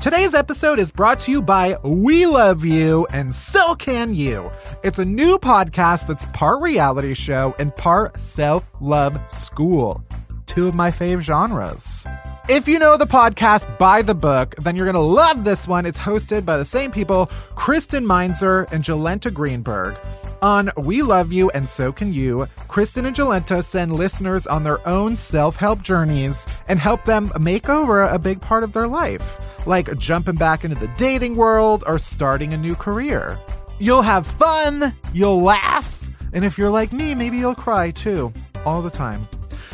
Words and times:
Today's 0.00 0.32
episode 0.32 0.78
is 0.78 0.90
brought 0.90 1.20
to 1.20 1.30
you 1.30 1.42
by 1.42 1.76
We 1.84 2.24
Love 2.24 2.64
You 2.64 3.06
and 3.12 3.34
So 3.34 3.74
Can 3.74 4.14
You. 4.14 4.50
It's 4.82 4.98
a 4.98 5.04
new 5.04 5.36
podcast 5.36 6.06
that's 6.06 6.24
part 6.26 6.62
reality 6.62 7.12
show 7.12 7.54
and 7.58 7.76
part 7.76 8.16
self 8.16 8.66
love 8.80 9.20
school. 9.30 10.02
Two 10.46 10.66
of 10.66 10.74
my 10.74 10.90
fave 10.90 11.20
genres. 11.20 12.06
If 12.48 12.66
you 12.66 12.78
know 12.78 12.96
the 12.96 13.06
podcast 13.06 13.76
by 13.76 14.00
the 14.00 14.14
book, 14.14 14.54
then 14.56 14.74
you're 14.74 14.86
going 14.90 14.94
to 14.94 15.00
love 15.00 15.44
this 15.44 15.68
one. 15.68 15.84
It's 15.84 15.98
hosted 15.98 16.46
by 16.46 16.56
the 16.56 16.64
same 16.64 16.90
people, 16.90 17.26
Kristen 17.50 18.06
Meinzer 18.06 18.62
and 18.72 18.82
Jolenta 18.82 19.32
Greenberg. 19.32 19.98
On 20.42 20.70
We 20.78 21.02
Love 21.02 21.30
You 21.30 21.50
and 21.50 21.68
So 21.68 21.92
Can 21.92 22.14
You, 22.14 22.48
Kristen 22.68 23.04
and 23.04 23.14
Jolenta 23.14 23.62
send 23.62 23.94
listeners 23.94 24.46
on 24.46 24.64
their 24.64 24.86
own 24.88 25.14
self 25.14 25.56
help 25.56 25.82
journeys 25.82 26.46
and 26.68 26.78
help 26.78 27.04
them 27.04 27.30
make 27.38 27.68
over 27.68 28.02
a 28.04 28.18
big 28.18 28.40
part 28.40 28.64
of 28.64 28.72
their 28.72 28.88
life, 28.88 29.38
like 29.66 29.94
jumping 29.96 30.34
back 30.34 30.64
into 30.64 30.78
the 30.78 30.88
dating 30.96 31.36
world 31.36 31.84
or 31.86 31.98
starting 31.98 32.52
a 32.52 32.56
new 32.56 32.74
career. 32.74 33.38
You'll 33.78 34.02
have 34.02 34.26
fun, 34.26 34.94
you'll 35.12 35.42
laugh, 35.42 36.00
and 36.32 36.44
if 36.44 36.58
you're 36.58 36.70
like 36.70 36.92
me, 36.92 37.14
maybe 37.14 37.38
you'll 37.38 37.54
cry 37.54 37.90
too, 37.90 38.32
all 38.64 38.82
the 38.82 38.90
time. 38.90 39.26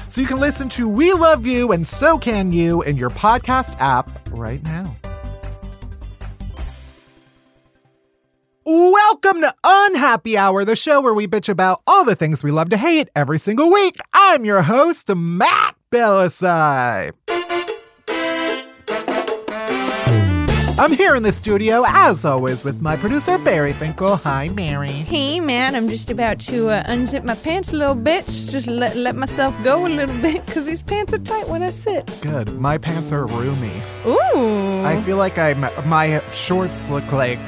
So 0.08 0.20
you 0.20 0.26
can 0.26 0.38
listen 0.38 0.68
to 0.70 0.88
We 0.88 1.12
Love 1.12 1.46
You 1.46 1.72
and 1.72 1.86
So 1.86 2.18
Can 2.18 2.52
You 2.52 2.82
in 2.82 2.96
your 2.96 3.10
podcast 3.10 3.76
app 3.80 4.08
right 4.30 4.62
now. 4.64 4.96
Welcome 8.64 9.42
to 9.42 9.54
Unhappy 9.62 10.36
Hour, 10.36 10.64
the 10.64 10.74
show 10.74 11.00
where 11.00 11.14
we 11.14 11.28
bitch 11.28 11.48
about 11.48 11.82
all 11.86 12.04
the 12.04 12.16
things 12.16 12.42
we 12.42 12.50
love 12.50 12.70
to 12.70 12.76
hate 12.76 13.08
every 13.14 13.38
single 13.38 13.70
week. 13.70 13.96
I'm 14.12 14.44
your 14.44 14.62
host, 14.62 15.08
Matt 15.14 15.76
Bellassai. 15.92 17.12
I'm 20.78 20.92
here 20.92 21.14
in 21.14 21.22
the 21.22 21.32
studio, 21.32 21.84
as 21.86 22.26
always, 22.26 22.62
with 22.62 22.82
my 22.82 22.98
producer, 22.98 23.38
Bari 23.38 23.72
Finkel. 23.72 24.16
Hi, 24.16 24.48
Mary. 24.48 24.90
Hey 24.90 25.40
man, 25.40 25.74
I'm 25.74 25.88
just 25.88 26.10
about 26.10 26.38
to 26.40 26.68
uh, 26.68 26.84
unzip 26.84 27.24
my 27.24 27.34
pants 27.34 27.72
a 27.72 27.76
little 27.76 27.94
bit. 27.94 28.26
Just 28.26 28.68
let, 28.68 28.94
let 28.94 29.16
myself 29.16 29.56
go 29.64 29.86
a 29.86 29.88
little 29.88 30.14
bit 30.20 30.44
because 30.44 30.66
these 30.66 30.82
pants 30.82 31.14
are 31.14 31.18
tight 31.18 31.48
when 31.48 31.62
I 31.62 31.70
sit. 31.70 32.04
Good. 32.20 32.60
My 32.60 32.76
pants 32.76 33.10
are 33.10 33.24
roomy. 33.24 33.72
Ooh. 34.04 34.84
I 34.84 35.00
feel 35.06 35.16
like 35.16 35.38
I'm 35.38 35.60
my 35.88 36.20
shorts 36.30 36.90
look 36.90 37.10
like 37.10 37.40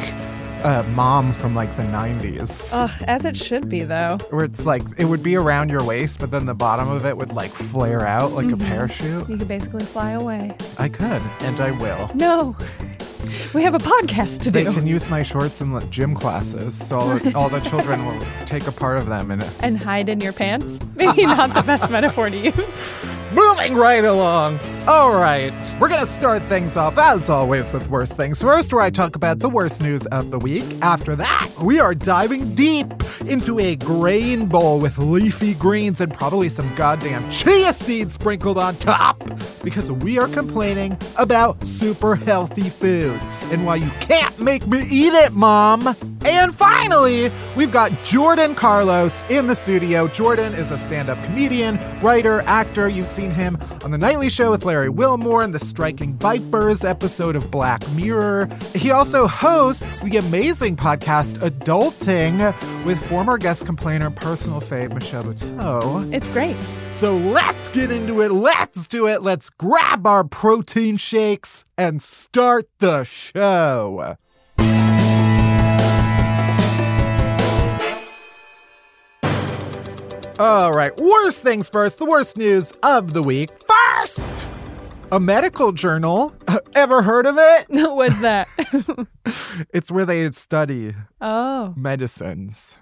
uh, 0.64 0.82
mom 0.94 1.34
from 1.34 1.54
like 1.54 1.76
the 1.76 1.82
90s. 1.82 2.70
Ugh, 2.72 2.90
as 3.06 3.26
it 3.26 3.36
should 3.36 3.68
be 3.68 3.84
though. 3.84 4.16
Where 4.30 4.46
it's 4.46 4.64
like 4.64 4.82
it 4.96 5.04
would 5.04 5.22
be 5.22 5.36
around 5.36 5.68
your 5.68 5.84
waist, 5.84 6.18
but 6.18 6.30
then 6.30 6.46
the 6.46 6.54
bottom 6.54 6.88
of 6.88 7.04
it 7.04 7.14
would 7.18 7.32
like 7.32 7.50
flare 7.50 8.06
out 8.06 8.32
like 8.32 8.50
a 8.50 8.56
parachute. 8.56 9.28
You 9.28 9.36
could 9.36 9.48
basically 9.48 9.84
fly 9.84 10.12
away. 10.12 10.56
I 10.78 10.88
could, 10.88 11.22
and 11.40 11.60
I 11.60 11.72
will. 11.72 12.10
No. 12.14 12.56
We 13.54 13.62
have 13.62 13.74
a 13.74 13.78
podcast 13.78 14.40
to 14.42 14.50
They 14.50 14.64
do. 14.64 14.72
can 14.72 14.86
use 14.86 15.08
my 15.08 15.22
shorts 15.22 15.60
in 15.60 15.72
gym 15.90 16.14
classes, 16.14 16.74
so 16.76 16.98
all 16.98 17.18
the, 17.18 17.34
all 17.34 17.48
the 17.48 17.60
children 17.60 18.04
will 18.04 18.20
take 18.46 18.66
a 18.66 18.72
part 18.72 18.98
of 18.98 19.06
them. 19.06 19.30
And 19.30 19.44
and 19.60 19.78
hide 19.78 20.08
in 20.08 20.20
your 20.20 20.32
pants? 20.32 20.78
Maybe 20.96 21.24
not 21.24 21.54
the 21.54 21.62
best 21.62 21.90
metaphor 21.90 22.30
to 22.30 22.36
use. 22.36 22.54
moving 23.32 23.74
right 23.74 24.04
along. 24.04 24.58
All 24.86 25.12
right, 25.12 25.52
we're 25.78 25.88
gonna 25.88 26.06
start 26.06 26.42
things 26.44 26.76
off 26.76 26.96
as 26.98 27.28
always 27.28 27.72
with 27.72 27.88
worst 27.90 28.16
things 28.16 28.40
first, 28.40 28.72
where 28.72 28.82
I 28.82 28.90
talk 28.90 29.16
about 29.16 29.38
the 29.40 29.48
worst 29.48 29.82
news 29.82 30.06
of 30.06 30.30
the 30.30 30.38
week. 30.38 30.64
After 30.82 31.14
that, 31.16 31.50
we 31.60 31.78
are 31.78 31.94
diving 31.94 32.54
deep 32.54 32.86
into 33.26 33.58
a 33.58 33.76
grain 33.76 34.46
bowl 34.46 34.80
with 34.80 34.96
leafy 34.98 35.54
greens 35.54 36.00
and 36.00 36.12
probably 36.12 36.48
some 36.48 36.74
goddamn 36.74 37.28
chia 37.30 37.72
seeds 37.72 38.14
sprinkled 38.14 38.56
on 38.58 38.76
top, 38.76 39.22
because 39.62 39.90
we 39.92 40.18
are 40.18 40.28
complaining 40.28 40.96
about 41.16 41.62
super 41.66 42.14
healthy 42.16 42.70
foods 43.08 43.42
and 43.44 43.64
why 43.64 43.76
you 43.76 43.91
can't 44.00 44.38
make 44.38 44.66
me 44.66 44.86
eat 44.91 45.12
it, 45.14 45.32
mom. 45.32 45.96
And 46.24 46.54
finally, 46.54 47.30
we've 47.56 47.72
got 47.72 47.92
Jordan 48.04 48.54
Carlos 48.54 49.24
in 49.30 49.46
the 49.46 49.54
studio. 49.54 50.08
Jordan 50.08 50.52
is 50.54 50.70
a 50.70 50.78
stand 50.78 51.08
up 51.08 51.22
comedian, 51.24 51.78
writer, 52.00 52.41
actor. 52.42 52.88
You've 52.88 53.06
seen 53.06 53.30
him 53.30 53.56
on 53.84 53.91
The 53.91 53.98
Nightly 53.98 54.28
Show 54.28 54.50
with 54.50 54.64
Larry 54.64 54.88
Wilmore 54.88 55.42
and 55.42 55.54
the 55.54 55.58
Striking 55.58 56.14
Vipers 56.14 56.84
episode 56.84 57.36
of 57.36 57.50
Black 57.50 57.88
Mirror. 57.92 58.48
He 58.74 58.91
also 58.91 59.26
hosts 59.26 60.00
the 60.00 60.16
amazing 60.16 60.76
podcast 60.76 61.38
Adulting 61.38 62.38
with 62.84 63.02
former 63.08 63.38
guest 63.38 63.64
complainer, 63.64 64.10
personal 64.10 64.60
fave 64.60 64.93
Michelle 64.93 65.25
Buteau. 65.25 66.12
It's 66.12 66.28
great. 66.28 66.56
So 66.98 67.16
let's 67.16 67.72
get 67.72 67.92
into 67.92 68.22
it. 68.22 68.32
Let's 68.32 68.88
do 68.88 69.06
it. 69.06 69.22
Let's 69.22 69.50
grab 69.50 70.04
our 70.04 70.24
protein 70.24 70.96
shakes 70.96 71.64
and 71.76 72.02
start 72.02 72.68
the 72.80 73.04
show. 73.04 74.16
All 80.40 80.72
right, 80.72 80.96
worst 80.96 81.40
things 81.44 81.68
first, 81.68 81.98
the 81.98 82.04
worst 82.04 82.36
news 82.36 82.72
of 82.82 83.12
the 83.12 83.22
week. 83.22 83.50
First, 83.68 84.46
a 85.12 85.20
medical 85.20 85.70
journal. 85.70 86.34
Ever 86.74 87.02
heard 87.02 87.26
of 87.26 87.36
it? 87.38 87.66
What's 87.68 88.18
that? 88.22 88.48
It's 89.72 89.90
where 89.90 90.06
they 90.06 90.28
study 90.30 90.94
oh. 91.20 91.74
medicines 91.76 92.76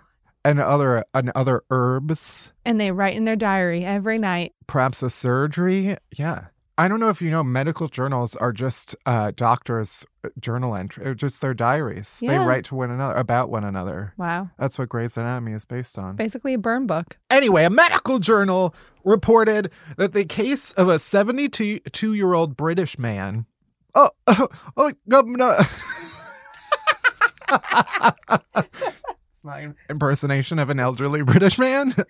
and 0.47 0.61
other 0.61 1.05
and 1.15 1.31
other 1.35 1.63
herbs, 1.71 2.53
And 2.65 2.81
they 2.81 2.91
write 2.93 3.17
in 3.17 3.25
their 3.25 3.37
diary 3.37 3.85
every 3.85 4.19
night. 4.19 4.55
perhaps 4.67 5.03
a 5.03 5.11
surgery. 5.11 5.97
Yeah. 6.17 6.47
I 6.79 6.89
don't 6.89 7.01
know 7.01 7.09
if 7.09 7.23
you 7.23 7.31
know, 7.31 7.43
medical 7.43 7.89
journals 7.89 8.37
are 8.37 8.53
just 8.53 8.95
uh, 9.07 9.33
doctors' 9.35 10.05
journal 10.39 10.77
entry, 10.77 11.07
uh, 11.07 11.15
just 11.15 11.41
their 11.41 11.55
diaries. 11.55 12.19
They 12.21 12.37
write 12.37 12.67
to 12.67 12.75
one 12.75 12.91
another 12.91 13.15
about 13.15 13.49
one 13.49 13.65
another. 13.65 14.13
Wow. 14.19 14.51
That's 14.59 14.79
what 14.79 14.91
Grey's 14.91 15.17
Anatomy 15.17 15.53
is 15.53 15.65
based 15.65 15.99
on. 15.99 16.17
Basically 16.17 16.53
a 16.53 16.59
burn 16.59 16.87
book. 16.87 17.17
Anyway, 17.31 17.65
a 17.65 17.71
medical 17.71 18.19
journal 18.19 18.75
reported 19.05 19.71
that 19.97 20.13
the 20.13 20.27
case 20.27 20.73
of 20.73 20.91
a 20.91 20.99
72 20.99 21.81
year 22.13 22.35
old 22.35 22.59
British 22.59 22.99
man. 22.99 23.47
Oh, 23.95 24.11
oh, 24.27 24.49
oh, 24.77 24.93
governor. 25.09 25.57
my 29.47 29.69
impersonation 29.89 30.59
of 30.59 30.69
an 30.69 30.79
elderly 30.81 31.23
British 31.25 31.59
man. 31.59 31.95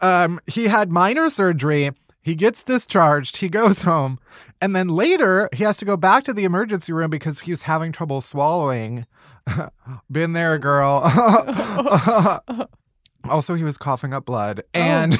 Um, 0.00 0.40
he 0.46 0.64
had 0.68 0.90
minor 0.90 1.30
surgery. 1.30 1.90
He 2.22 2.34
gets 2.34 2.62
discharged. 2.62 3.36
He 3.38 3.48
goes 3.48 3.82
home. 3.82 4.18
And 4.60 4.74
then 4.76 4.88
later, 4.88 5.48
he 5.52 5.64
has 5.64 5.78
to 5.78 5.84
go 5.84 5.96
back 5.96 6.24
to 6.24 6.32
the 6.32 6.44
emergency 6.44 6.92
room 6.92 7.10
because 7.10 7.40
he 7.40 7.50
was 7.50 7.62
having 7.62 7.92
trouble 7.92 8.20
swallowing. 8.20 9.06
Been 10.10 10.32
there, 10.32 10.58
girl. 10.58 11.02
Also, 13.28 13.54
he 13.54 13.64
was 13.64 13.76
coughing 13.76 14.12
up 14.12 14.24
blood, 14.24 14.62
and 14.72 15.18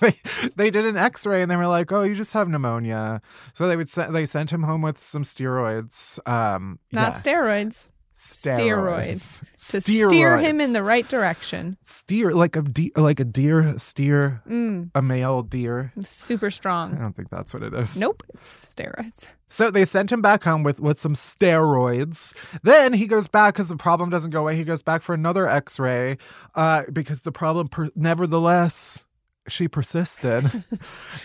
they 0.00 0.14
they 0.56 0.70
did 0.70 0.84
an 0.84 0.96
X-ray, 0.96 1.40
and 1.42 1.50
they 1.50 1.56
were 1.56 1.66
like, 1.66 1.90
"Oh, 1.92 2.02
you 2.02 2.14
just 2.14 2.32
have 2.32 2.48
pneumonia." 2.48 3.22
So 3.54 3.66
they 3.66 3.76
would 3.76 3.88
se- 3.88 4.08
they 4.10 4.26
sent 4.26 4.50
him 4.50 4.62
home 4.62 4.82
with 4.82 5.02
some 5.02 5.22
steroids. 5.22 6.18
Um, 6.28 6.78
Not 6.92 7.14
yeah, 7.14 7.34
steroids. 7.34 7.90
Steroids 8.18 9.40
To 9.70 9.80
steer 9.80 10.38
him 10.38 10.60
in 10.60 10.72
the 10.72 10.82
right 10.82 11.08
direction. 11.08 11.76
steer 11.84 12.32
like 12.32 12.56
a 12.56 12.62
de- 12.62 12.92
like 12.96 13.20
a 13.20 13.24
deer 13.24 13.78
steer 13.78 14.42
Mm, 14.48 14.90
a 14.94 15.02
male 15.02 15.42
deer. 15.42 15.92
super 16.00 16.50
strong. 16.50 16.94
I 16.94 16.98
don't 17.00 17.14
think 17.16 17.30
that's 17.30 17.54
what 17.54 17.62
it 17.62 17.72
is. 17.74 17.96
Nope, 17.96 18.22
it's 18.34 18.74
steroids. 18.74 19.28
So 19.50 19.70
they 19.70 19.84
sent 19.86 20.12
him 20.12 20.20
back 20.20 20.44
home 20.44 20.62
with 20.62 20.78
with 20.80 20.98
some 20.98 21.14
steroids. 21.14 22.34
Then 22.62 22.92
he 22.92 23.06
goes 23.06 23.28
back 23.28 23.54
because 23.54 23.68
the 23.68 23.76
problem 23.76 24.10
doesn't 24.10 24.30
go 24.30 24.40
away. 24.40 24.56
He 24.56 24.64
goes 24.64 24.82
back 24.82 25.02
for 25.02 25.14
another 25.14 25.48
X-ray 25.48 26.18
uh, 26.54 26.82
because 26.92 27.22
the 27.22 27.32
problem, 27.32 27.68
per- 27.68 27.90
nevertheless, 27.96 29.06
she 29.50 29.68
persisted. 29.68 30.64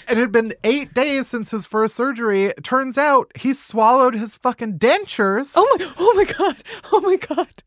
it 0.10 0.18
had 0.18 0.31
been 0.31 0.54
eight 0.64 0.94
days 0.94 1.28
since 1.28 1.52
his 1.52 1.66
first 1.66 1.96
surgery. 1.96 2.46
It 2.46 2.64
turns 2.64 2.98
out 2.98 3.31
he 3.36 3.54
swallowed 3.54 4.16
his 4.16 4.36
fucking 4.36 4.80
dentures. 4.80 5.54
Oh 5.56 5.78
my! 5.80 5.94
Oh 5.98 6.14
my 6.16 6.25
god! 6.25 6.64
Oh 6.92 7.02
my 7.02 7.18
god! 7.18 7.64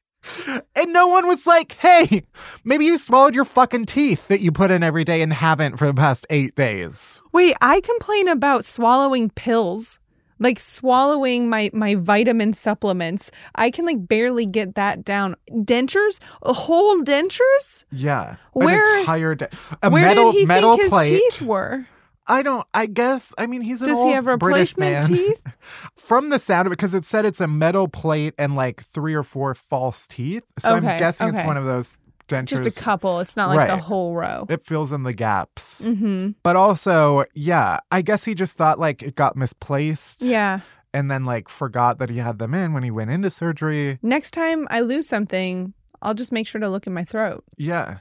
And 0.75 0.93
no 0.93 1.07
one 1.07 1.27
was 1.29 1.47
like, 1.47 1.73
"Hey, 1.79 2.25
maybe 2.65 2.85
you 2.85 2.99
swallowed 2.99 3.35
your 3.35 3.45
fucking 3.45 3.87
teeth 3.87 4.27
that 4.29 4.41
you 4.41 4.51
put 4.51 4.71
in 4.71 4.83
every 4.83 5.05
day 5.05 5.23
and 5.23 5.33
haven't 5.33 5.77
for 5.77 5.87
the 5.87 5.95
past 5.95 6.27
eight 6.31 6.55
days." 6.57 7.23
Wait, 7.33 7.57
I 7.61 7.81
complain 7.81 8.29
about 8.29 8.65
swallowing 8.65 9.31
pills. 9.31 10.01
Like 10.39 10.61
swallowing 10.61 11.49
my 11.49 11.71
my 11.73 11.95
vitamin 11.95 12.53
supplements. 12.53 13.31
I 13.55 13.71
can 13.71 13.87
like 13.87 14.07
barely 14.07 14.45
get 14.47 14.75
that 14.75 15.05
down. 15.05 15.37
Dentures? 15.51 16.19
Whole 16.43 17.03
dentures? 17.03 17.85
Yeah, 17.91 18.37
Where- 18.53 18.95
an 18.95 19.01
entire 19.01 19.35
de- 19.35 19.49
a 19.83 19.91
Where 19.91 20.03
metal 20.03 20.33
did 20.33 20.39
he 20.41 20.47
metal 20.47 20.73
think 20.73 20.83
his 20.83 20.91
plate. 20.91 21.09
teeth 21.09 21.43
were? 21.43 21.87
I 22.29 22.43
don't. 22.43 22.67
I 22.75 22.87
guess. 22.87 23.33
I 23.39 23.47
mean, 23.47 23.63
he's 23.63 23.81
an 23.83 23.89
Does 23.89 23.99
old 23.99 24.09
he 24.09 24.13
have 24.13 24.25
British 24.25 24.43
replacement 24.77 24.93
man. 24.93 25.05
teeth? 25.05 25.43
From 25.97 26.31
the 26.31 26.39
sound 26.41 26.67
of 26.67 26.73
it, 26.73 26.77
because 26.77 26.93
it 26.93 27.07
said 27.07 27.25
it's 27.25 27.41
a 27.41 27.47
metal 27.47 27.87
plate 27.87 28.35
and 28.37 28.57
like 28.57 28.83
three 28.85 29.15
or 29.15 29.23
four 29.23 29.55
false 29.55 30.07
teeth. 30.09 30.43
So 30.59 30.71
I'm 30.75 30.85
Okay, 30.85 30.99
guessing 30.99 31.29
it's 31.29 31.43
one 31.45 31.57
of 31.57 31.65
those 31.65 31.97
dentures. 32.29 32.65
Just 32.65 32.67
a 32.67 32.73
couple. 32.73 33.21
It's 33.21 33.37
not 33.37 33.55
like 33.55 33.69
the 33.69 33.77
whole 33.77 34.15
row. 34.15 34.47
It 34.49 34.65
fills 34.65 34.93
in 34.93 35.03
the 35.03 35.13
gaps. 35.13 35.83
Mm-hmm. 35.83 36.31
But 36.43 36.57
also, 36.57 37.25
yeah, 37.35 37.81
I 37.91 38.03
guess 38.03 38.25
he 38.25 38.35
just 38.35 38.57
thought 38.57 38.79
like 38.79 39.03
it 39.03 39.15
got 39.15 39.37
misplaced. 39.37 40.23
Yeah. 40.23 40.61
And 40.93 41.11
then 41.11 41.25
like 41.25 41.49
forgot 41.49 41.99
that 41.99 42.11
he 42.11 42.19
had 42.19 42.39
them 42.39 42.55
in 42.55 42.73
when 42.73 42.83
he 42.83 42.91
went 42.91 43.11
into 43.11 43.31
surgery. 43.31 43.99
Next 44.03 44.33
time 44.33 44.67
I 44.71 44.81
lose 44.81 45.09
something, 45.09 45.75
I'll 46.03 46.15
just 46.15 46.33
make 46.33 46.47
sure 46.47 46.61
to 46.61 46.69
look 46.69 46.87
in 46.87 46.95
my 46.95 47.05
throat. 47.05 47.45
Yeah. 47.57 47.99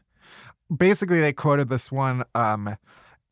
Basically, 0.76 1.20
they 1.20 1.34
quoted 1.34 1.70
this 1.70 1.92
one 1.92 2.24
um 2.34 2.78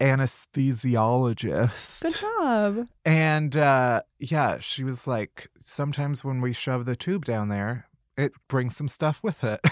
anesthesiologist. 0.02 2.02
Good 2.02 2.16
job. 2.16 2.88
And 3.06 3.56
uh 3.56 4.02
yeah, 4.20 4.60
she 4.60 4.84
was 4.84 5.08
like, 5.08 5.50
sometimes 5.62 6.24
when 6.24 6.42
we 6.42 6.54
shove 6.54 6.86
the 6.86 6.96
tube 6.96 7.26
down 7.26 7.50
there, 7.50 7.88
it 8.18 8.34
brings 8.48 8.76
some 8.76 8.88
stuff 8.88 9.22
with 9.24 9.44
it. 9.44 9.60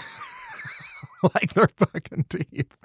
like 1.34 1.54
their 1.54 1.68
fucking 1.76 2.26
teeth. 2.28 2.76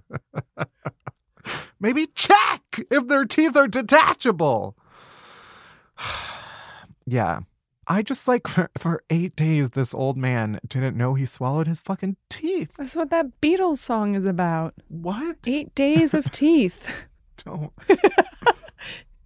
Maybe 1.79 2.07
check 2.07 2.79
if 2.91 3.07
their 3.07 3.25
teeth 3.25 3.55
are 3.55 3.67
detachable. 3.67 4.75
yeah. 7.05 7.41
I 7.89 8.01
just 8.01 8.27
like 8.27 8.47
for, 8.47 8.69
for 8.77 9.03
eight 9.09 9.35
days, 9.35 9.71
this 9.71 9.93
old 9.93 10.17
man 10.17 10.59
didn't 10.67 10.97
know 10.97 11.13
he 11.13 11.25
swallowed 11.25 11.67
his 11.67 11.79
fucking 11.79 12.17
teeth. 12.29 12.75
That's 12.77 12.95
what 12.95 13.09
that 13.11 13.41
Beatles 13.41 13.77
song 13.77 14.15
is 14.15 14.25
about. 14.25 14.73
What? 14.89 15.37
Eight 15.45 15.73
days 15.73 16.13
of 16.13 16.29
teeth. 16.31 17.05
don't. 17.43 17.71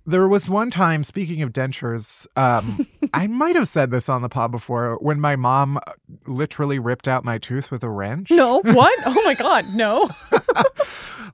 There 0.06 0.27
was 0.27 0.50
one 0.50 0.69
time, 0.71 1.03
speaking 1.03 1.42
of 1.42 1.51
dentures, 1.51 2.25
um, 2.36 2.88
I 3.13 3.27
might 3.27 3.56
have 3.56 3.68
said 3.68 3.92
this 3.92 4.09
on 4.09 4.21
the 4.21 4.30
pod 4.30 4.51
before, 4.51 4.98
when 5.01 5.19
my 5.19 5.36
mom 5.36 5.80
literally 6.25 6.80
ripped 6.80 7.07
out 7.07 7.24
my 7.24 7.38
tooth 7.38 7.71
with 7.71 7.83
a 7.83 7.89
wrench. 7.89 8.31
No, 8.31 8.59
what? 8.62 9.00
Oh 9.06 9.21
my 9.25 9.33
God, 9.33 9.65
no. 9.74 10.09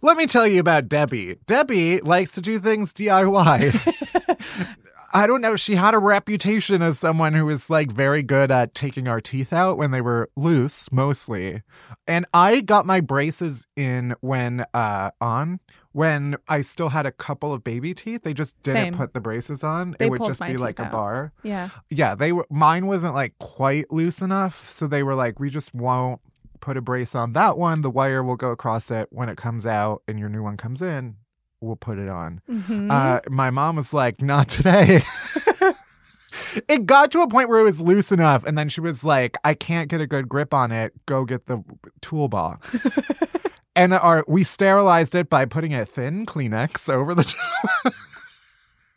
Let 0.02 0.18
me 0.18 0.26
tell 0.28 0.48
you 0.48 0.60
about 0.60 0.88
Debbie. 0.88 1.38
Debbie 1.48 2.02
likes 2.02 2.34
to 2.34 2.42
do 2.42 2.60
things 2.60 2.94
DIY. 2.94 4.38
I 5.14 5.28
don't 5.28 5.42
know. 5.42 5.56
She 5.56 5.76
had 5.76 5.94
a 5.94 6.00
reputation 6.00 6.82
as 6.82 7.00
someone 7.00 7.34
who 7.34 7.46
was 7.46 7.70
like 7.70 7.92
very 7.92 8.24
good 8.24 8.52
at 8.52 8.76
taking 8.76 9.08
our 9.08 9.22
teeth 9.22 9.54
out 9.54 9.78
when 9.78 9.92
they 9.92 10.02
were 10.02 10.30
loose, 10.36 10.92
mostly. 10.92 11.62
And 12.08 12.26
I 12.34 12.62
got 12.62 12.86
my 12.86 13.00
braces 13.02 13.68
in 13.76 14.16
when 14.22 14.66
uh 14.74 15.12
on 15.22 15.60
when 15.94 16.36
I 16.48 16.62
still 16.62 16.90
had 16.90 17.06
a 17.06 17.12
couple 17.12 17.54
of 17.54 17.64
baby 17.64 17.94
teeth. 17.94 18.24
They 18.24 18.34
just 18.34 18.60
didn't 18.62 18.84
Same. 18.84 18.94
put 18.96 19.14
the 19.14 19.22
braces 19.22 19.64
on. 19.64 19.96
They 19.98 20.06
it 20.06 20.10
would 20.10 20.24
just 20.26 20.42
be 20.42 20.58
like 20.58 20.80
a 20.80 20.84
out. 20.84 20.92
bar. 20.92 21.34
Yeah. 21.44 21.70
Yeah, 21.90 22.16
they 22.16 22.32
were 22.32 22.46
mine 22.50 22.88
wasn't 22.88 23.14
like 23.14 23.34
quite 23.40 23.92
loose 23.92 24.22
enough, 24.22 24.70
so 24.70 24.88
they 24.88 25.04
were 25.04 25.16
like, 25.16 25.40
we 25.40 25.50
just 25.50 25.74
won't 25.74 26.22
put 26.60 26.78
a 26.78 26.82
brace 26.82 27.16
on 27.16 27.34
that 27.34 27.58
one. 27.58 27.82
The 27.82 27.90
wire 27.90 28.24
will 28.24 28.36
go 28.36 28.52
across 28.52 28.92
it 28.92 29.08
when 29.12 29.30
it 29.30 29.38
comes 29.38 29.66
out 29.66 30.04
and 30.08 30.20
your 30.20 30.30
new 30.30 30.44
one 30.44 30.58
comes 30.58 30.82
in. 30.82 31.16
We'll 31.62 31.76
put 31.76 31.98
it 31.98 32.10
on. 32.10 32.42
Mhm. 32.50 32.92
Uh, 32.92 33.22
my 33.30 33.50
mom 33.50 33.76
was 33.78 33.94
like, 33.94 34.22
not 34.22 34.48
today. 34.48 35.02
it 36.68 36.86
got 36.86 37.12
to 37.12 37.22
a 37.22 37.28
point 37.28 37.50
where 37.50 37.60
it 37.60 37.64
was 37.64 37.82
loose 37.82 38.12
enough, 38.12 38.44
and 38.44 38.58
then 38.58 38.70
she 38.70 38.82
was 38.82 39.04
like, 39.04 39.38
I 39.44 39.54
can't 39.54 39.90
get 39.90 40.02
a 40.02 40.08
good 40.08 40.30
grip 40.30 40.54
on 40.54 40.72
it. 40.72 40.94
Go 41.06 41.26
get 41.26 41.48
the 41.48 41.64
toolbox. 42.02 43.00
and 43.76 43.94
our 43.94 44.24
we 44.28 44.44
sterilized 44.44 45.16
it 45.16 45.30
by 45.30 45.46
putting 45.46 45.74
a 45.74 45.86
thin 45.86 46.26
Kleenex 46.26 46.92
over 46.94 47.16
the 47.16 47.24
top. 47.24 47.94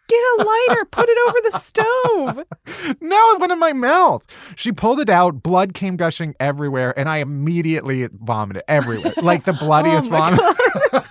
Get 0.08 0.18
a 0.18 0.42
lighter, 0.68 0.84
put 0.86 1.08
it 1.08 1.18
over 1.28 1.38
the 1.44 1.58
stove. 1.58 2.96
no, 3.00 3.30
it 3.32 3.40
went 3.40 3.52
in 3.52 3.60
my 3.60 3.72
mouth. 3.72 4.24
She 4.56 4.72
pulled 4.72 4.98
it 4.98 5.08
out. 5.08 5.40
Blood 5.40 5.72
came 5.72 5.96
gushing 5.96 6.34
everywhere, 6.40 6.92
and 6.98 7.08
I 7.08 7.18
immediately 7.18 8.08
vomited 8.20 8.64
everywhere, 8.66 9.12
like 9.22 9.44
the 9.44 9.52
bloodiest 9.52 10.08
Oh 10.08 10.10
vomit. 10.10 11.04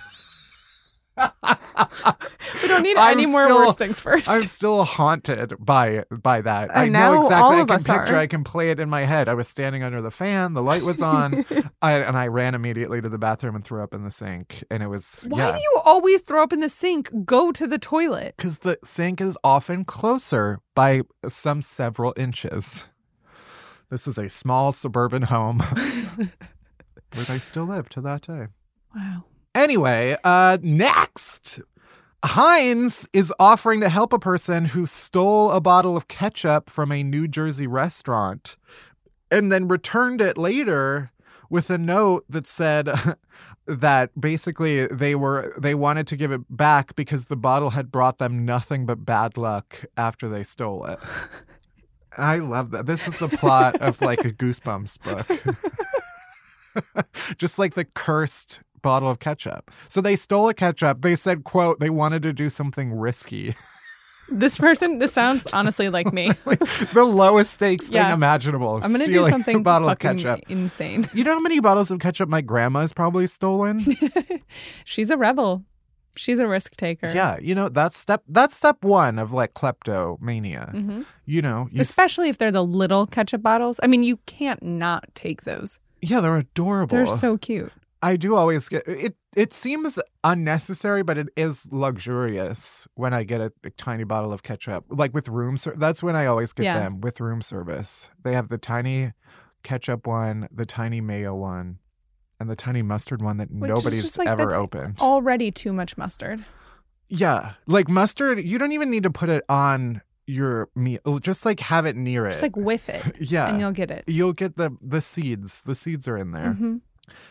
We 2.62 2.68
don't 2.68 2.82
need 2.82 2.96
I'm 2.98 3.12
any 3.18 3.26
more 3.26 3.44
still- 3.44 3.56
worse 3.58 3.76
things 3.76 4.00
1st 4.00 4.28
I'm 4.28 4.42
still 4.42 4.84
haunted 4.84 5.54
by 5.58 6.04
by 6.10 6.40
that. 6.42 6.76
I 6.76 6.84
I 6.84 6.88
know 6.88 7.22
exactly. 7.22 7.36
all 7.36 7.52
I 7.52 7.64
can 7.64 7.70
us 7.70 7.82
picture. 7.84 8.14
are. 8.14 8.18
I 8.18 8.26
can 8.26 8.44
play 8.44 8.70
it 8.70 8.80
in 8.80 8.88
my 8.90 9.04
head. 9.04 9.28
I 9.28 9.34
was 9.34 9.48
standing 9.48 9.82
under 9.82 10.00
the 10.02 10.10
fan. 10.10 10.54
The 10.54 10.62
light 10.62 10.82
was 10.82 11.00
on, 11.02 11.44
I, 11.82 11.92
and 11.94 12.16
I 12.16 12.26
ran 12.26 12.54
immediately 12.54 13.00
to 13.00 13.08
the 13.08 13.18
bathroom 13.18 13.54
and 13.54 13.64
threw 13.64 13.82
up 13.82 13.94
in 13.94 14.04
the 14.04 14.10
sink. 14.10 14.62
And 14.70 14.82
it 14.82 14.88
was 14.88 15.26
Why 15.28 15.38
yeah, 15.38 15.52
do 15.52 15.58
you 15.58 15.80
always 15.84 16.22
throw 16.22 16.42
up 16.42 16.52
in 16.52 16.60
the 16.60 16.68
sink? 16.68 17.10
Go 17.24 17.52
to 17.52 17.66
the 17.66 17.78
toilet. 17.78 18.34
because 18.36 18.58
the 18.60 18.78
sink 18.84 19.20
is 19.20 19.36
often 19.44 19.84
closer 19.84 20.60
by 20.74 21.02
some 21.28 21.62
several 21.62 22.12
inches. 22.16 22.86
This 23.90 24.06
was 24.06 24.18
a 24.18 24.28
small 24.28 24.72
suburban 24.72 25.22
home 25.22 25.58
where 27.14 27.24
they 27.26 27.38
still 27.38 27.64
live 27.64 27.88
to 27.90 28.00
that 28.02 28.22
day. 28.22 28.46
Wow. 28.94 29.24
Anyway, 29.54 30.16
uh, 30.22 30.58
next, 30.62 31.60
Heinz 32.24 33.08
is 33.12 33.32
offering 33.40 33.80
to 33.80 33.88
help 33.88 34.12
a 34.12 34.18
person 34.18 34.66
who 34.66 34.86
stole 34.86 35.50
a 35.50 35.60
bottle 35.60 35.96
of 35.96 36.08
ketchup 36.08 36.70
from 36.70 36.92
a 36.92 37.02
New 37.02 37.26
Jersey 37.26 37.66
restaurant 37.66 38.56
and 39.30 39.50
then 39.50 39.68
returned 39.68 40.20
it 40.20 40.36
later 40.36 41.10
with 41.48 41.70
a 41.70 41.78
note 41.78 42.24
that 42.28 42.46
said 42.46 42.88
that 43.66 44.10
basically 44.20 44.86
they 44.86 45.14
were 45.14 45.54
they 45.58 45.74
wanted 45.74 46.06
to 46.08 46.16
give 46.16 46.32
it 46.32 46.40
back 46.48 46.94
because 46.94 47.26
the 47.26 47.36
bottle 47.36 47.70
had 47.70 47.90
brought 47.90 48.18
them 48.18 48.44
nothing 48.44 48.86
but 48.86 49.04
bad 49.04 49.36
luck 49.36 49.84
after 49.96 50.28
they 50.28 50.44
stole 50.44 50.84
it. 50.86 50.98
I 52.16 52.38
love 52.38 52.70
that. 52.72 52.86
This 52.86 53.06
is 53.06 53.18
the 53.18 53.28
plot 53.28 53.80
of 53.80 54.00
like 54.00 54.24
a 54.24 54.32
Goosebumps 54.32 55.00
book. 55.02 55.56
Just 57.38 57.58
like 57.58 57.74
the 57.74 57.84
cursed 57.84 58.60
bottle 58.82 59.08
of 59.08 59.18
ketchup. 59.18 59.70
So 59.88 60.00
they 60.00 60.16
stole 60.16 60.48
a 60.48 60.54
ketchup. 60.54 61.02
They 61.02 61.16
said, 61.16 61.44
quote, 61.44 61.80
they 61.80 61.90
wanted 61.90 62.22
to 62.22 62.32
do 62.32 62.50
something 62.50 62.92
risky. 62.92 63.54
This 64.32 64.58
person, 64.58 64.98
this 64.98 65.12
sounds 65.20 65.46
honestly 65.52 65.88
like 65.88 66.12
me. 66.12 66.30
the 66.94 67.04
lowest 67.04 67.54
stakes 67.54 67.88
Yeah. 67.90 68.04
thing 68.04 68.14
imaginable. 68.14 68.78
I'm 68.82 68.92
gonna 68.92 69.06
do 69.06 69.28
something 69.28 69.56
a 69.58 69.60
bottle 69.60 69.88
of 69.88 69.98
ketchup. 69.98 70.40
insane. 70.48 71.08
You 71.12 71.24
know 71.24 71.34
how 71.34 71.40
many 71.40 71.58
bottles 71.60 71.90
of 71.90 71.98
ketchup 71.98 72.28
my 72.28 72.40
grandma's 72.40 72.92
probably 72.92 73.26
stolen? 73.26 73.80
She's 74.84 75.10
a 75.10 75.16
rebel. 75.16 75.64
She's 76.16 76.38
a 76.40 76.46
risk 76.48 76.76
taker. 76.76 77.10
yeah, 77.14 77.38
you 77.40 77.54
know 77.54 77.68
that's 77.68 77.96
step 77.96 78.22
that's 78.28 78.54
step 78.54 78.82
one 78.84 79.18
of 79.18 79.32
like 79.32 79.54
kleptomania. 79.54 80.68
hmm 80.72 81.02
You 81.24 81.40
know, 81.40 81.68
you, 81.70 81.80
s- 81.80 81.88
Especially 81.88 82.28
if 82.28 82.38
they're 82.38 82.50
the 82.52 82.64
little 82.64 83.06
ketchup 83.06 83.42
bottles. 83.42 83.78
I 83.82 83.86
mean, 83.86 84.02
you 84.02 84.16
can't 84.26 84.62
not 84.62 85.04
take 85.14 85.44
those. 85.44 85.78
yeah, 86.02 86.20
they're 86.20 86.36
adorable. 86.36 86.88
They're 86.96 87.06
so 87.06 87.38
cute. 87.38 87.72
I 88.02 88.16
do 88.16 88.34
always 88.34 88.68
get 88.68 88.86
it. 88.88 89.14
It 89.36 89.52
seems 89.52 89.98
unnecessary, 90.24 91.02
but 91.02 91.18
it 91.18 91.28
is 91.36 91.68
luxurious 91.70 92.88
when 92.94 93.12
I 93.12 93.24
get 93.24 93.40
a, 93.40 93.52
a 93.64 93.70
tiny 93.70 94.04
bottle 94.04 94.32
of 94.32 94.42
ketchup, 94.42 94.84
like 94.88 95.12
with 95.14 95.28
room. 95.28 95.56
Ser- 95.56 95.74
that's 95.76 96.02
when 96.02 96.16
I 96.16 96.26
always 96.26 96.52
get 96.52 96.64
Yeah. 96.64 96.78
them 96.78 97.00
with 97.00 97.20
room 97.20 97.42
service. 97.42 98.08
They 98.22 98.32
have 98.34 98.48
the 98.48 98.58
tiny 98.58 99.12
ketchup 99.62 100.06
one, 100.06 100.48
the 100.50 100.64
tiny 100.64 101.00
mayo 101.00 101.34
one, 101.34 101.78
and 102.40 102.48
the 102.48 102.56
tiny 102.56 102.82
mustard 102.82 103.20
one 103.22 103.36
that 103.36 103.50
Which 103.50 103.68
nobody's 103.68 104.02
just, 104.02 104.18
like, 104.18 104.28
ever 104.28 104.54
opened. 104.54 104.98
Already 105.00 105.50
too 105.50 105.72
much 105.72 105.98
mustard. 105.98 106.42
Yeah, 107.08 107.54
like 107.66 107.88
mustard, 107.88 108.42
you 108.44 108.56
don't 108.58 108.72
even 108.72 108.88
need 108.90 109.02
to 109.02 109.10
put 109.10 109.28
it 109.28 109.44
on 109.48 110.00
your 110.26 110.68
meal. 110.76 111.18
Just 111.20 111.44
like 111.44 111.58
have 111.60 111.84
it 111.84 111.96
near 111.96 112.24
it. 112.26 112.30
Just 112.30 112.42
like 112.42 112.56
whiff 112.56 112.88
it, 112.88 113.02
yeah, 113.20 113.48
and 113.48 113.60
you'll 113.60 113.72
get 113.72 113.90
it. 113.90 114.04
you'll 114.06 114.32
get 114.32 114.56
the 114.56 114.70
the 114.80 115.00
seeds. 115.00 115.62
The 115.62 115.74
seeds 115.74 116.06
are 116.06 116.16
in 116.16 116.30
there. 116.30 116.52
hmm 116.52 116.76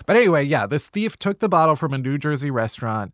But 0.05 0.15
anyway, 0.15 0.43
yeah, 0.43 0.67
this 0.67 0.87
thief 0.87 1.17
took 1.17 1.39
the 1.39 1.49
bottle 1.49 1.75
from 1.75 1.93
a 1.93 1.97
New 1.97 2.17
Jersey 2.17 2.51
restaurant. 2.51 3.13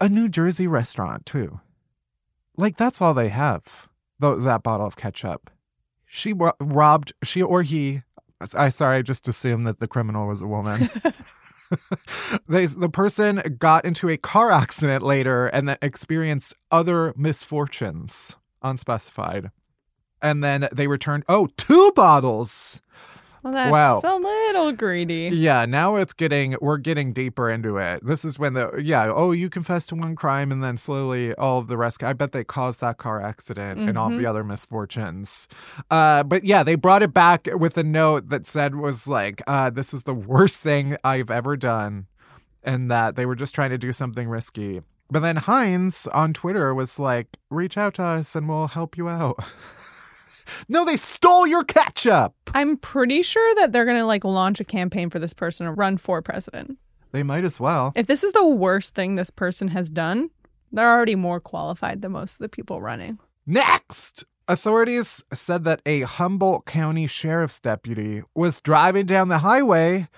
A 0.00 0.08
New 0.08 0.28
Jersey 0.28 0.66
restaurant, 0.66 1.26
too. 1.26 1.60
Like, 2.56 2.76
that's 2.76 3.00
all 3.00 3.14
they 3.14 3.28
have, 3.28 3.88
th- 4.20 4.38
that 4.40 4.62
bottle 4.62 4.86
of 4.86 4.96
ketchup. 4.96 5.50
She 6.06 6.32
ro- 6.32 6.52
robbed, 6.60 7.12
she 7.22 7.42
or 7.42 7.62
he, 7.62 8.02
I 8.54 8.68
sorry, 8.68 8.98
I 8.98 9.02
just 9.02 9.28
assumed 9.28 9.66
that 9.66 9.80
the 9.80 9.88
criminal 9.88 10.28
was 10.28 10.40
a 10.40 10.46
woman. 10.46 10.88
they, 12.48 12.66
the 12.66 12.88
person 12.88 13.56
got 13.58 13.84
into 13.84 14.08
a 14.08 14.16
car 14.16 14.50
accident 14.50 15.02
later 15.02 15.46
and 15.46 15.68
then 15.68 15.78
experienced 15.82 16.54
other 16.70 17.12
misfortunes, 17.16 18.36
unspecified. 18.62 19.50
And 20.22 20.42
then 20.42 20.68
they 20.72 20.86
returned, 20.86 21.24
oh, 21.28 21.48
two 21.56 21.92
bottles. 21.94 22.80
Well, 23.52 24.00
that's 24.00 24.04
Wow. 24.04 24.16
a 24.16 24.18
little 24.18 24.72
greedy. 24.72 25.30
Yeah, 25.32 25.64
now 25.66 25.96
it's 25.96 26.12
getting 26.12 26.56
we're 26.60 26.78
getting 26.78 27.12
deeper 27.12 27.50
into 27.50 27.76
it. 27.78 28.04
This 28.04 28.24
is 28.24 28.38
when 28.38 28.54
the 28.54 28.80
yeah, 28.82 29.10
oh, 29.14 29.32
you 29.32 29.48
confess 29.50 29.86
to 29.88 29.94
one 29.94 30.16
crime 30.16 30.50
and 30.52 30.62
then 30.62 30.76
slowly 30.76 31.34
all 31.34 31.58
of 31.58 31.68
the 31.68 31.76
rest. 31.76 32.02
I 32.02 32.12
bet 32.12 32.32
they 32.32 32.44
caused 32.44 32.80
that 32.80 32.98
car 32.98 33.22
accident 33.22 33.80
and 33.80 33.96
all 33.98 34.10
the 34.10 34.26
other 34.26 34.44
misfortunes. 34.44 35.48
Uh, 35.90 36.22
but 36.22 36.44
yeah, 36.44 36.62
they 36.62 36.74
brought 36.74 37.02
it 37.02 37.12
back 37.12 37.48
with 37.52 37.76
a 37.76 37.84
note 37.84 38.28
that 38.30 38.46
said 38.46 38.74
was 38.76 39.06
like, 39.06 39.42
uh, 39.46 39.70
this 39.70 39.92
is 39.94 40.02
the 40.04 40.14
worst 40.14 40.58
thing 40.58 40.96
I've 41.04 41.30
ever 41.30 41.56
done, 41.56 42.06
and 42.62 42.90
that 42.90 43.16
they 43.16 43.26
were 43.26 43.36
just 43.36 43.54
trying 43.54 43.70
to 43.70 43.78
do 43.78 43.92
something 43.92 44.28
risky. 44.28 44.82
But 45.08 45.20
then 45.20 45.36
Heinz 45.36 46.08
on 46.08 46.32
Twitter 46.32 46.74
was 46.74 46.98
like, 46.98 47.28
reach 47.48 47.78
out 47.78 47.94
to 47.94 48.02
us 48.02 48.34
and 48.34 48.48
we'll 48.48 48.66
help 48.66 48.96
you 48.96 49.08
out. 49.08 49.38
no, 50.68 50.84
they 50.84 50.96
stole 50.96 51.46
your 51.46 51.64
ketchup. 51.64 52.34
I'm 52.54 52.76
pretty 52.76 53.22
sure 53.22 53.54
that 53.56 53.72
they're 53.72 53.84
gonna 53.84 54.06
like 54.06 54.24
launch 54.24 54.60
a 54.60 54.64
campaign 54.64 55.10
for 55.10 55.18
this 55.18 55.32
person 55.32 55.66
to 55.66 55.72
run 55.72 55.96
for 55.96 56.22
president. 56.22 56.78
They 57.12 57.22
might 57.22 57.44
as 57.44 57.60
well. 57.60 57.92
If 57.94 58.06
this 58.06 58.24
is 58.24 58.32
the 58.32 58.46
worst 58.46 58.94
thing 58.94 59.14
this 59.14 59.30
person 59.30 59.68
has 59.68 59.90
done, 59.90 60.30
they're 60.72 60.90
already 60.90 61.14
more 61.14 61.40
qualified 61.40 62.02
than 62.02 62.12
most 62.12 62.34
of 62.34 62.38
the 62.38 62.48
people 62.48 62.80
running. 62.80 63.18
Next, 63.46 64.24
authorities 64.48 65.22
said 65.32 65.64
that 65.64 65.80
a 65.86 66.02
Humboldt 66.02 66.66
County 66.66 67.06
sheriff's 67.06 67.60
deputy 67.60 68.22
was 68.34 68.60
driving 68.60 69.06
down 69.06 69.28
the 69.28 69.38
highway 69.38 70.08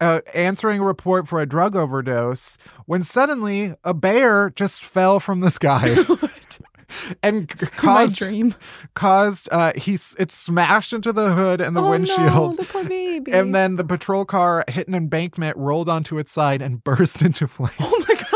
uh, 0.00 0.20
answering 0.34 0.80
a 0.80 0.84
report 0.84 1.28
for 1.28 1.40
a 1.40 1.46
drug 1.46 1.76
overdose 1.76 2.58
when 2.86 3.02
suddenly 3.02 3.74
a 3.84 3.94
bear 3.94 4.50
just 4.50 4.84
fell 4.84 5.20
from 5.20 5.40
the 5.40 5.50
sky 5.50 5.94
and 7.22 7.48
caused 7.76 8.18
dream. 8.18 8.54
caused 8.94 9.48
uh 9.52 9.72
he's 9.76 10.14
it 10.18 10.30
smashed 10.32 10.92
into 10.92 11.12
the 11.12 11.32
hood 11.34 11.60
and 11.60 11.76
the 11.76 11.82
oh, 11.82 11.90
windshield 11.90 12.26
No, 12.28 12.52
the 12.52 12.64
poor 12.64 12.84
baby. 12.84 13.32
and 13.32 13.54
then 13.54 13.76
the 13.76 13.84
patrol 13.84 14.24
car 14.24 14.64
hit 14.68 14.88
an 14.88 14.94
embankment 14.94 15.56
rolled 15.56 15.88
onto 15.88 16.18
its 16.18 16.32
side 16.32 16.62
and 16.62 16.82
burst 16.84 17.22
into 17.22 17.46
flames 17.48 17.74
Oh 17.80 18.04
my 18.08 18.14
god. 18.14 18.30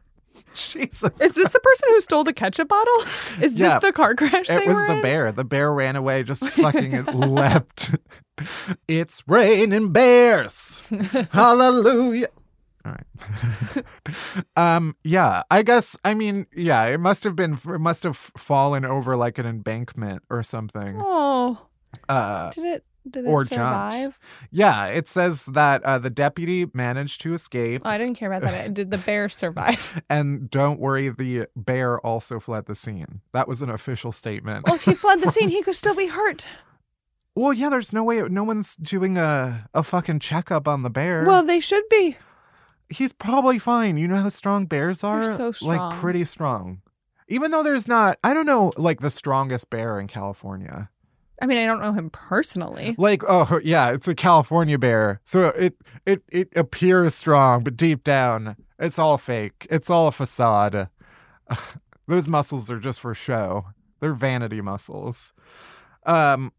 jesus 0.54 1.18
Is 1.20 1.34
this 1.34 1.52
the 1.52 1.60
person 1.60 1.88
who 1.88 2.00
stole 2.02 2.24
the 2.24 2.32
ketchup 2.34 2.68
bottle? 2.68 3.02
Is 3.40 3.54
Yeah. 3.54 3.78
this 3.80 3.88
the 3.88 3.92
car 3.92 4.14
crash 4.14 4.50
It 4.50 4.66
was 4.66 4.76
the 4.86 4.96
in? 4.96 5.02
bear. 5.02 5.32
The 5.32 5.44
bear 5.44 5.72
ran 5.72 5.96
away, 5.96 6.22
just 6.24 6.46
fucking 6.46 6.92
it 6.92 7.14
leapt. 7.14 7.96
It's 8.86 9.22
raining 9.26 9.92
bears. 9.92 10.82
Hallelujah. 11.30 12.28
All 12.84 12.92
right. 12.92 13.84
um. 14.56 14.96
Yeah. 15.04 15.42
I 15.50 15.62
guess. 15.62 15.96
I 16.04 16.14
mean. 16.14 16.46
Yeah. 16.54 16.84
It 16.86 16.98
must 17.00 17.24
have 17.24 17.36
been. 17.36 17.54
It 17.54 17.78
must 17.80 18.02
have 18.02 18.16
fallen 18.16 18.84
over 18.84 19.16
like 19.16 19.38
an 19.38 19.46
embankment 19.46 20.22
or 20.30 20.42
something. 20.42 20.98
Oh, 21.00 21.58
Uh. 22.08 22.50
did 22.50 22.64
it? 22.64 22.84
Did 23.10 23.24
it 23.24 23.28
or 23.28 23.40
jumped. 23.42 23.54
survive? 23.54 24.18
Yeah. 24.52 24.86
It 24.86 25.08
says 25.08 25.44
that 25.46 25.82
uh, 25.82 25.98
the 25.98 26.08
deputy 26.10 26.66
managed 26.72 27.20
to 27.22 27.34
escape, 27.34 27.82
Oh, 27.84 27.90
I 27.90 27.98
didn't 27.98 28.16
care 28.16 28.32
about 28.32 28.42
that. 28.48 28.74
Did 28.74 28.92
the 28.92 28.98
bear 28.98 29.28
survive? 29.28 30.00
and 30.08 30.48
don't 30.48 30.78
worry, 30.78 31.08
the 31.08 31.48
bear 31.56 31.98
also 32.06 32.38
fled 32.38 32.66
the 32.66 32.76
scene. 32.76 33.20
That 33.32 33.48
was 33.48 33.60
an 33.60 33.70
official 33.70 34.12
statement. 34.12 34.66
Well, 34.66 34.76
if 34.76 34.84
he 34.84 34.94
fled 34.94 35.20
the 35.20 35.32
scene, 35.32 35.48
he 35.48 35.62
could 35.64 35.74
still 35.74 35.96
be 35.96 36.06
hurt. 36.06 36.46
Well, 37.34 37.52
yeah, 37.52 37.70
there's 37.70 37.92
no 37.92 38.04
way. 38.04 38.22
No 38.22 38.44
one's 38.44 38.76
doing 38.76 39.18
a 39.18 39.68
a 39.74 39.82
fucking 39.82 40.20
checkup 40.20 40.68
on 40.68 40.82
the 40.82 40.90
bear. 40.90 41.24
Well, 41.26 41.42
they 41.42 41.58
should 41.58 41.88
be. 41.88 42.16
He's 42.88 43.12
probably 43.12 43.58
fine. 43.58 43.96
You 43.96 44.08
know 44.08 44.16
how 44.16 44.28
strong 44.28 44.66
bears 44.66 45.04
are? 45.04 45.22
so 45.22 45.52
strong. 45.52 45.76
Like 45.76 46.00
pretty 46.00 46.24
strong. 46.24 46.80
Even 47.28 47.50
though 47.50 47.62
there's 47.62 47.88
not, 47.88 48.18
I 48.24 48.34
don't 48.34 48.46
know, 48.46 48.72
like 48.76 49.00
the 49.00 49.10
strongest 49.10 49.70
bear 49.70 49.98
in 49.98 50.08
California. 50.08 50.90
I 51.40 51.46
mean, 51.46 51.58
I 51.58 51.64
don't 51.64 51.80
know 51.80 51.92
him 51.92 52.10
personally. 52.10 52.94
Like, 52.98 53.22
oh 53.26 53.60
yeah, 53.64 53.90
it's 53.90 54.06
a 54.06 54.14
California 54.14 54.78
bear, 54.78 55.20
so 55.24 55.48
it 55.48 55.74
it 56.06 56.22
it 56.28 56.48
appears 56.54 57.16
strong, 57.16 57.64
but 57.64 57.76
deep 57.76 58.04
down, 58.04 58.54
it's 58.78 58.98
all 58.98 59.18
fake. 59.18 59.66
It's 59.68 59.90
all 59.90 60.06
a 60.06 60.12
facade. 60.12 60.88
Those 62.06 62.28
muscles 62.28 62.70
are 62.70 62.78
just 62.78 63.00
for 63.00 63.14
show. 63.14 63.66
They're 64.00 64.14
vanity 64.14 64.60
muscles. 64.60 65.32
Um, 66.04 66.52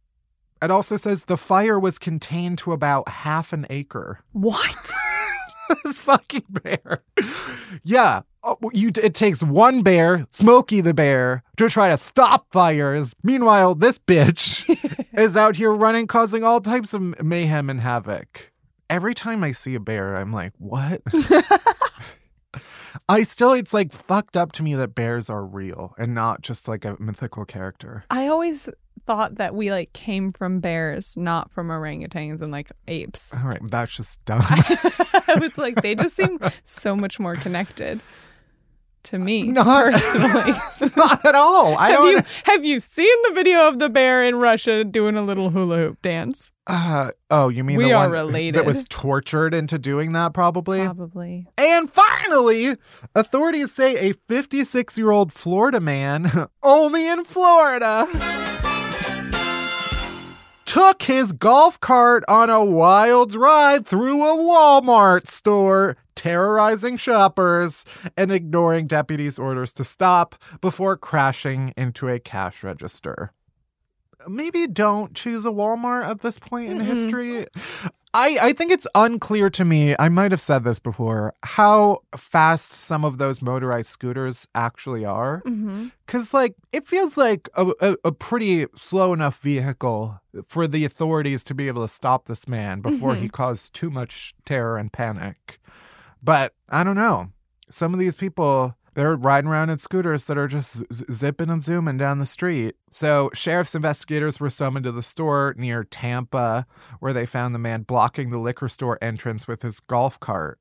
it 0.61 0.71
also 0.71 0.95
says 0.97 1.25
the 1.25 1.37
fire 1.37 1.79
was 1.79 1.99
contained 1.99 2.57
to 2.59 2.71
about 2.71 3.07
half 3.09 3.53
an 3.53 3.65
acre. 3.69 4.19
What? 4.31 4.93
this 5.83 5.97
fucking 5.97 6.45
bear. 6.49 7.03
Yeah, 7.83 8.21
oh, 8.43 8.57
you. 8.73 8.91
It 9.01 9.13
takes 9.13 9.43
one 9.43 9.83
bear, 9.83 10.27
Smokey 10.31 10.81
the 10.81 10.93
bear, 10.93 11.43
to 11.57 11.69
try 11.69 11.89
to 11.89 11.97
stop 11.97 12.47
fires. 12.51 13.13
Meanwhile, 13.23 13.75
this 13.75 13.99
bitch 13.99 14.67
is 15.17 15.37
out 15.37 15.55
here 15.55 15.73
running, 15.73 16.07
causing 16.07 16.43
all 16.43 16.61
types 16.61 16.93
of 16.93 17.01
mayhem 17.21 17.69
and 17.69 17.81
havoc. 17.81 18.51
Every 18.89 19.13
time 19.15 19.43
I 19.43 19.51
see 19.51 19.75
a 19.75 19.79
bear, 19.79 20.15
I'm 20.17 20.33
like, 20.33 20.53
what? 20.57 21.01
I 23.09 23.23
still, 23.23 23.53
it's 23.53 23.73
like 23.73 23.93
fucked 23.93 24.37
up 24.37 24.51
to 24.53 24.63
me 24.63 24.75
that 24.75 24.95
bears 24.95 25.29
are 25.29 25.45
real 25.45 25.93
and 25.97 26.13
not 26.13 26.41
just 26.41 26.67
like 26.67 26.85
a 26.85 26.95
mythical 26.99 27.45
character. 27.45 28.03
I 28.09 28.27
always 28.27 28.69
thought 29.05 29.35
that 29.35 29.55
we 29.55 29.71
like 29.71 29.93
came 29.93 30.29
from 30.31 30.59
bears, 30.59 31.15
not 31.17 31.51
from 31.51 31.67
orangutans 31.67 32.41
and 32.41 32.51
like 32.51 32.71
apes. 32.87 33.33
All 33.33 33.47
right, 33.47 33.61
that's 33.69 33.95
just 33.95 34.23
dumb. 34.25 34.41
I 34.47 35.37
was 35.39 35.57
like, 35.57 35.81
they 35.81 35.95
just 35.95 36.15
seem 36.15 36.39
so 36.63 36.95
much 36.95 37.19
more 37.19 37.35
connected 37.35 38.01
to 39.03 39.17
me 39.17 39.43
Not- 39.51 39.65
personally. 39.65 40.91
not 40.97 41.25
at 41.25 41.35
all. 41.35 41.75
I 41.77 41.89
have 41.91 41.99
don't. 42.01 42.11
you 42.11 42.23
have 42.43 42.65
you 42.65 42.79
seen 42.79 43.15
the 43.27 43.31
video 43.33 43.67
of 43.67 43.79
the 43.79 43.89
bear 43.89 44.23
in 44.23 44.35
Russia 44.35 44.83
doing 44.83 45.15
a 45.17 45.21
little 45.23 45.49
hula 45.49 45.77
hoop 45.77 46.01
dance? 46.01 46.51
Uh, 46.65 47.11
oh, 47.29 47.49
you 47.49 47.61
mean 47.63 47.77
We 47.77 47.85
the 47.85 47.93
are 47.93 48.03
one 48.05 48.11
related. 48.11 48.55
that 48.55 48.65
was 48.65 48.85
tortured 48.89 49.53
into 49.53 49.77
doing 49.77 50.13
that, 50.13 50.33
probably? 50.33 50.79
Probably. 50.85 51.45
And 51.57 51.91
finally, 51.91 52.77
authorities 53.15 53.73
say 53.73 54.09
a 54.09 54.13
56 54.29 54.97
year 54.97 55.11
old 55.11 55.33
Florida 55.33 55.81
man, 55.81 56.47
only 56.63 57.05
in 57.05 57.25
Florida, 57.25 58.07
took 60.65 61.03
his 61.03 61.33
golf 61.33 61.79
cart 61.79 62.23
on 62.27 62.49
a 62.49 62.63
wild 62.63 63.35
ride 63.35 63.85
through 63.85 64.23
a 64.23 64.35
Walmart 64.37 65.27
store, 65.27 65.97
terrorizing 66.23 66.95
shoppers 66.95 67.83
and 68.15 68.31
ignoring 68.31 68.87
deputies' 68.87 69.37
orders 69.37 69.73
to 69.73 69.83
stop 69.83 70.35
before 70.61 70.95
crashing 70.95 71.73
into 71.75 72.07
a 72.07 72.17
cash 72.17 72.63
register. 72.63 73.33
Maybe 74.25 74.65
don't 74.67 75.13
choose 75.13 75.45
a 75.45 75.49
Walmart 75.49 76.07
at 76.07 76.21
this 76.21 76.39
point 76.39 76.71
in 76.71 76.77
Mm-mm. 76.77 76.85
history. 76.85 77.45
I, 78.13 78.37
I 78.41 78.53
think 78.53 78.71
it's 78.71 78.87
unclear 78.95 79.49
to 79.49 79.65
me, 79.65 79.97
I 79.99 80.07
might 80.07 80.31
have 80.31 80.39
said 80.39 80.63
this 80.63 80.79
before, 80.79 81.33
how 81.43 82.03
fast 82.15 82.71
some 82.71 83.03
of 83.03 83.17
those 83.17 83.41
motorized 83.41 83.89
scooters 83.89 84.47
actually 84.55 85.03
are. 85.03 85.41
Mm-hmm. 85.45 85.87
Because, 86.05 86.33
like, 86.33 86.55
it 86.71 86.85
feels 86.85 87.17
like 87.17 87.49
a, 87.55 87.73
a, 87.81 87.97
a 88.05 88.11
pretty 88.13 88.67
slow 88.75 89.11
enough 89.11 89.41
vehicle 89.41 90.21
for 90.47 90.69
the 90.69 90.85
authorities 90.85 91.43
to 91.45 91.53
be 91.53 91.67
able 91.67 91.81
to 91.81 91.93
stop 91.93 92.27
this 92.27 92.47
man 92.47 92.79
before 92.79 93.13
he 93.13 93.23
mm-hmm. 93.23 93.31
caused 93.31 93.73
too 93.73 93.89
much 93.89 94.33
terror 94.45 94.77
and 94.77 94.93
panic. 94.93 95.59
But 96.23 96.53
I 96.69 96.83
don't 96.83 96.95
know. 96.95 97.29
Some 97.69 97.93
of 97.93 97.99
these 97.99 98.15
people, 98.15 98.75
they're 98.93 99.15
riding 99.15 99.49
around 99.49 99.69
in 99.69 99.77
scooters 99.79 100.25
that 100.25 100.37
are 100.37 100.47
just 100.47 100.77
z- 100.93 101.05
zipping 101.11 101.49
and 101.49 101.63
zooming 101.63 101.97
down 101.97 102.19
the 102.19 102.25
street. 102.25 102.75
So, 102.91 103.29
sheriff's 103.33 103.75
investigators 103.75 104.39
were 104.39 104.49
summoned 104.49 104.85
to 104.85 104.91
the 104.91 105.01
store 105.01 105.53
near 105.57 105.83
Tampa, 105.83 106.65
where 106.99 107.13
they 107.13 107.25
found 107.25 107.53
the 107.53 107.59
man 107.59 107.81
blocking 107.81 108.29
the 108.29 108.37
liquor 108.37 108.69
store 108.69 108.97
entrance 109.01 109.47
with 109.47 109.63
his 109.63 109.79
golf 109.79 110.19
cart. 110.19 110.59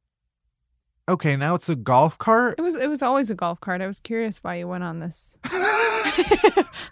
Okay, 1.08 1.36
now 1.36 1.54
it's 1.54 1.68
a 1.68 1.74
golf 1.76 2.16
cart? 2.16 2.54
It 2.58 2.62
was 2.62 2.76
it 2.76 2.88
was 2.88 3.02
always 3.02 3.28
a 3.28 3.34
golf 3.34 3.60
cart. 3.60 3.80
I 3.80 3.88
was 3.88 3.98
curious 3.98 4.38
why 4.38 4.56
you 4.56 4.68
went 4.68 4.84
on 4.84 5.00
this 5.00 5.36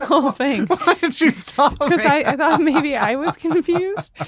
whole 0.02 0.32
thing 0.32 0.66
Why 0.66 0.94
did 0.94 1.20
you 1.20 1.30
stop 1.30 1.78
because? 1.78 2.04
I, 2.04 2.24
I 2.26 2.36
thought 2.36 2.60
maybe 2.60 2.96
I 2.96 3.16
was 3.16 3.36
confused. 3.36 4.12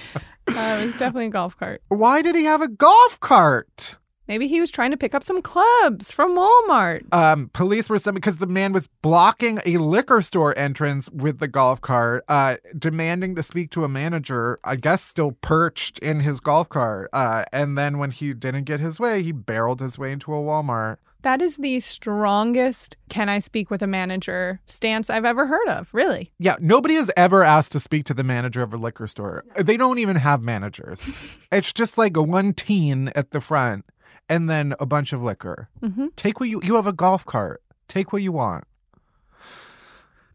Uh, 0.49 0.79
it 0.81 0.85
was 0.85 0.95
definitely 0.95 1.27
a 1.27 1.31
golf 1.31 1.57
cart. 1.57 1.81
Why 1.87 2.21
did 2.21 2.35
he 2.35 2.43
have 2.45 2.61
a 2.61 2.67
golf 2.67 3.21
cart? 3.21 3.95
Maybe 4.29 4.47
he 4.47 4.61
was 4.61 4.71
trying 4.71 4.93
to 4.93 4.97
pick 4.97 5.15
up 5.15 5.25
some 5.25 5.43
clubs 5.43 6.11
from 6.11 6.37
Walmart. 6.37 7.13
Um, 7.13 7.51
police 7.53 7.91
were 7.91 7.99
summoned 7.99 8.23
because 8.23 8.37
the 8.37 8.47
man 8.47 8.73
was 8.73 8.87
blocking 8.87 9.59
a 9.67 9.79
liquor 9.79 10.23
store 10.23 10.57
entrance 10.57 11.09
with 11.11 11.39
the 11.39 11.49
golf 11.49 11.81
cart, 11.81 12.25
uh, 12.29 12.57
demanding 12.79 13.35
to 13.35 13.43
speak 13.43 13.71
to 13.73 13.85
a 13.85 13.89
manager, 13.89 14.59
I 14.65 14.77
guess 14.77 15.03
still 15.03 15.33
perched 15.33 15.99
in 15.99 16.21
his 16.21 16.41
golf 16.41 16.69
cart. 16.69 17.11
Uh, 17.13 17.45
and 17.53 17.77
then 17.77 17.99
when 17.99 18.13
he 18.13 18.33
didn't 18.33 18.65
get 18.65 18.81
his 18.81 19.01
way, 19.01 19.23
he 19.23 19.33
barreled 19.33 19.81
his 19.81 19.99
way 19.99 20.13
into 20.13 20.33
a 20.33 20.39
Walmart. 20.39 20.99
That 21.23 21.41
is 21.41 21.57
the 21.57 21.79
strongest 21.79 22.97
can 23.09 23.29
I 23.29 23.39
speak 23.39 23.71
with 23.71 23.81
a 23.81 23.87
manager 23.87 24.61
stance 24.67 25.09
I've 25.09 25.25
ever 25.25 25.47
heard 25.47 25.69
of, 25.69 25.95
really. 25.95 26.33
Yeah, 26.39 26.57
nobody 26.59 26.95
has 26.97 27.13
ever 27.17 27.45
asked 27.45 27.73
to 27.73 27.81
speak 27.81 28.07
to 28.07 28.15
the 28.15 28.25
manager 28.25 28.61
of 28.61 28.75
a 28.75 28.77
liquor 28.77 29.07
store. 29.07 29.45
They 29.57 29.77
don't 29.77 30.01
even 30.01 30.17
have 30.17 30.43
managers. 30.43 31.39
it's 31.53 31.73
just 31.73 31.97
like 31.97 32.17
a 32.17 32.23
one 32.23 32.55
teen 32.55 33.13
at 33.15 33.31
the 33.31 33.41
front 33.41 33.85
and 34.33 34.49
then 34.49 34.75
a 34.81 34.87
bunch 34.87 35.13
of 35.13 35.23
liquor. 35.23 35.69
hmm 35.81 36.07
Take 36.17 36.41
what 36.41 36.49
you 36.49 36.61
you 36.65 36.77
have 36.77 36.87
a 36.87 36.93
golf 36.93 37.27
cart. 37.27 37.63
Take 37.87 38.13
what 38.15 38.23
you 38.23 38.33
want. 38.33 38.65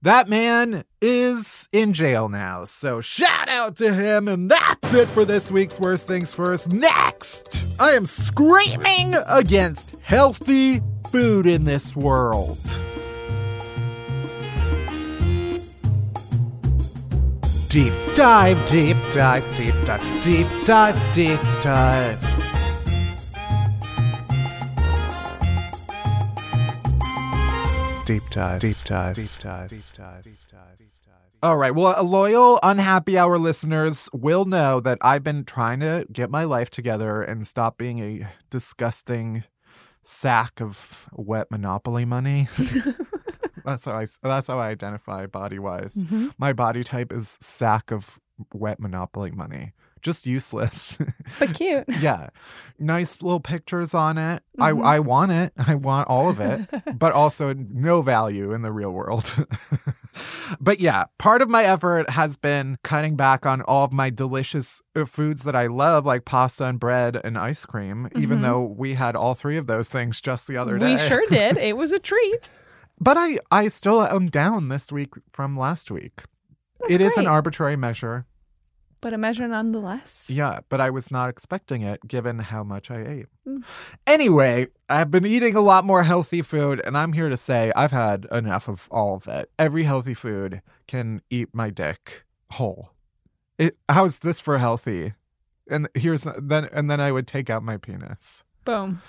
That 0.04 0.30
man 0.30 0.84
is 1.02 1.68
in 1.72 1.94
jail 1.94 2.30
now, 2.30 2.66
so 2.66 3.02
shout 3.02 3.50
out 3.50 3.76
to 3.78 3.92
him, 3.92 4.28
and 4.28 4.52
that's 4.52 4.94
it 4.94 5.08
for 5.10 5.26
this 5.26 5.50
week's 5.50 5.80
Worst 5.80 6.08
Things 6.08 6.32
First. 6.32 6.68
Next, 6.70 7.66
I 7.80 7.94
am 7.94 8.06
screaming 8.06 9.16
against 9.28 9.96
healthy 10.02 10.84
food 11.10 11.48
in 11.48 11.64
this 11.64 11.96
world. 11.96 12.60
Deep 17.70 17.94
dive, 18.16 18.64
deep 18.70 18.98
dive, 19.12 19.44
deep 19.58 19.76
dive, 19.84 20.24
deep 20.24 20.48
dive, 20.66 21.16
deep 21.16 21.42
dive. 21.64 22.47
Deep 28.08 28.24
dive, 28.30 28.62
deep 28.62 28.78
dive, 28.86 29.16
deep 29.16 29.30
dive, 29.38 29.68
deep 29.68 29.82
dive, 29.94 30.24
deep 30.24 30.38
dive, 30.50 30.78
deep 30.78 30.94
dive. 31.06 31.14
All 31.44 31.58
right. 31.58 31.76
Well, 31.76 32.02
loyal 32.06 32.58
unhappy 32.64 33.18
hour 33.18 33.38
listeners 33.38 34.08
will 34.14 34.46
know 34.46 34.80
that 34.80 34.98
I've 35.02 35.26
been 35.26 35.44
trying 35.44 35.82
to 35.82 36.06
get 36.10 36.30
my 36.30 36.46
life 36.46 36.70
together 36.70 37.22
and 37.22 37.46
stop 37.46 37.78
being 37.78 38.00
a 38.00 38.26
disgusting 38.50 39.44
sack 40.06 40.62
of 40.62 41.10
wet 41.12 41.52
monopoly 41.52 42.06
money. 42.06 42.48
that's 43.66 43.84
how 43.84 43.92
I 43.92 44.08
that's 44.24 44.48
how 44.48 44.58
I 44.58 44.70
identify 44.70 45.26
body 45.26 45.60
wise. 45.60 45.96
Mhm. 45.96 46.34
My 46.38 46.54
body 46.54 46.86
type 46.86 47.12
is 47.12 47.38
sack 47.42 47.92
of 47.92 48.20
wet 48.54 48.80
monopoly 48.80 49.32
money. 49.32 49.74
Just 50.08 50.26
useless. 50.26 50.98
But 51.40 51.54
cute. 51.56 51.84
yeah. 52.00 52.30
Nice 52.80 53.22
little 53.22 53.42
pictures 53.42 53.94
on 53.94 54.18
it. 54.18 54.42
Mhm. 54.58 54.64
I 54.86 54.96
I 54.96 55.00
want 55.00 55.34
it. 55.34 55.52
I 55.58 55.76
want 55.76 56.08
all 56.08 56.30
of 56.30 56.40
it, 56.40 56.62
but 56.98 57.12
also 57.12 57.52
no 57.54 58.02
value 58.02 58.54
in 58.54 58.62
the 58.62 58.72
real 58.72 58.92
world. 58.92 59.26
but 60.62 60.80
yeah, 60.80 61.04
part 61.18 61.42
of 61.42 61.50
my 61.50 61.64
effort 61.66 62.10
has 62.10 62.38
been 62.38 62.78
cutting 62.84 63.18
back 63.18 63.46
on 63.46 63.62
all 63.64 63.84
of 63.84 63.92
my 63.92 64.10
delicious 64.10 64.82
uh, 64.96 65.04
foods 65.04 65.44
that 65.44 65.56
I 65.56 65.68
love 65.68 66.06
like 66.06 66.24
pasta 66.26 66.66
and 66.66 66.80
bread 66.80 67.20
and 67.24 67.38
ice 67.38 67.66
cream, 67.66 68.08
even 68.16 68.40
Mhm. 68.40 68.42
though 68.44 68.62
we 68.64 68.94
had 68.96 69.16
all 69.18 69.36
three 69.36 69.58
of 69.58 69.68
those 69.68 69.90
things 69.90 70.22
just 70.22 70.48
the 70.48 70.56
other 70.58 70.78
day. 70.78 70.94
We 70.96 70.98
sure 70.98 71.24
did. 71.30 71.58
It 71.58 71.76
was 71.76 71.92
a 71.92 72.00
treat. 72.00 72.50
But 73.00 73.18
I 73.18 73.40
I 73.52 73.68
still 73.68 74.02
am 74.02 74.28
down 74.28 74.70
this 74.70 74.92
week 74.92 75.14
from 75.34 75.58
last 75.60 75.92
week. 75.92 76.24
That's 76.80 76.94
It 76.94 77.02
is 77.02 77.18
an 77.18 77.28
arbitrary 77.28 77.76
measure. 77.76 78.26
But 79.02 79.14
a 79.14 79.18
measure 79.18 79.48
nonetheless. 79.48 80.30
Yeah, 80.30 80.60
but 80.70 80.82
I 80.82 80.90
was 80.90 81.12
not 81.12 81.30
expecting 81.30 81.82
it 81.82 82.06
given 82.08 82.40
how 82.40 82.64
much 82.64 82.90
I 82.92 83.02
ate. 83.02 83.26
Mm. 83.48 83.64
Anyway, 84.06 84.68
I've 84.90 85.12
been 85.12 85.26
eating 85.26 85.56
a 85.56 85.62
lot 85.62 85.86
more 85.86 86.04
healthy 86.04 86.42
food, 86.42 86.82
and 86.86 86.98
I'm 86.98 87.14
here 87.14 87.30
to 87.30 87.38
say 87.38 87.72
I've 87.76 87.92
had 87.92 88.28
enough 88.32 88.68
of 88.68 88.88
all 88.92 89.16
of 89.16 89.28
it. 89.28 89.50
Every 89.60 89.84
healthy 89.84 90.14
food 90.14 90.62
can 90.88 91.22
eat 91.30 91.50
my 91.54 91.70
dick 91.70 92.24
whole. 92.52 92.92
It, 93.58 93.78
how's 93.90 94.20
this 94.20 94.40
for 94.40 94.58
healthy? 94.58 95.14
And 95.70 95.90
here's 95.94 96.26
then, 96.40 96.70
and 96.72 96.90
then 96.90 97.02
I 97.02 97.12
would 97.12 97.28
take 97.28 97.50
out 97.50 97.64
my 97.64 97.78
penis. 97.78 98.44
Boom. 98.66 99.02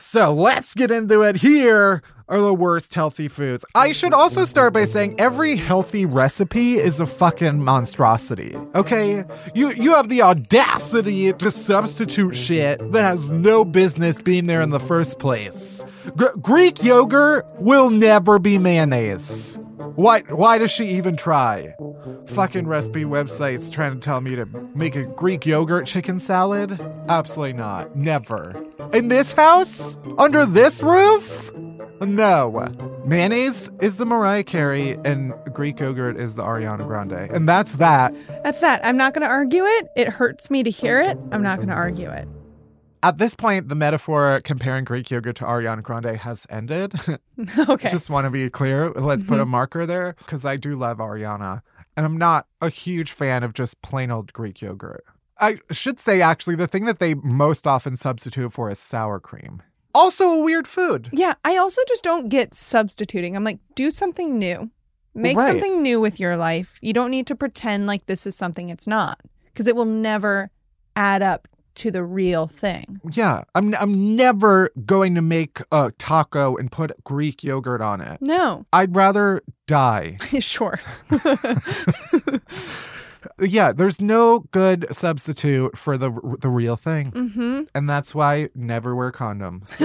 So 0.00 0.32
let's 0.32 0.74
get 0.74 0.90
into 0.90 1.22
it. 1.22 1.36
Here 1.36 2.02
are 2.28 2.40
the 2.40 2.54
worst 2.54 2.94
healthy 2.94 3.28
foods. 3.28 3.64
I 3.74 3.92
should 3.92 4.14
also 4.14 4.44
start 4.44 4.72
by 4.72 4.84
saying 4.84 5.20
every 5.20 5.56
healthy 5.56 6.06
recipe 6.06 6.78
is 6.78 7.00
a 7.00 7.06
fucking 7.06 7.62
monstrosity. 7.62 8.56
Okay? 8.74 9.24
You 9.54 9.72
you 9.72 9.94
have 9.94 10.08
the 10.08 10.22
audacity 10.22 11.32
to 11.32 11.50
substitute 11.50 12.34
shit 12.34 12.78
that 12.92 13.02
has 13.02 13.28
no 13.28 13.64
business 13.64 14.20
being 14.20 14.46
there 14.46 14.60
in 14.60 14.70
the 14.70 14.80
first 14.80 15.18
place. 15.18 15.84
Gr- 16.16 16.36
Greek 16.40 16.82
yogurt 16.82 17.46
will 17.58 17.90
never 17.90 18.38
be 18.38 18.58
mayonnaise. 18.58 19.58
Why 19.94 20.20
why 20.28 20.58
does 20.58 20.70
she 20.70 20.86
even 20.96 21.16
try? 21.16 21.74
Fucking 22.26 22.66
recipe 22.66 23.04
websites 23.04 23.70
trying 23.70 23.94
to 23.94 24.00
tell 24.00 24.20
me 24.20 24.36
to 24.36 24.46
make 24.74 24.94
a 24.96 25.04
Greek 25.04 25.46
yogurt 25.46 25.86
chicken 25.86 26.18
salad? 26.18 26.78
Absolutely 27.08 27.54
not. 27.54 27.96
Never. 27.96 28.64
In 28.92 29.08
this 29.08 29.32
house? 29.32 29.96
Under 30.18 30.44
this 30.44 30.82
roof? 30.82 31.50
No. 32.00 32.50
Mayonnaise 33.04 33.70
is 33.80 33.96
the 33.96 34.06
Mariah 34.06 34.44
Carey 34.44 34.98
and 35.04 35.32
Greek 35.52 35.80
yogurt 35.80 36.16
is 36.18 36.34
the 36.34 36.42
Ariana 36.42 36.86
Grande. 36.86 37.30
And 37.34 37.48
that's 37.48 37.72
that. 37.72 38.14
That's 38.42 38.60
that. 38.60 38.84
I'm 38.84 38.96
not 38.96 39.14
going 39.14 39.22
to 39.22 39.28
argue 39.28 39.64
it. 39.64 39.90
It 39.96 40.08
hurts 40.08 40.50
me 40.50 40.62
to 40.62 40.70
hear 40.70 41.00
it. 41.00 41.18
I'm 41.32 41.42
not 41.42 41.56
going 41.56 41.68
to 41.68 41.74
argue 41.74 42.10
it. 42.10 42.28
At 43.02 43.18
this 43.18 43.34
point, 43.34 43.68
the 43.68 43.74
metaphor 43.74 44.40
comparing 44.44 44.84
Greek 44.84 45.10
yogurt 45.10 45.36
to 45.36 45.44
Ariana 45.44 45.82
Grande 45.82 46.16
has 46.16 46.46
ended. 46.50 46.94
okay. 47.68 47.88
Just 47.88 48.10
want 48.10 48.26
to 48.26 48.30
be 48.30 48.50
clear. 48.50 48.90
Let's 48.90 49.24
put 49.24 49.38
a 49.38 49.42
mm-hmm. 49.42 49.50
marker 49.50 49.86
there 49.86 50.16
because 50.18 50.44
I 50.44 50.56
do 50.56 50.76
love 50.76 50.98
Ariana. 50.98 51.62
And 51.96 52.06
I'm 52.06 52.18
not 52.18 52.46
a 52.60 52.68
huge 52.68 53.12
fan 53.12 53.42
of 53.42 53.54
just 53.54 53.80
plain 53.82 54.10
old 54.10 54.32
Greek 54.32 54.60
yogurt. 54.60 55.04
I 55.40 55.58
should 55.70 55.98
say, 55.98 56.20
actually, 56.20 56.56
the 56.56 56.68
thing 56.68 56.84
that 56.84 56.98
they 56.98 57.14
most 57.14 57.66
often 57.66 57.96
substitute 57.96 58.52
for 58.52 58.68
is 58.68 58.78
sour 58.78 59.18
cream. 59.18 59.62
Also, 59.94 60.28
a 60.28 60.40
weird 60.40 60.68
food. 60.68 61.08
yeah. 61.12 61.34
I 61.44 61.56
also 61.56 61.80
just 61.88 62.04
don't 62.04 62.28
get 62.28 62.54
substituting. 62.54 63.34
I'm 63.34 63.44
like, 63.44 63.58
do 63.74 63.90
something 63.90 64.38
new. 64.38 64.70
Make 65.14 65.36
Right. 65.36 65.48
something 65.48 65.82
new 65.82 66.00
with 66.00 66.20
your 66.20 66.36
life. 66.36 66.78
You 66.80 66.92
don't 66.92 67.10
need 67.10 67.26
to 67.28 67.34
pretend 67.34 67.86
like 67.86 68.06
this 68.06 68.26
is 68.26 68.36
something 68.36 68.70
it's 68.70 68.86
not 68.86 69.20
because 69.46 69.66
it 69.66 69.74
will 69.74 69.84
never 69.84 70.50
add 70.94 71.22
up 71.22 71.48
to 71.80 71.90
the 71.90 72.04
real 72.04 72.46
thing. 72.46 73.00
Yeah, 73.10 73.44
I'm 73.54 73.74
I'm 73.74 74.14
never 74.14 74.70
going 74.84 75.14
to 75.14 75.22
make 75.22 75.60
a 75.72 75.92
taco 75.96 76.56
and 76.56 76.70
put 76.70 76.92
Greek 77.04 77.42
yogurt 77.42 77.80
on 77.80 78.02
it. 78.02 78.20
No. 78.20 78.66
I'd 78.72 78.94
rather 78.94 79.42
die. 79.66 80.16
sure. 80.40 80.78
Yeah, 83.38 83.72
there's 83.72 84.00
no 84.00 84.46
good 84.50 84.86
substitute 84.90 85.76
for 85.76 85.98
the 85.98 86.10
the 86.40 86.48
real 86.48 86.76
thing, 86.76 87.12
mm-hmm. 87.12 87.62
and 87.74 87.88
that's 87.88 88.14
why 88.14 88.48
never 88.54 88.96
wear 88.96 89.12
condoms. 89.12 89.76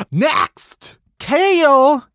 Next, 0.12 0.96
kale. 1.18 2.06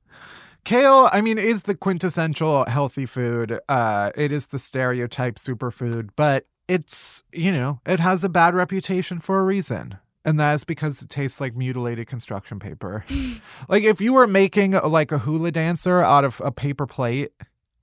Kale, 0.67 1.07
I 1.13 1.21
mean, 1.21 1.37
is 1.37 1.63
the 1.63 1.75
quintessential 1.75 2.65
healthy 2.65 3.05
food. 3.05 3.57
Uh, 3.69 4.11
it 4.15 4.33
is 4.33 4.47
the 4.47 4.59
stereotype 4.59 5.35
superfood, 5.35 6.09
but 6.17 6.45
it's, 6.67 7.23
you 7.31 7.53
know, 7.53 7.79
it 7.85 8.01
has 8.01 8.21
a 8.25 8.27
bad 8.27 8.53
reputation 8.53 9.21
for 9.21 9.39
a 9.39 9.43
reason. 9.43 9.97
And 10.25 10.37
that 10.41 10.55
is 10.55 10.65
because 10.65 11.01
it 11.01 11.07
tastes 11.07 11.39
like 11.39 11.55
mutilated 11.55 12.07
construction 12.07 12.59
paper. 12.59 13.05
like 13.69 13.83
if 13.83 14.01
you 14.01 14.11
were 14.11 14.27
making 14.27 14.71
like 14.73 15.13
a 15.13 15.19
hula 15.19 15.53
dancer 15.53 16.01
out 16.01 16.25
of 16.25 16.41
a 16.43 16.51
paper 16.51 16.85
plate 16.85 17.31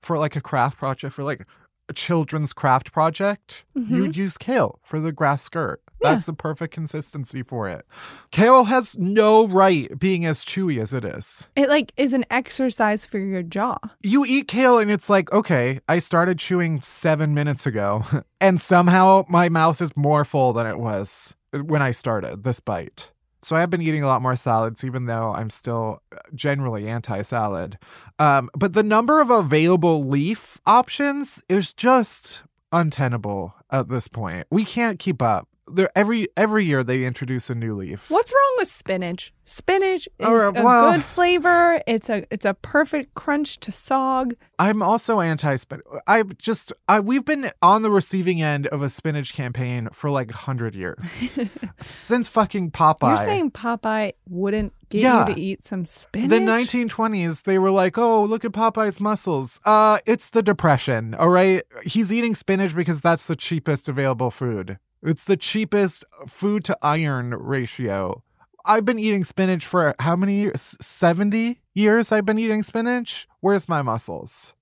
for 0.03 0.19
like 0.19 0.35
a 0.35 0.41
craft 0.41 0.77
project 0.77 1.15
for 1.15 1.23
like 1.23 1.47
a 1.89 1.93
children's 1.93 2.53
craft 2.53 2.91
project, 2.91 3.65
Mhm. 3.75 3.89
you'd 3.97 4.15
use 4.15 4.37
kale 4.37 4.79
for 4.83 4.99
the 4.99 5.11
grass 5.11 5.41
skirt. 5.41 5.81
That's 6.11 6.25
the 6.25 6.33
perfect 6.33 6.73
consistency 6.73 7.43
for 7.43 7.67
it. 7.67 7.85
Kale 8.31 8.65
has 8.65 8.97
no 8.97 9.47
right 9.47 9.97
being 9.99 10.25
as 10.25 10.45
chewy 10.45 10.81
as 10.81 10.93
it 10.93 11.03
is. 11.05 11.47
It 11.55 11.69
like 11.69 11.93
is 11.97 12.13
an 12.13 12.25
exercise 12.29 13.05
for 13.05 13.19
your 13.19 13.43
jaw. 13.43 13.77
You 14.01 14.25
eat 14.25 14.47
kale 14.47 14.79
and 14.79 14.91
it's 14.91 15.09
like, 15.09 15.31
okay, 15.31 15.79
I 15.87 15.99
started 15.99 16.39
chewing 16.39 16.81
seven 16.81 17.33
minutes 17.33 17.65
ago, 17.65 18.03
and 18.41 18.59
somehow 18.59 19.25
my 19.29 19.49
mouth 19.49 19.81
is 19.81 19.95
more 19.95 20.25
full 20.25 20.53
than 20.53 20.67
it 20.67 20.79
was 20.79 21.33
when 21.51 21.81
I 21.81 21.91
started 21.91 22.43
this 22.43 22.59
bite. 22.59 23.11
So 23.45 23.55
I've 23.55 23.69
been 23.69 23.81
eating 23.83 24.01
a 24.01 24.07
lot 24.07 24.23
more 24.23 24.35
salads, 24.35 24.83
even 24.83 25.05
though 25.05 25.31
I'm 25.31 25.51
still 25.51 26.01
generally 26.33 26.87
anti 26.87 27.21
salad. 27.21 27.77
Um, 28.17 28.49
but 28.57 28.73
the 28.73 28.81
number 28.81 29.21
of 29.21 29.29
available 29.29 30.03
leaf 30.03 30.59
options 30.65 31.43
is 31.47 31.71
just 31.71 32.41
untenable 32.71 33.53
at 33.69 33.87
this 33.87 34.07
point. 34.07 34.47
We 34.49 34.65
can't 34.65 34.97
keep 34.97 35.21
up. 35.21 35.47
There, 35.67 35.89
every 35.95 36.27
every 36.37 36.63
year 36.63 36.83
they 36.83 37.05
introduce 37.05 37.49
a 37.49 37.55
new 37.55 37.75
leaf. 37.75 38.09
What's 38.11 38.31
wrong 38.31 38.53
with 38.57 38.67
spinach? 38.67 39.33
Spinach 39.45 40.07
is 40.19 40.27
Or, 40.27 40.45
a 40.47 40.51
good 40.51 41.03
flavor. 41.03 41.81
It's 41.87 42.07
a 42.09 42.23
it's 42.31 42.45
a 42.45 42.53
perfect 42.53 43.15
crunch 43.15 43.59
to 43.61 43.71
sog. 43.71 44.33
I'm 44.59 44.83
also 44.83 45.21
anti 45.21 45.55
spinach. 45.55 45.85
I 46.05 46.21
just 46.37 46.71
I 46.87 46.99
we've 46.99 47.25
been 47.25 47.51
on 47.63 47.81
the 47.81 47.89
receiving 47.89 48.43
end 48.43 48.67
of 48.67 48.83
a 48.83 48.89
spinach 48.89 49.33
campaign 49.33 49.89
for 49.91 50.11
like 50.11 50.29
hundred 50.29 50.75
years 50.75 51.39
since 51.83 52.27
fucking 52.29 52.69
Popeye. 52.71 53.07
You're 53.09 53.17
saying 53.17 53.51
Popeye 53.51 54.13
wouldn't 54.29 54.71
get 54.89 55.01
Yeah. 55.01 55.27
you 55.27 55.33
to 55.35 55.41
eat 55.41 55.63
some 55.63 55.83
spinach? 55.85 56.29
the 56.29 56.37
1920s, 56.39 57.41
they 57.43 57.57
were 57.57 57.71
like, 57.71 57.97
"Oh, 57.97 58.23
look 58.23 58.45
at 58.45 58.51
Popeye's 58.51 58.99
muscles." 58.99 59.59
Uh, 59.65 59.97
it's 60.05 60.29
the 60.29 60.43
depression. 60.43 61.15
All 61.15 61.29
right, 61.29 61.63
he's 61.83 62.13
eating 62.13 62.35
spinach 62.35 62.75
because 62.75 63.01
that's 63.01 63.25
the 63.25 63.35
cheapest 63.35 63.89
available 63.89 64.29
food. 64.31 64.77
It's 65.05 65.25
the 65.25 65.37
cheapest 65.37 66.03
food 66.27 66.63
to 66.65 66.77
iron 66.81 67.29
ratio. 67.29 68.23
I've 68.65 68.85
been 68.85 68.97
eating 68.97 69.23
spinach 69.23 69.63
for 69.63 69.93
how 69.99 70.15
many 70.15 70.37
years? 70.37 70.75
70 70.81 71.61
years 71.75 72.11
I've 72.11 72.25
been 72.25 72.39
eating 72.39 72.63
spinach. 72.63 73.27
Where's 73.41 73.69
my 73.69 73.83
muscles? 73.83 74.55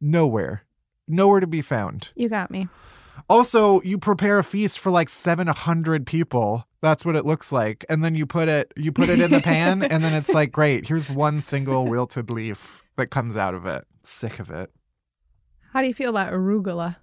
Nowhere. 0.00 0.64
Nowhere 1.06 1.38
to 1.38 1.46
be 1.46 1.62
found. 1.62 2.08
You 2.16 2.28
got 2.28 2.50
me. 2.50 2.68
Also, 3.30 3.80
you 3.82 3.96
prepare 3.96 4.40
a 4.40 4.44
feast 4.44 4.80
for 4.80 4.90
like 4.90 5.08
700 5.08 6.04
people. 6.04 6.66
That's 6.82 7.04
what 7.04 7.14
it 7.14 7.24
looks 7.24 7.52
like. 7.52 7.84
And 7.88 8.02
then 8.02 8.16
you 8.16 8.26
put 8.26 8.48
it 8.48 8.72
you 8.76 8.90
put 8.90 9.08
it 9.08 9.20
in 9.20 9.30
the 9.30 9.40
pan 9.40 9.82
and 9.84 10.02
then 10.02 10.14
it's 10.14 10.34
like, 10.34 10.50
"Great, 10.50 10.88
here's 10.88 11.08
one 11.08 11.40
single 11.40 11.86
wilted 11.88 12.28
leaf 12.28 12.82
that 12.96 13.06
comes 13.12 13.36
out 13.36 13.54
of 13.54 13.66
it." 13.66 13.86
Sick 14.02 14.40
of 14.40 14.50
it. 14.50 14.70
How 15.72 15.80
do 15.80 15.86
you 15.86 15.94
feel 15.94 16.10
about 16.10 16.32
arugula? 16.32 16.96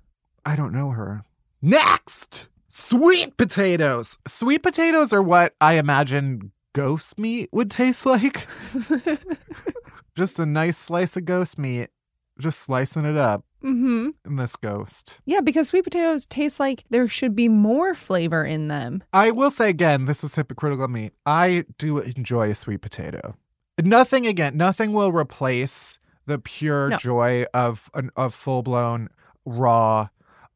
I 0.46 0.58
don't 0.58 0.74
know 0.74 0.90
her. 0.90 1.24
Next, 1.62 2.48
sweet 2.70 3.38
potatoes. 3.38 4.18
Sweet 4.28 4.64
potatoes 4.64 5.14
are 5.14 5.22
what 5.22 5.54
I 5.62 5.74
imagine 5.74 6.52
ghost 6.74 7.18
meat 7.20 7.50
would 7.52 7.70
taste 7.70 8.06
like. 8.06 8.48
Just 10.16 10.40
a 10.40 10.46
nice 10.46 10.78
slice 10.78 11.16
of 11.16 11.26
ghost 11.26 11.58
meat, 11.58 11.90
just 12.38 12.60
slicing 12.60 13.06
it 13.06 13.16
up 13.16 13.46
mm-hmm. 13.64 14.10
in 14.26 14.36
this 14.36 14.58
ghost. 14.58 15.20
Yeah, 15.26 15.40
because 15.40 15.70
sweet 15.70 15.86
potatoes 15.86 16.28
taste 16.28 16.60
like 16.60 16.84
there 16.90 17.08
should 17.08 17.34
be 17.36 17.48
more 17.48 17.94
flavor 17.96 18.44
in 18.44 18.68
them. 18.68 19.04
I 19.14 19.32
will 19.32 19.52
say 19.52 19.70
again, 19.70 20.06
this 20.06 20.22
is 20.24 20.36
hypocritical 20.36 20.86
of 20.86 20.92
me. 20.92 21.12
I 21.26 21.64
do 21.78 22.00
enjoy 22.00 22.50
a 22.50 22.56
sweet 22.56 22.82
potato. 22.82 23.36
Nothing 23.82 24.28
again, 24.28 24.58
nothing 24.58 24.92
will 24.92 25.14
replace 25.14 26.00
the 26.26 26.38
pure 26.40 26.90
No. 26.90 26.98
joy 26.98 27.46
of 27.54 27.90
an 27.94 28.12
of 28.18 28.34
full 28.36 28.64
blown 28.64 29.10
raw, 29.46 30.10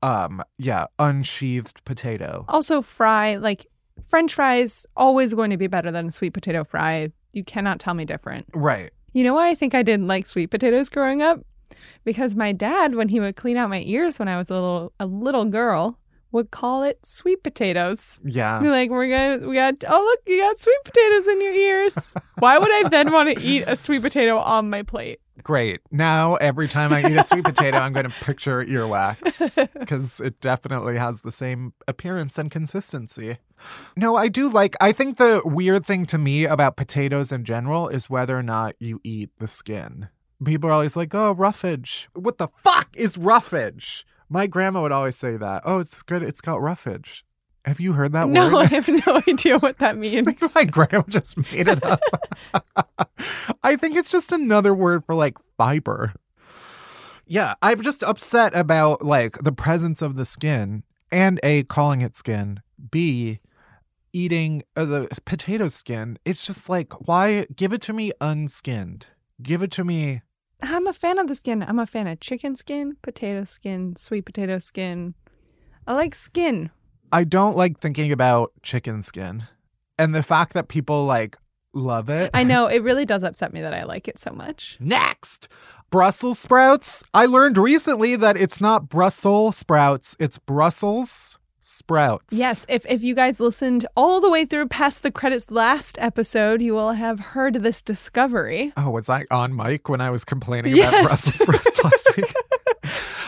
um, 0.05 0.43
yeah, 0.59 0.85
unsheathed 0.99 1.83
potato. 1.83 2.45
Also, 2.47 2.81
fry 2.83 3.37
like 3.37 3.65
French 4.05 4.35
fries 4.35 4.85
always 4.95 5.33
going 5.33 5.49
to 5.49 5.57
be 5.57 5.65
better 5.65 5.91
than 5.91 6.07
a 6.07 6.11
sweet 6.11 6.33
potato 6.33 6.63
fry. 6.63 7.09
You 7.33 7.43
cannot 7.43 7.79
tell 7.79 7.95
me 7.95 8.05
different. 8.05 8.45
Right. 8.53 8.91
You 9.13 9.23
know 9.23 9.33
why 9.33 9.49
I 9.49 9.55
think 9.55 9.73
I 9.73 9.81
didn't 9.81 10.07
like 10.07 10.27
sweet 10.27 10.51
potatoes 10.51 10.89
growing 10.89 11.23
up? 11.23 11.43
Because 12.03 12.35
my 12.35 12.51
dad, 12.51 12.93
when 12.93 13.09
he 13.09 13.19
would 13.19 13.35
clean 13.35 13.57
out 13.57 13.69
my 13.69 13.81
ears 13.81 14.19
when 14.19 14.27
I 14.27 14.37
was 14.37 14.51
a 14.51 14.53
little 14.53 14.93
a 14.99 15.07
little 15.07 15.45
girl, 15.45 15.97
would 16.31 16.51
call 16.51 16.83
it 16.83 17.03
sweet 17.03 17.41
potatoes. 17.41 18.19
Yeah. 18.23 18.59
Be 18.59 18.67
like, 18.67 18.91
we're 18.91 19.09
gonna 19.09 19.49
we 19.49 19.55
got 19.55 19.83
oh 19.87 20.03
look, 20.03 20.19
you 20.27 20.39
got 20.39 20.59
sweet 20.59 20.79
potatoes 20.85 21.25
in 21.27 21.41
your 21.41 21.53
ears. 21.53 22.13
why 22.39 22.59
would 22.59 22.71
I 22.71 22.89
then 22.89 23.11
want 23.11 23.35
to 23.35 23.43
eat 23.43 23.63
a 23.65 23.75
sweet 23.75 24.03
potato 24.03 24.37
on 24.37 24.69
my 24.69 24.83
plate? 24.83 25.19
Great. 25.43 25.81
Now 25.91 26.35
every 26.35 26.67
time 26.67 26.93
I 26.93 27.01
eat 27.01 27.17
a 27.17 27.23
sweet 27.23 27.43
potato, 27.43 27.77
I'm 27.77 27.93
going 27.93 28.09
to 28.09 28.15
picture 28.23 28.63
earwax 28.63 29.69
because 29.79 30.19
it 30.19 30.39
definitely 30.39 30.97
has 30.97 31.21
the 31.21 31.31
same 31.31 31.73
appearance 31.87 32.37
and 32.37 32.49
consistency. 32.49 33.37
No, 33.95 34.15
I 34.15 34.27
do 34.27 34.47
like. 34.49 34.75
I 34.79 34.91
think 34.91 35.17
the 35.17 35.41
weird 35.43 35.85
thing 35.85 36.05
to 36.07 36.17
me 36.17 36.45
about 36.45 36.77
potatoes 36.77 37.31
in 37.31 37.43
general 37.43 37.87
is 37.89 38.09
whether 38.09 38.37
or 38.37 38.43
not 38.43 38.75
you 38.79 39.01
eat 39.03 39.29
the 39.39 39.47
skin. 39.47 40.09
People 40.43 40.69
are 40.69 40.73
always 40.73 40.95
like, 40.95 41.13
"Oh, 41.15 41.31
roughage." 41.31 42.09
What 42.13 42.37
the 42.37 42.49
fuck 42.63 42.89
is 42.95 43.17
roughage? 43.17 44.05
My 44.29 44.47
grandma 44.47 44.81
would 44.81 44.91
always 44.91 45.15
say 45.15 45.37
that. 45.37 45.63
Oh, 45.65 45.79
it's 45.79 46.01
good. 46.01 46.23
It's 46.23 46.41
got 46.41 46.61
roughage. 46.61 47.23
Have 47.65 47.79
you 47.79 47.93
heard 47.93 48.13
that 48.13 48.27
word? 48.27 48.33
no, 48.33 48.57
I 48.59 48.65
have 48.65 48.87
no 48.87 49.21
idea 49.27 49.57
what 49.57 49.79
that 49.79 49.97
means. 49.97 50.27
My 50.53 50.65
grandma 50.65 51.03
just 51.07 51.35
made 51.51 51.67
it 51.67 51.83
up. 51.83 51.99
I 53.63 53.75
think 53.75 53.95
it's 53.95 54.11
just 54.11 54.31
another 54.31 54.73
word 54.73 55.03
for 55.03 55.15
like 55.15 55.37
fiber. 55.57 56.13
Yeah, 57.25 57.55
I'm 57.63 57.81
just 57.81 58.03
upset 58.03 58.55
about 58.55 59.03
like 59.03 59.39
the 59.39 59.51
presence 59.51 60.03
of 60.03 60.15
the 60.15 60.25
skin 60.25 60.83
and 61.11 61.39
A, 61.41 61.63
calling 61.63 62.01
it 62.01 62.15
skin, 62.15 62.61
B, 62.91 63.39
eating 64.13 64.61
uh, 64.75 64.85
the 64.85 65.19
potato 65.25 65.67
skin. 65.67 66.19
It's 66.23 66.45
just 66.45 66.69
like, 66.69 67.07
why 67.07 67.47
give 67.55 67.73
it 67.73 67.81
to 67.83 67.93
me 67.93 68.11
unskinned? 68.21 69.07
Give 69.41 69.63
it 69.63 69.71
to 69.71 69.83
me. 69.83 70.21
I'm 70.61 70.85
a 70.85 70.93
fan 70.93 71.17
of 71.17 71.27
the 71.27 71.35
skin. 71.35 71.63
I'm 71.63 71.79
a 71.79 71.87
fan 71.87 72.05
of 72.05 72.19
chicken 72.19 72.55
skin, 72.55 72.95
potato 73.01 73.43
skin, 73.43 73.95
sweet 73.95 74.25
potato 74.25 74.59
skin. 74.59 75.15
I 75.87 75.93
like 75.93 76.13
skin. 76.13 76.69
I 77.15 77.23
don't 77.23 77.55
like 77.55 77.79
thinking 77.79 78.11
about 78.11 78.51
chicken 78.61 79.01
skin 79.01 79.43
and 79.97 80.13
the 80.13 80.21
fact 80.21 80.51
that 80.53 80.67
people 80.67 81.05
like 81.05 81.37
love 81.73 82.09
it. 82.09 82.29
I 82.33 82.43
know 82.43 82.67
it 82.75 82.83
really 82.83 83.05
does 83.05 83.23
upset 83.23 83.53
me 83.53 83.61
that 83.61 83.73
I 83.73 83.83
like 83.85 84.09
it 84.09 84.19
so 84.19 84.31
much. 84.31 84.75
Next, 84.81 85.47
Brussels 85.89 86.39
sprouts. 86.39 87.05
I 87.13 87.25
learned 87.25 87.57
recently 87.57 88.17
that 88.17 88.35
it's 88.35 88.59
not 88.59 88.89
Brussels 88.89 89.55
sprouts, 89.55 90.17
it's 90.19 90.37
Brussels 90.39 91.37
sprouts. 91.61 92.25
Yes, 92.31 92.65
if 92.67 92.85
if 92.85 93.01
you 93.01 93.15
guys 93.15 93.39
listened 93.39 93.85
all 93.95 94.19
the 94.19 94.29
way 94.29 94.43
through 94.43 94.67
past 94.67 95.01
the 95.01 95.09
credits 95.09 95.49
last 95.49 95.97
episode, 96.01 96.61
you 96.61 96.73
will 96.73 96.91
have 96.91 97.19
heard 97.21 97.55
this 97.55 97.81
discovery. 97.81 98.73
Oh, 98.75 98.89
was 98.89 99.07
I 99.09 99.23
on 99.31 99.55
mic 99.55 99.87
when 99.87 100.01
I 100.01 100.09
was 100.09 100.25
complaining 100.25 100.75
Yes. 100.75 100.89
about 100.93 101.07
Brussels 101.07 101.35
sprouts 101.35 101.81
last 101.83 102.17
week? 102.17 102.33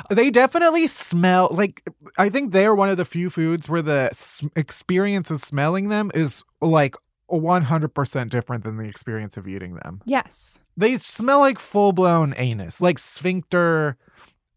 they 0.10 0.30
definitely 0.30 0.88
smell 0.88 1.50
like 1.52 1.84
I 2.18 2.30
think 2.30 2.52
they're 2.52 2.76
one 2.76 2.90
of 2.90 2.98
the 2.98 3.06
few 3.06 3.30
foods 3.30 3.68
where 3.70 3.82
the 3.82 4.10
experience 4.56 5.32
of 5.32 5.42
smelling 5.42 5.90
them 5.90 6.12
is 6.14 6.44
like 6.62 6.96
100% 7.32 8.30
different 8.30 8.64
than 8.64 8.78
the 8.78 8.86
experience 8.86 9.38
of 9.38 9.48
eating 9.48 9.76
them. 9.76 10.02
Yes. 10.06 10.60
They 10.78 10.98
smell 10.98 11.40
like 11.40 11.60
full 11.60 11.92
blown 11.92 12.34
anus, 12.38 12.80
like 12.80 13.00
sphincter, 13.00 13.98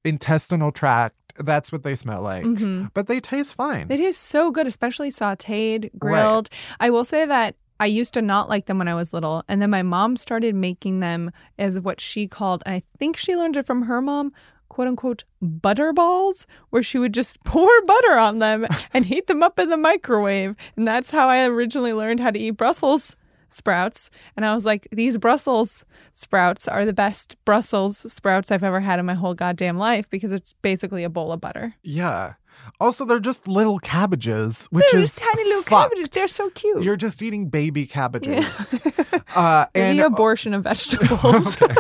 intestinal 0.05 0.73
tract. 0.73 1.17
That's 1.39 1.73
what 1.73 1.83
they 1.83 1.97
smell 1.97 2.23
like. 2.23 2.45
hmm 2.45 2.85
But 2.95 3.07
they 3.07 3.21
taste 3.21 3.55
fine. 3.55 3.87
It 3.91 4.01
is 4.01 4.17
so 4.17 4.51
good, 4.51 4.67
especially 4.67 5.11
sauteed, 5.11 5.91
grilled. 5.99 6.51
I 6.79 6.91
will 6.91 7.05
say 7.05 7.27
that 7.27 7.57
I 7.79 7.87
used 7.87 8.13
to 8.15 8.23
not 8.23 8.49
like 8.49 8.67
them 8.67 8.79
when 8.79 8.89
I 8.89 8.95
was 8.95 9.15
little, 9.15 9.43
and 9.49 9.63
then 9.63 9.71
my 9.71 9.83
mom 9.83 10.17
started 10.17 10.55
making 10.55 11.01
them 11.01 11.31
as 11.59 11.81
what 11.81 11.99
she 11.99 12.29
called, 12.29 12.63
and 12.67 12.75
I 12.75 12.83
think 12.99 13.17
she 13.17 13.35
learned 13.37 13.57
it 13.57 13.65
from 13.67 13.83
her 13.83 14.03
mom, 14.03 14.33
quote 14.71 14.89
unquote, 14.89 15.25
butter 15.43 15.93
balls, 15.93 16.47
where 16.71 16.83
she 16.83 16.99
would 16.99 17.13
just 17.13 17.39
pour 17.45 17.69
butter 17.85 18.17
on 18.17 18.39
them 18.39 18.67
and 18.95 19.05
heat 19.05 19.27
them 19.27 19.43
up 19.43 19.59
in 19.59 19.69
the 19.69 19.77
microwave. 19.77 20.57
And 20.77 20.89
that's 20.89 21.11
how 21.11 21.29
I 21.29 21.45
originally 21.47 21.93
learned 21.93 22.21
how 22.21 22.31
to 22.31 22.39
eat 22.39 22.53
Brussels 22.53 23.17
sprouts. 23.51 24.11
And 24.37 24.47
I 24.47 24.55
was 24.55 24.65
like, 24.65 24.87
these 24.93 25.19
Brussels 25.19 25.85
sprouts 26.13 26.69
are 26.69 26.87
the 26.87 26.93
best 26.93 27.37
Brussels 27.45 27.99
sprouts 28.13 28.51
I've 28.53 28.63
ever 28.65 28.81
had 28.81 28.99
in 29.01 29.07
my 29.07 29.15
whole 29.15 29.35
goddamn 29.35 29.77
life 29.77 30.09
because 30.09 30.31
it's 30.33 30.55
basically 30.63 31.03
a 31.05 31.11
bowl 31.11 31.33
of 31.33 31.41
butter. 31.41 31.75
yeah. 31.83 32.35
Also, 32.79 33.07
they're 33.07 33.19
just 33.21 33.49
little 33.49 33.79
cabbages, 33.79 34.67
which 34.71 34.85
They're 34.93 35.01
is 35.01 35.15
tiny 35.15 35.45
little 35.45 35.63
fucked. 35.63 35.93
cabbages. 35.95 36.11
They're 36.11 36.29
so 36.29 36.51
cute. 36.51 36.83
You're 36.83 36.97
just 36.97 37.23
eating 37.23 37.49
baby 37.49 37.87
cabbages. 37.87 38.83
Yeah. 38.85 39.05
uh, 39.35 39.67
and 39.75 39.99
the 39.99 40.05
abortion 40.05 40.53
of 40.53 40.65
vegetables. 40.65 41.61
Okay. 41.61 41.75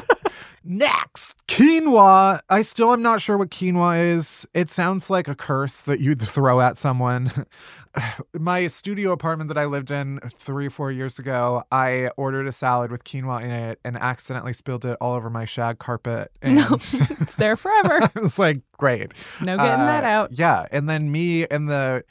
Next, 0.62 1.36
quinoa. 1.48 2.40
I 2.50 2.62
still 2.62 2.92
am 2.92 3.00
not 3.02 3.20
sure 3.22 3.38
what 3.38 3.50
quinoa 3.50 4.16
is. 4.16 4.46
It 4.52 4.70
sounds 4.70 5.08
like 5.08 5.26
a 5.26 5.34
curse 5.34 5.80
that 5.82 6.00
you'd 6.00 6.20
throw 6.28 6.60
at 6.60 6.76
someone. 6.76 7.46
My 8.38 8.66
studio 8.66 9.10
apartment 9.12 9.48
that 9.48 9.58
I 9.58 9.64
lived 9.64 9.90
in 9.90 10.20
three 10.36 10.66
or 10.66 10.70
four 10.70 10.92
years 10.92 11.18
ago, 11.18 11.64
I 11.72 12.10
ordered 12.16 12.46
a 12.46 12.52
salad 12.52 12.90
with 12.92 13.04
quinoa 13.04 13.42
in 13.42 13.50
it 13.50 13.80
and 13.84 13.96
accidentally 13.96 14.52
spilled 14.52 14.84
it 14.84 14.96
all 15.00 15.14
over 15.14 15.30
my 15.30 15.44
shag 15.44 15.78
carpet. 15.78 16.30
And 16.42 16.56
No, 16.56 16.68
it's 16.74 17.34
there 17.36 17.56
forever. 17.56 18.02
I 18.02 18.10
was 18.20 18.38
like, 18.38 18.60
great. 18.76 19.12
No 19.40 19.56
getting 19.56 19.86
that 19.86 20.04
Uh, 20.04 20.08
out. 20.08 20.32
Yeah. 20.32 20.66
And 20.70 20.88
then 20.90 21.10
me 21.10 21.46
and 21.48 21.68
the 21.70 22.04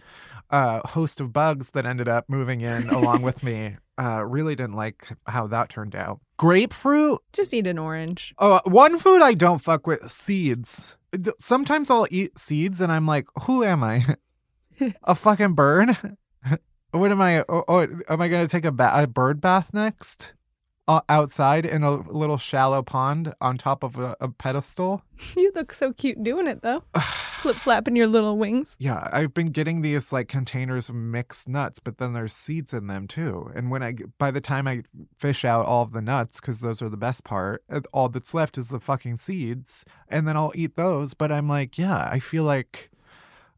uh, 0.49 0.87
host 0.87 1.21
of 1.21 1.31
bugs 1.33 1.71
that 1.71 1.85
ended 1.85 2.07
up 2.07 2.25
moving 2.27 2.61
in 2.61 2.89
along 2.89 3.21
with 3.21 3.43
me 3.43 3.77
uh, 3.99 4.23
really 4.25 4.55
didn't 4.55 4.75
like 4.75 5.07
how 5.27 5.47
that 5.47 5.69
turned 5.69 5.95
out. 5.95 6.19
Grapefruit. 6.37 7.21
Just 7.33 7.53
eat 7.53 7.67
an 7.67 7.77
orange. 7.77 8.33
Oh, 8.39 8.61
one 8.63 8.97
food 8.99 9.21
I 9.21 9.33
don't 9.33 9.59
fuck 9.59 9.85
with 9.85 10.11
seeds. 10.11 10.95
Sometimes 11.39 11.89
I'll 11.89 12.07
eat 12.09 12.39
seeds 12.39 12.81
and 12.81 12.91
I'm 12.91 13.05
like, 13.05 13.27
who 13.43 13.63
am 13.63 13.83
I? 13.83 14.15
a 15.03 15.15
fucking 15.15 15.53
bird? 15.53 15.97
What 16.91 17.11
am 17.11 17.21
I? 17.21 17.41
Oh, 17.47 17.63
oh, 17.67 17.81
am 18.09 18.19
I 18.19 18.27
going 18.27 18.43
to 18.43 18.51
take 18.51 18.65
a, 18.65 18.71
ba- 18.71 19.03
a 19.03 19.05
bird 19.05 19.39
bath 19.39 19.69
next? 19.73 20.33
Outside 21.07 21.67
in 21.67 21.83
a 21.83 21.97
little 22.11 22.37
shallow 22.39 22.81
pond 22.81 23.33
on 23.41 23.59
top 23.59 23.83
of 23.83 23.99
a, 23.99 24.15
a 24.19 24.29
pedestal? 24.29 25.03
You 25.35 25.51
look 25.53 25.73
so 25.73 25.91
cute 25.91 26.23
doing 26.23 26.47
it 26.47 26.61
though. 26.61 26.83
Flip 27.39 27.55
flapping 27.55 27.95
your 27.95 28.07
little 28.07 28.37
wings. 28.37 28.75
Yeah, 28.79 29.07
I've 29.11 29.33
been 29.33 29.51
getting 29.51 29.81
these 29.81 30.11
like 30.11 30.27
containers 30.27 30.89
of 30.89 30.95
mixed 30.95 31.47
nuts, 31.47 31.79
but 31.79 31.97
then 31.97 32.13
there's 32.13 32.33
seeds 32.33 32.73
in 32.73 32.87
them 32.87 33.07
too. 33.07 33.51
And 33.55 33.69
when 33.69 33.83
I, 33.83 33.93
by 34.17 34.31
the 34.31 34.41
time 34.41 34.67
I 34.67 34.83
fish 35.17 35.45
out 35.45 35.65
all 35.65 35.83
of 35.83 35.91
the 35.91 36.01
nuts, 36.01 36.39
because 36.39 36.61
those 36.61 36.81
are 36.81 36.89
the 36.89 36.97
best 36.97 37.23
part, 37.23 37.63
all 37.93 38.09
that's 38.09 38.33
left 38.33 38.57
is 38.57 38.69
the 38.69 38.79
fucking 38.79 39.17
seeds, 39.17 39.85
and 40.07 40.27
then 40.27 40.35
I'll 40.37 40.53
eat 40.55 40.75
those. 40.75 41.13
But 41.13 41.31
I'm 41.31 41.47
like, 41.47 41.77
yeah, 41.77 42.09
I 42.11 42.19
feel 42.19 42.43
like 42.43 42.89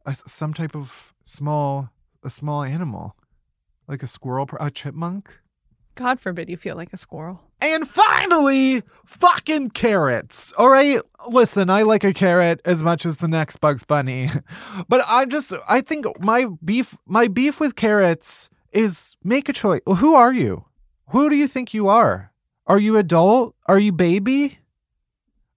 a, 0.05 0.15
some 0.27 0.53
type 0.53 0.75
of 0.75 1.13
small, 1.23 1.89
a 2.23 2.29
small 2.29 2.63
animal, 2.63 3.15
like 3.87 4.03
a 4.03 4.07
squirrel, 4.07 4.49
a 4.59 4.69
chipmunk. 4.71 5.29
God 5.95 6.19
forbid 6.19 6.49
you 6.49 6.57
feel 6.57 6.75
like 6.75 6.93
a 6.93 6.97
squirrel. 6.97 7.41
And 7.59 7.87
finally, 7.87 8.81
fucking 9.05 9.71
carrots. 9.71 10.51
All 10.57 10.69
right, 10.69 11.01
listen, 11.27 11.69
I 11.69 11.83
like 11.83 12.03
a 12.03 12.13
carrot 12.13 12.59
as 12.65 12.83
much 12.83 13.05
as 13.05 13.17
the 13.17 13.27
next 13.27 13.57
Bugs 13.57 13.83
Bunny, 13.83 14.29
but 14.89 15.01
I 15.07 15.25
just 15.25 15.53
I 15.69 15.81
think 15.81 16.05
my 16.19 16.47
beef 16.63 16.97
my 17.05 17.27
beef 17.27 17.59
with 17.59 17.75
carrots 17.75 18.49
is 18.71 19.15
make 19.23 19.49
a 19.49 19.53
choice. 19.53 19.81
Well, 19.85 19.97
who 19.97 20.15
are 20.15 20.33
you? 20.33 20.65
Who 21.09 21.29
do 21.29 21.35
you 21.35 21.47
think 21.47 21.73
you 21.73 21.87
are? 21.87 22.31
Are 22.67 22.79
you 22.79 22.97
adult? 22.97 23.55
Are 23.67 23.79
you 23.79 23.91
baby? 23.91 24.59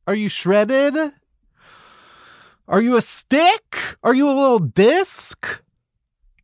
Are 0.06 0.14
you 0.14 0.28
shredded? 0.28 1.12
Are 2.66 2.80
you 2.80 2.96
a 2.96 3.02
stick? 3.02 3.76
Are 4.02 4.14
you 4.14 4.28
a 4.28 4.32
little 4.32 4.58
disc? 4.58 5.62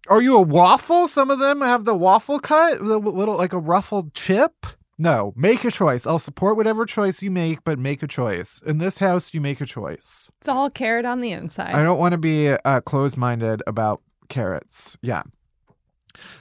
Are 0.09 0.23
you 0.23 0.37
a 0.37 0.43
waffle? 0.43 1.07
Some 1.09 1.31
of 1.31 1.39
them 1.39 1.61
have 1.61 1.85
the 1.85 1.95
waffle 1.95 2.41
cut, 2.41 2.79
the 2.79 2.99
little 2.99 3.37
like 3.37 3.53
a 3.53 3.59
ruffled 3.59 4.15
chip. 4.15 4.67
No, 4.99 5.33
make 5.37 5.65
a 5.65 5.71
choice. 5.71 6.07
I'll 6.07 6.19
support 6.19 6.57
whatever 6.57 6.85
choice 6.85 7.23
you 7.23 7.31
make, 7.31 7.65
but 7.65 7.79
make 7.79 8.03
a 8.03 8.07
choice. 8.07 8.61
In 8.67 8.79
this 8.79 8.99
house, 8.99 9.33
you 9.33 9.41
make 9.41 9.61
a 9.61 9.67
choice. 9.67 10.31
It's 10.41 10.49
all 10.49 10.69
carrot 10.69 11.07
on 11.07 11.21
the 11.21 11.31
inside. 11.33 11.75
I 11.75 11.83
don't 11.83 11.99
want 11.99 12.13
to 12.13 12.19
be 12.19 12.49
uh, 12.51 12.81
closed 12.83 13.17
minded 13.17 13.63
about 13.67 14.03
carrots. 14.29 14.99
Yeah. 15.01 15.23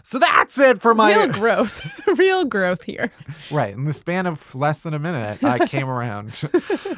So 0.04 0.20
that's 0.20 0.58
it 0.58 0.82
for 0.82 0.94
my 0.94 1.14
Real 1.16 1.28
growth. 1.32 2.02
Real 2.18 2.44
growth 2.44 2.84
here. 2.84 3.12
right 3.50 3.74
in 3.74 3.86
the 3.86 3.94
span 3.94 4.26
of 4.26 4.54
less 4.54 4.82
than 4.82 4.94
a 4.94 5.00
minute. 5.00 5.42
I 5.42 5.66
came 5.66 5.88
around. 5.90 6.42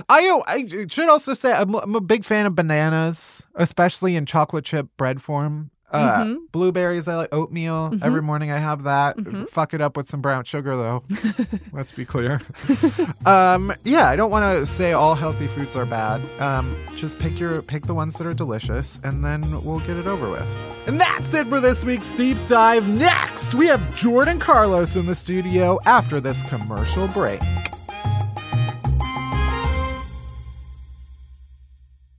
I 0.10 0.40
I 0.48 0.66
should 0.88 1.10
also 1.10 1.36
say 1.36 1.52
I'm, 1.52 1.76
I'm 1.76 1.96
a 1.96 2.02
big 2.02 2.26
fan 2.26 2.48
of 2.48 2.56
bananas, 2.56 3.46
especially 3.56 4.16
in 4.16 4.26
chocolate 4.26 4.66
chip 4.66 4.88
bread 4.98 5.22
form. 5.22 5.70
Uh, 5.92 6.24
Mhm. 6.24 6.36
Blueberries, 6.54 7.08
I 7.08 7.16
like 7.16 7.30
oatmeal. 7.34 7.92
Mhm. 7.92 8.00
Every 8.04 8.22
morning 8.22 8.50
I 8.52 8.58
have 8.60 8.84
that. 8.84 9.18
Mhm. 9.18 9.50
Fuck 9.50 9.74
it 9.74 9.82
up 9.82 9.98
with 9.98 10.08
some 10.10 10.22
brown 10.22 10.46
sugar, 10.46 10.76
though. 10.78 11.04
Let's 11.74 11.92
be 11.92 12.06
clear. 12.06 12.42
um, 13.26 13.74
yeah, 13.84 14.08
I 14.10 14.16
don't 14.16 14.32
want 14.32 14.44
to 14.60 14.66
say 14.66 14.94
all 14.94 15.16
healthy 15.16 15.48
foods 15.48 15.76
are 15.76 15.86
bad. 15.86 16.22
Um, 16.40 16.76
just 16.96 17.20
pick 17.20 17.40
your 17.40 17.62
pick 17.62 17.86
the 17.86 17.94
ones 17.94 18.16
that 18.16 18.26
are 18.28 18.34
delicious, 18.34 19.00
and 19.04 19.24
then 19.24 19.42
we'll 19.64 19.80
get 19.82 19.98
it 19.98 20.08
over 20.08 20.30
with. 20.30 20.46
And 20.88 21.00
that's 21.00 21.34
it 21.34 21.48
for 21.48 21.60
this 21.60 21.84
week's 21.84 22.10
deep 22.14 22.38
dive. 22.48 22.88
Next, 22.88 23.54
we 23.54 23.68
have 23.68 23.96
Jordan 23.96 24.40
Carlos 24.40 24.96
in 24.96 25.06
the 25.06 25.16
studio 25.16 25.78
after 25.86 26.20
this 26.20 26.42
commercial 26.44 27.08
break. 27.10 27.42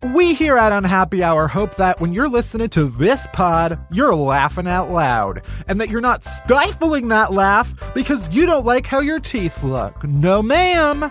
We 0.03 0.35
here 0.35 0.59
at 0.59 0.73
Unhappy 0.73 1.23
Hour 1.23 1.47
hope 1.47 1.77
that 1.77 2.01
when 2.01 2.13
you're 2.13 2.29
listening 2.29 2.69
to 2.71 2.87
this 2.87 3.25
pod, 3.33 3.79
you're 3.93 4.15
laughing 4.17 4.67
out 4.67 4.91
loud, 4.91 5.43
and 5.69 5.81
that 5.81 5.91
you're 5.91 6.01
not 6.01 6.25
stifling 6.25 7.07
that 7.09 7.33
laugh 7.33 7.73
because 7.95 8.35
you 8.35 8.45
don't 8.45 8.67
like 8.67 8.85
how 8.85 8.99
your 8.99 9.21
teeth 9.21 9.63
look. 9.63 10.03
No, 10.03 10.43
ma'am. 10.43 11.09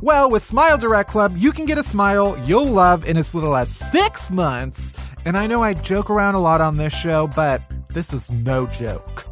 Well, 0.00 0.30
with 0.30 0.44
Smile 0.44 0.78
Direct 0.78 1.10
Club, 1.10 1.36
you 1.36 1.50
can 1.50 1.64
get 1.64 1.78
a 1.78 1.82
smile 1.82 2.40
you'll 2.46 2.66
love 2.66 3.04
in 3.06 3.16
as 3.16 3.34
little 3.34 3.56
as 3.56 3.68
six 3.68 4.30
months. 4.30 4.92
And 5.24 5.36
I 5.36 5.48
know 5.48 5.64
I 5.64 5.74
joke 5.74 6.08
around 6.08 6.36
a 6.36 6.40
lot 6.40 6.60
on 6.60 6.76
this 6.76 6.92
show, 6.92 7.28
but 7.34 7.62
this 7.88 8.12
is 8.12 8.30
no 8.30 8.66
joke. 8.66 9.24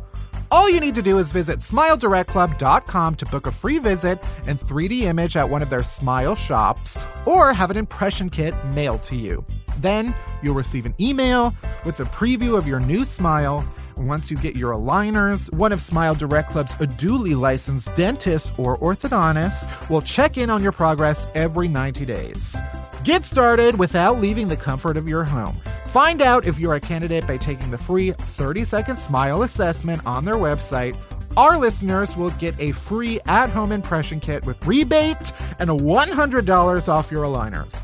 All 0.53 0.69
you 0.69 0.81
need 0.81 0.97
to 0.97 1.03
do 1.03 1.19
is 1.19 1.31
visit 1.31 1.61
smiledirectclub.com 1.61 3.15
to 3.15 3.27
book 3.27 3.47
a 3.47 3.53
free 3.53 3.79
visit 3.79 4.29
and 4.49 4.59
3D 4.59 5.03
image 5.03 5.37
at 5.37 5.49
one 5.49 5.63
of 5.63 5.71
their 5.71 5.85
smile 5.85 6.35
shops 6.35 6.99
or 7.25 7.53
have 7.53 7.71
an 7.71 7.77
impression 7.77 8.29
kit 8.29 8.53
mailed 8.73 9.05
to 9.05 9.17
you. 9.17 9.45
Then 9.79 10.13
you'll 10.43 10.57
receive 10.57 10.87
an 10.87 10.95
email 10.99 11.55
with 11.85 12.01
a 12.01 12.05
preview 12.05 12.59
of 12.59 12.67
your 12.67 12.81
new 12.81 13.05
smile. 13.05 13.65
Once 13.97 14.29
you 14.29 14.37
get 14.39 14.57
your 14.57 14.75
aligners, 14.75 15.55
one 15.55 15.71
of 15.71 15.81
Smile 15.81 16.15
Direct 16.15 16.51
Club's 16.51 16.75
duly 16.97 17.35
licensed 17.35 17.95
dentist 17.95 18.53
or 18.59 18.77
orthodontist 18.79 19.89
will 19.89 20.03
check 20.03 20.37
in 20.37 20.51
on 20.51 20.65
your 20.65 20.73
progress 20.73 21.29
every 21.35 21.69
90 21.69 22.07
days. 22.07 22.57
Get 23.05 23.25
started 23.25 23.79
without 23.79 24.21
leaving 24.21 24.47
the 24.49 24.57
comfort 24.57 24.99
of 24.99 25.09
your 25.09 25.25
home. 25.25 25.59
Find 25.87 26.21
out 26.21 26.47
if 26.47 26.59
you're 26.59 26.75
a 26.75 26.81
candidate 26.81 27.27
by 27.27 27.39
taking 27.39 27.71
the 27.71 27.79
free 27.79 28.13
30 28.13 28.65
second 28.65 28.99
smile 28.99 29.43
assessment 29.43 30.05
on 30.05 30.27
their 30.27 30.35
website. 30.35 30.95
Our 31.37 31.57
listeners 31.57 32.15
will 32.15 32.31
get 32.31 32.55
a 32.61 32.73
free 32.73 33.19
at 33.27 33.49
home 33.49 33.73
impression 33.73 34.21
kit 34.21 34.45
with 34.45 34.67
rebate 34.67 35.33
and 35.59 35.71
a 35.71 35.75
$100 35.75 36.89
off 36.89 37.11
your 37.11 37.25
aligners. 37.25 37.81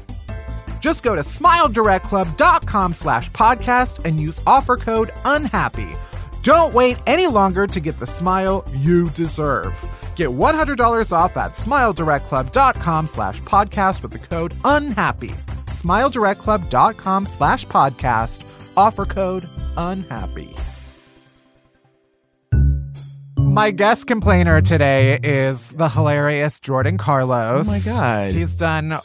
Just 0.80 1.02
go 1.02 1.16
to 1.16 1.22
smiledirectclub.com 1.22 2.92
slash 2.92 3.30
podcast 3.30 4.04
and 4.04 4.20
use 4.20 4.40
offer 4.46 4.76
code 4.76 5.12
UNHAPPY. 5.24 5.96
Don't 6.46 6.72
wait 6.72 6.96
any 7.08 7.26
longer 7.26 7.66
to 7.66 7.80
get 7.80 7.98
the 7.98 8.06
smile 8.06 8.64
you 8.72 9.10
deserve. 9.10 9.74
Get 10.14 10.28
$100 10.28 11.10
off 11.10 11.36
at 11.36 11.54
smiledirectclub.com 11.54 13.08
slash 13.08 13.42
podcast 13.42 14.00
with 14.00 14.12
the 14.12 14.20
code 14.20 14.54
UNHAPPY. 14.64 15.30
smiledirectclub.com 15.80 17.26
slash 17.26 17.66
podcast. 17.66 18.44
Offer 18.76 19.06
code 19.06 19.42
UNHAPPY. 19.76 20.56
My 23.38 23.72
guest 23.72 24.06
complainer 24.06 24.60
today 24.60 25.18
is 25.24 25.72
the 25.72 25.88
hilarious 25.88 26.60
Jordan 26.60 26.96
Carlos. 26.96 27.66
Oh 27.66 27.72
my 27.72 27.80
God. 27.80 28.34
He's 28.34 28.54
done 28.54 28.96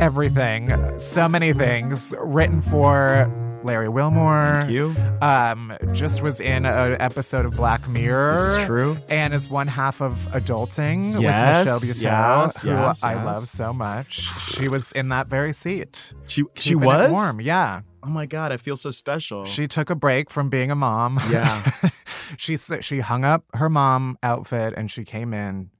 everything, 0.00 0.98
so 0.98 1.28
many 1.28 1.52
things, 1.52 2.12
written 2.18 2.60
for 2.60 3.30
Larry 3.62 3.88
Wilmore. 3.88 4.60
Thank 4.62 4.70
you. 4.70 4.96
Um, 5.20 5.76
just 5.92 6.22
was 6.22 6.40
in 6.40 6.64
an 6.64 6.96
episode 7.00 7.44
of 7.44 7.56
Black 7.56 7.86
Mirror. 7.88 8.32
This 8.32 8.42
is 8.42 8.66
true. 8.66 8.96
And 9.08 9.34
is 9.34 9.50
one 9.50 9.66
half 9.66 10.00
of 10.00 10.14
Adulting 10.32 11.20
Yes, 11.20 11.66
with 11.66 11.82
Michelle 11.82 11.94
Buteau, 11.94 12.02
yes, 12.46 12.62
who 12.62 12.68
yes, 12.70 13.04
I 13.04 13.14
yes. 13.14 13.24
love 13.24 13.48
so 13.48 13.72
much. 13.72 14.22
She 14.50 14.68
was 14.68 14.92
in 14.92 15.10
that 15.10 15.26
very 15.26 15.52
seat. 15.52 16.14
She 16.26 16.44
she 16.54 16.74
was. 16.74 17.10
warm. 17.10 17.40
Yeah. 17.40 17.82
Oh 18.02 18.08
my 18.08 18.24
god, 18.24 18.50
I 18.50 18.56
feel 18.56 18.76
so 18.76 18.90
special. 18.90 19.44
She 19.44 19.68
took 19.68 19.90
a 19.90 19.94
break 19.94 20.30
from 20.30 20.48
being 20.48 20.70
a 20.70 20.74
mom. 20.76 21.20
Yeah. 21.30 21.70
she 22.38 22.56
she 22.56 23.00
hung 23.00 23.24
up 23.26 23.44
her 23.54 23.68
mom 23.68 24.16
outfit 24.22 24.72
and 24.76 24.90
she 24.90 25.04
came 25.04 25.34
in, 25.34 25.70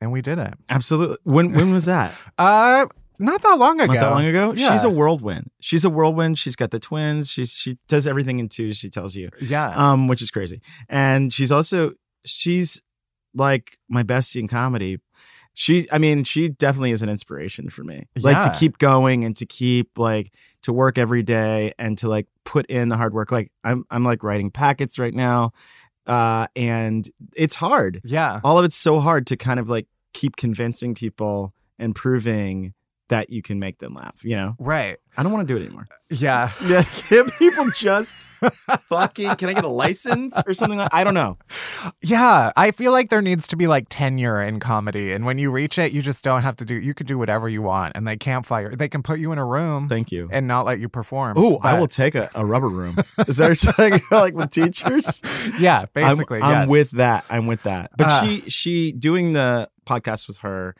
and 0.00 0.10
we 0.10 0.22
did 0.22 0.38
it. 0.40 0.54
absolutely. 0.70 1.18
When 1.22 1.52
when 1.52 1.72
was 1.72 1.84
that? 1.84 2.14
Uh, 2.38 2.86
not 3.18 3.42
that 3.42 3.58
long 3.58 3.80
ago. 3.80 3.92
Not 3.92 4.00
that 4.00 4.10
long 4.10 4.24
ago. 4.24 4.54
Yeah. 4.56 4.72
She's 4.72 4.84
a 4.84 4.90
whirlwind. 4.90 5.50
She's 5.60 5.84
a 5.84 5.90
whirlwind. 5.90 6.38
She's 6.38 6.56
got 6.56 6.70
the 6.70 6.80
twins. 6.80 7.30
She's 7.30 7.50
she 7.50 7.78
does 7.88 8.06
everything 8.06 8.38
in 8.38 8.48
twos. 8.48 8.76
She 8.76 8.90
tells 8.90 9.16
you, 9.16 9.30
yeah. 9.40 9.70
um, 9.70 10.08
which 10.08 10.22
is 10.22 10.30
crazy. 10.30 10.60
And 10.88 11.32
she's 11.32 11.50
also 11.52 11.92
she's 12.24 12.82
like 13.34 13.78
my 13.88 14.02
bestie 14.02 14.40
in 14.40 14.48
comedy. 14.48 14.98
She, 15.54 15.88
I 15.90 15.98
mean, 15.98 16.22
she 16.22 16.48
definitely 16.50 16.92
is 16.92 17.02
an 17.02 17.08
inspiration 17.08 17.68
for 17.68 17.82
me. 17.82 18.06
Like 18.16 18.40
to 18.44 18.56
keep 18.56 18.78
going 18.78 19.24
and 19.24 19.36
to 19.38 19.46
keep 19.46 19.98
like 19.98 20.32
to 20.62 20.72
work 20.72 20.98
every 20.98 21.24
day 21.24 21.72
and 21.80 21.98
to 21.98 22.08
like 22.08 22.28
put 22.44 22.66
in 22.66 22.88
the 22.88 22.96
hard 22.96 23.12
work. 23.12 23.32
Like 23.32 23.50
I'm, 23.64 23.84
I'm 23.90 24.04
like 24.04 24.22
writing 24.22 24.52
packets 24.52 25.00
right 25.00 25.12
now, 25.14 25.52
uh, 26.06 26.46
and 26.54 27.08
it's 27.34 27.56
hard. 27.56 28.00
yeah. 28.04 28.40
all 28.44 28.58
of 28.58 28.64
it's 28.64 28.76
so 28.76 29.00
hard 29.00 29.26
to 29.28 29.36
kind 29.36 29.58
of 29.58 29.68
like 29.68 29.88
keep 30.14 30.36
convincing 30.36 30.94
people 30.94 31.52
and 31.78 31.94
proving 31.94 32.72
that 33.08 33.30
you 33.30 33.42
can 33.42 33.58
make 33.58 33.78
them 33.78 33.94
laugh. 33.94 34.22
You 34.24 34.36
know, 34.36 34.54
Right. 34.58 34.98
I 35.16 35.22
don't 35.22 35.32
want 35.32 35.48
to 35.48 35.52
do 35.54 35.60
it 35.60 35.64
anymore. 35.66 35.88
Yeah. 36.10 36.52
Yeah, 36.66 36.82
can 36.82 37.30
people 37.38 37.68
just 37.76 38.14
fucking? 38.88 39.34
Can 39.36 39.48
I 39.48 39.52
get 39.54 39.64
a 39.64 39.68
license 39.68 40.40
or 40.46 40.54
something? 40.54 40.78
Like, 40.78 40.92
I 40.94 41.02
don't 41.04 41.14
know. 41.14 41.38
Yeah. 42.02 42.52
I 42.56 42.70
feel 42.70 42.92
like 42.92 43.08
there 43.10 43.22
needs 43.22 43.46
to 43.48 43.56
be 43.56 43.66
like 43.66 43.86
tenure 43.88 44.40
in 44.42 44.60
comedy. 44.60 45.12
And 45.12 45.24
when 45.24 45.38
you 45.38 45.50
reach 45.50 45.78
it, 45.78 45.92
you 45.92 46.02
just 46.02 46.22
don't 46.22 46.42
have 46.42 46.56
to 46.56 46.64
do, 46.64 46.74
you 46.74 46.94
could 46.94 47.06
do 47.06 47.18
whatever 47.18 47.48
you 47.48 47.62
want 47.62 47.92
and 47.96 48.06
they 48.06 48.16
can't 48.16 48.46
fire. 48.46 48.74
They 48.74 48.88
can 48.88 49.02
put 49.02 49.18
you 49.18 49.32
in 49.32 49.38
a 49.38 49.44
room 49.44 49.88
Thank 49.88 50.12
you. 50.12 50.28
and 50.30 50.46
not 50.46 50.66
let 50.66 50.78
you 50.78 50.88
perform. 50.88 51.34
Oh, 51.36 51.58
I 51.62 51.78
will 51.78 51.88
take 51.88 52.14
a, 52.14 52.30
a 52.34 52.44
rubber 52.44 52.68
room. 52.68 52.96
Is 53.26 53.38
that 53.38 53.48
what 53.50 53.62
you're 53.64 53.72
talking 53.72 53.94
about, 54.08 54.20
like 54.22 54.34
with 54.34 54.50
teachers? 54.50 55.22
Yeah. 55.58 55.78
I'm- 55.78 55.88
Basically. 55.94 56.40
I'm, 56.40 56.68
with 56.68 56.90
that. 56.92 57.24
I'm 57.30 57.46
with 57.46 57.62
that. 57.64 57.90
But 57.96 58.08
Uh. 58.08 58.24
she 58.24 58.40
she 58.50 58.92
doing 58.92 59.32
the 59.32 59.68
podcast 59.86 60.28
with 60.28 60.38
her 60.38 60.76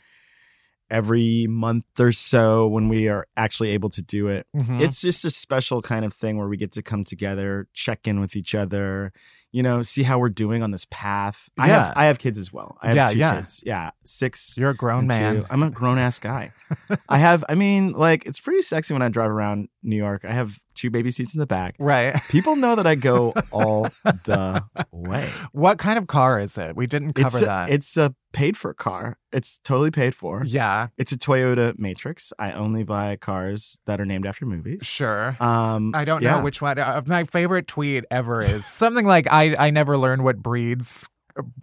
every 0.90 1.46
month 1.48 1.84
or 1.98 2.12
so 2.12 2.66
when 2.66 2.88
we 2.88 3.08
are 3.08 3.26
actually 3.36 3.70
able 3.70 3.88
to 3.90 4.02
do 4.02 4.28
it. 4.28 4.46
Mhm. 4.56 4.80
It's 4.80 5.00
just 5.00 5.24
a 5.24 5.30
special 5.30 5.82
kind 5.82 6.04
of 6.04 6.12
thing 6.14 6.38
where 6.38 6.48
we 6.48 6.56
get 6.56 6.72
to 6.72 6.82
come 6.82 7.04
together, 7.04 7.68
check 7.74 8.06
in 8.08 8.20
with 8.20 8.36
each 8.36 8.54
other, 8.54 9.12
you 9.52 9.62
know, 9.62 9.82
see 9.82 10.02
how 10.02 10.18
we're 10.18 10.28
doing 10.28 10.62
on 10.62 10.70
this 10.70 10.86
path. 10.90 11.48
I 11.58 11.68
have 11.68 11.92
I 11.96 12.04
have 12.04 12.18
kids 12.18 12.36
as 12.38 12.52
well. 12.52 12.78
I 12.82 12.88
have 12.88 12.96
Yeah, 12.96 13.06
two 13.08 13.18
yeah. 13.18 13.36
kids. 13.36 13.62
Yeah, 13.64 13.90
six. 14.04 14.56
You're 14.58 14.70
a 14.70 14.74
grown 14.76 15.06
man. 15.06 15.44
I'm 15.50 15.62
a 15.62 15.70
grown 15.70 15.98
ass 15.98 16.18
guy. 16.18 16.52
I 17.08 17.18
have. 17.18 17.44
I 17.48 17.54
mean, 17.54 17.92
like 17.92 18.26
it's 18.26 18.38
pretty 18.40 18.62
sexy 18.62 18.92
when 18.92 19.02
I 19.02 19.08
drive 19.08 19.30
around 19.30 19.68
New 19.82 19.96
York. 19.96 20.24
I 20.26 20.32
have 20.32 20.58
two 20.78 20.90
baby 20.90 21.10
seats 21.10 21.34
in 21.34 21.40
the 21.40 21.46
back. 21.46 21.74
Right. 21.78 22.14
People 22.28 22.56
know 22.56 22.74
that 22.76 22.86
I 22.86 22.94
go 22.94 23.34
all 23.50 23.88
the 24.04 24.62
way. 24.92 25.28
What 25.52 25.78
kind 25.78 25.98
of 25.98 26.06
car 26.06 26.38
is 26.38 26.56
it? 26.56 26.76
We 26.76 26.86
didn't 26.86 27.14
cover 27.14 27.26
It's 27.26 27.42
a, 27.42 27.44
that. 27.46 27.70
it's 27.70 27.96
a 27.96 28.14
paid 28.32 28.56
for 28.56 28.74
car. 28.74 29.18
It's 29.32 29.58
totally 29.64 29.90
paid 29.90 30.14
for. 30.14 30.42
yeah. 30.46 30.88
It's 30.96 31.12
a 31.12 31.18
Toyota 31.18 31.78
Matrix. 31.78 32.32
I 32.38 32.52
only 32.52 32.84
buy 32.84 33.16
cars 33.16 33.78
that 33.86 34.00
are 34.00 34.06
named 34.06 34.26
after 34.26 34.46
movies. 34.46 34.80
Sure. 34.84 35.36
Um, 35.40 35.92
I 35.94 36.04
don't 36.04 36.22
yeah. 36.22 36.36
know 36.36 36.42
which 36.42 36.62
one. 36.62 36.78
Uh, 36.78 37.02
my 37.06 37.24
favorite 37.24 37.66
tweet 37.66 38.04
ever 38.10 38.40
is 38.40 38.64
something 38.66 39.06
like 39.06 39.26
I 39.30 39.54
I 39.56 39.70
never 39.70 39.96
learned 39.98 40.24
what 40.24 40.36
breeds 40.38 41.08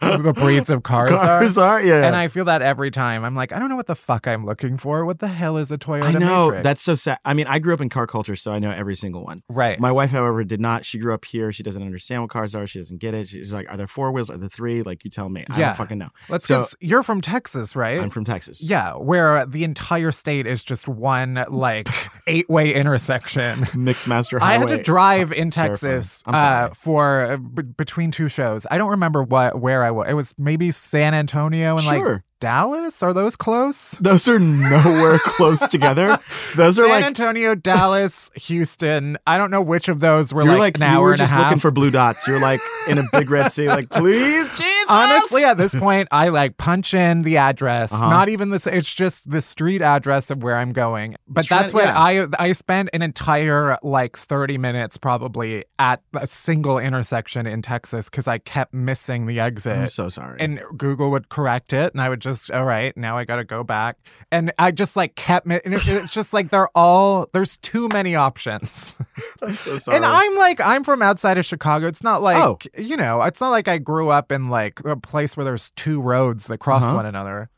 the 0.01 0.33
breeds 0.35 0.69
of 0.69 0.83
cars, 0.83 1.09
cars 1.11 1.57
are. 1.57 1.75
are. 1.75 1.81
Yeah, 1.83 2.05
And 2.05 2.15
I 2.15 2.27
feel 2.27 2.45
that 2.45 2.61
every 2.61 2.91
time. 2.91 3.23
I'm 3.23 3.35
like, 3.35 3.51
I 3.51 3.59
don't 3.59 3.69
know 3.69 3.75
what 3.75 3.87
the 3.87 3.95
fuck 3.95 4.27
I'm 4.27 4.45
looking 4.45 4.77
for. 4.77 5.05
What 5.05 5.19
the 5.19 5.27
hell 5.27 5.57
is 5.57 5.71
a 5.71 5.77
Toyota 5.77 6.03
I 6.03 6.11
know 6.13 6.45
Matrix? 6.47 6.63
that's 6.63 6.81
so 6.81 6.95
sad. 6.95 7.19
I 7.25 7.33
mean, 7.33 7.47
I 7.47 7.59
grew 7.59 7.73
up 7.73 7.81
in 7.81 7.89
car 7.89 8.07
culture, 8.07 8.35
so 8.35 8.51
I 8.51 8.59
know 8.59 8.71
every 8.71 8.95
single 8.95 9.23
one. 9.23 9.43
right. 9.49 9.79
My 9.79 9.91
wife, 9.91 10.09
however, 10.11 10.43
did 10.43 10.59
not. 10.61 10.85
She 10.85 10.99
grew 10.99 11.13
up 11.13 11.25
here. 11.25 11.51
She 11.51 11.63
doesn't 11.63 11.81
understand 11.81 12.21
what 12.21 12.31
cars 12.31 12.55
are. 12.55 12.65
She 12.67 12.79
doesn't 12.79 12.97
get 12.99 13.13
it. 13.13 13.27
She's 13.27 13.51
like, 13.53 13.69
"Are 13.69 13.77
there 13.77 13.87
four 13.87 14.11
wheels? 14.11 14.29
Are 14.29 14.37
there 14.37 14.49
three? 14.49 14.81
Like, 14.83 15.03
you 15.03 15.09
tell 15.11 15.29
me. 15.29 15.45
I 15.49 15.59
Yeah. 15.59 15.65
don't 15.67 15.77
fucking 15.77 15.97
know. 15.97 16.09
Let's 16.29 16.45
so- 16.47 16.59
just 16.61 16.75
you're 16.79 17.03
from 17.03 17.21
Texas, 17.21 17.75
right? 17.75 17.99
I'm 17.99 18.09
from 18.09 18.23
Texas. 18.23 18.61
yeah, 18.67 18.93
where 18.93 19.45
the 19.45 19.63
entire 19.63 20.11
state 20.11 20.47
is 20.47 20.63
just 20.63 20.87
one 20.87 21.43
like 21.49 21.87
eight 22.27 22.49
way 22.49 22.73
intersection. 22.73 23.67
Mixed 23.75 24.07
Master 24.07 24.41
I 24.41 24.57
had 24.57 24.67
to 24.69 24.81
drive 24.81 25.31
in 25.31 25.49
Texas 25.51 26.23
uh, 26.25 26.69
for 26.69 27.23
uh, 27.23 27.37
b- 27.37 27.63
between 27.63 28.11
two 28.11 28.27
shows. 28.27 28.65
I 28.69 28.77
don't 28.77 28.91
remember 28.91 29.23
what 29.23 29.59
where 29.65 29.83
I 29.83 29.89
was. 29.89 30.07
It 30.07 30.13
was 30.13 30.35
maybe 30.37 30.69
San 30.69 31.15
Antonio 31.15 31.75
and 31.75 31.87
like 31.87 32.21
Dallas. 32.39 33.01
Are 33.01 33.13
those 33.13 33.35
close? 33.35 33.93
Those 33.99 34.27
are 34.27 34.37
nowhere 34.37 35.17
close 35.17 35.59
together. 35.67 36.19
Those 36.55 36.77
are 36.77 36.87
like 36.87 36.99
San 36.99 37.07
Antonio, 37.07 37.55
Dallas, 37.55 38.29
Houston. 38.35 39.17
I 39.25 39.39
don't 39.39 39.49
know 39.49 39.63
which 39.63 39.89
of 39.89 40.01
those 40.01 40.31
were 40.31 40.43
like, 40.43 40.59
like 40.59 40.75
an 40.77 40.81
you 40.83 40.87
hour 40.87 41.01
were 41.01 41.11
and 41.13 41.17
just 41.17 41.35
looking 41.35 41.57
for 41.57 41.71
blue 41.71 41.89
dots. 41.89 42.27
You're 42.27 42.39
like 42.39 42.61
in 42.87 42.99
a 42.99 43.03
big 43.11 43.31
red 43.31 43.51
sea, 43.51 43.67
like 43.67 43.89
please, 43.89 44.47
Jesus. 44.49 44.74
Honestly, 44.87 45.43
at 45.43 45.57
this 45.57 45.73
point, 45.75 46.07
I 46.11 46.29
like 46.29 46.57
punch 46.57 46.93
in 46.93 47.23
the 47.23 47.37
address. 47.37 47.91
Uh-huh. 47.91 48.09
Not 48.09 48.29
even 48.29 48.49
this. 48.49 48.67
It's 48.67 48.93
just 48.93 49.29
the 49.29 49.41
street 49.41 49.81
address 49.81 50.29
of 50.29 50.43
where 50.43 50.55
I'm 50.57 50.73
going. 50.73 51.15
But 51.27 51.41
It's 51.41 51.49
that's 51.49 51.73
what 51.73 51.85
yeah. 51.85 51.99
I 51.99 52.27
I 52.39 52.51
spent 52.53 52.89
an 52.93 53.01
entire 53.01 53.77
like 53.83 54.17
30 54.17 54.57
minutes 54.57 54.97
probably 54.97 55.65
at 55.79 56.01
a 56.13 56.27
single 56.27 56.77
intersection 56.79 57.45
in 57.47 57.61
Texas 57.61 58.09
because 58.09 58.27
I 58.27 58.37
kept 58.37 58.73
missing 58.73 59.25
the 59.25 59.39
exit. 59.39 59.77
I'm 59.77 59.87
so 59.87 60.07
sorry. 60.09 60.37
and 60.39 60.61
Google 60.77 61.11
would 61.11 61.29
correct 61.29 61.73
it, 61.73 61.93
and 61.93 62.01
I 62.01 62.09
would 62.09 62.21
just, 62.21 62.51
all 62.51 62.65
right, 62.65 62.95
now 62.97 63.17
I 63.17 63.25
got 63.25 63.37
to 63.37 63.43
go 63.43 63.63
back, 63.63 63.97
and 64.31 64.51
I 64.59 64.71
just 64.71 64.95
like 64.95 65.15
kept, 65.15 65.45
mi- 65.45 65.59
and 65.65 65.73
it- 65.73 65.87
it's 65.87 66.13
just 66.13 66.33
like 66.33 66.49
they're 66.49 66.69
all 66.75 67.27
there's 67.33 67.57
too 67.57 67.89
many 67.93 68.15
options, 68.15 68.95
I'm 69.41 69.55
so 69.57 69.77
sorry. 69.77 69.97
and 69.97 70.05
I'm 70.05 70.35
like 70.35 70.61
I'm 70.61 70.83
from 70.83 71.01
outside 71.01 71.37
of 71.37 71.45
Chicago. 71.45 71.87
It's 71.87 72.03
not 72.03 72.21
like 72.21 72.35
Oh. 72.37 72.57
you 72.77 72.97
know, 72.97 73.21
it's 73.23 73.41
not 73.41 73.49
like 73.49 73.67
I 73.67 73.77
grew 73.77 74.09
up 74.09 74.31
in 74.31 74.49
like 74.49 74.74
a 74.83 74.95
place 74.97 75.37
where 75.37 75.43
there's 75.43 75.69
two 75.71 76.01
roads 76.01 76.47
that 76.47 76.57
cross 76.57 76.83
Uh-huh. 76.83 76.95
one 76.95 77.05
another. 77.05 77.49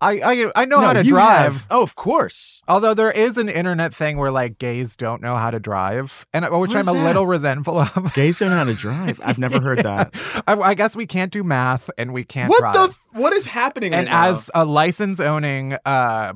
I 0.00 0.20
I 0.20 0.62
I 0.62 0.64
know 0.66 0.80
No, 0.80 0.86
how 0.88 0.92
to 0.94 1.02
drive. 1.04 1.52
have- 1.54 1.66
oh, 1.70 1.80
of 1.80 1.94
course. 1.94 2.60
Although 2.68 2.94
there 2.94 3.12
is 3.12 3.38
an 3.38 3.48
internet 3.48 3.94
thing 3.94 4.18
where 4.18 4.30
like 4.30 4.58
gays 4.58 4.96
don't 4.96 5.22
know 5.22 5.36
how 5.36 5.50
to 5.50 5.60
drive, 5.60 6.26
and 6.34 6.44
which 6.50 6.74
I'm 6.74 6.80
is 6.80 6.88
a 6.88 6.92
that? 6.92 7.04
little 7.04 7.26
resentful 7.26 7.78
of. 7.78 8.12
Gays 8.14 8.40
don't 8.40 8.50
know 8.50 8.56
how 8.56 8.64
to 8.64 8.74
drive. 8.74 9.20
I've 9.24 9.38
never 9.38 9.60
heard 9.60 9.78
that. 9.84 10.14
I, 10.46 10.54
I 10.58 10.74
guess 10.74 10.94
we 10.96 11.06
can't 11.06 11.32
do 11.32 11.42
math 11.44 11.88
and 11.96 12.12
we 12.12 12.24
can't 12.24 12.50
What 12.50 12.58
drive. 12.60 12.74
the? 12.74 12.80
f- 12.82 13.02
What 13.12 13.32
is 13.32 13.46
happening? 13.46 13.94
and 13.94 14.06
right 14.08 14.28
as 14.28 14.50
a 14.54 14.64
license 14.64 15.20
owning 15.20 15.76
uh 15.86 16.32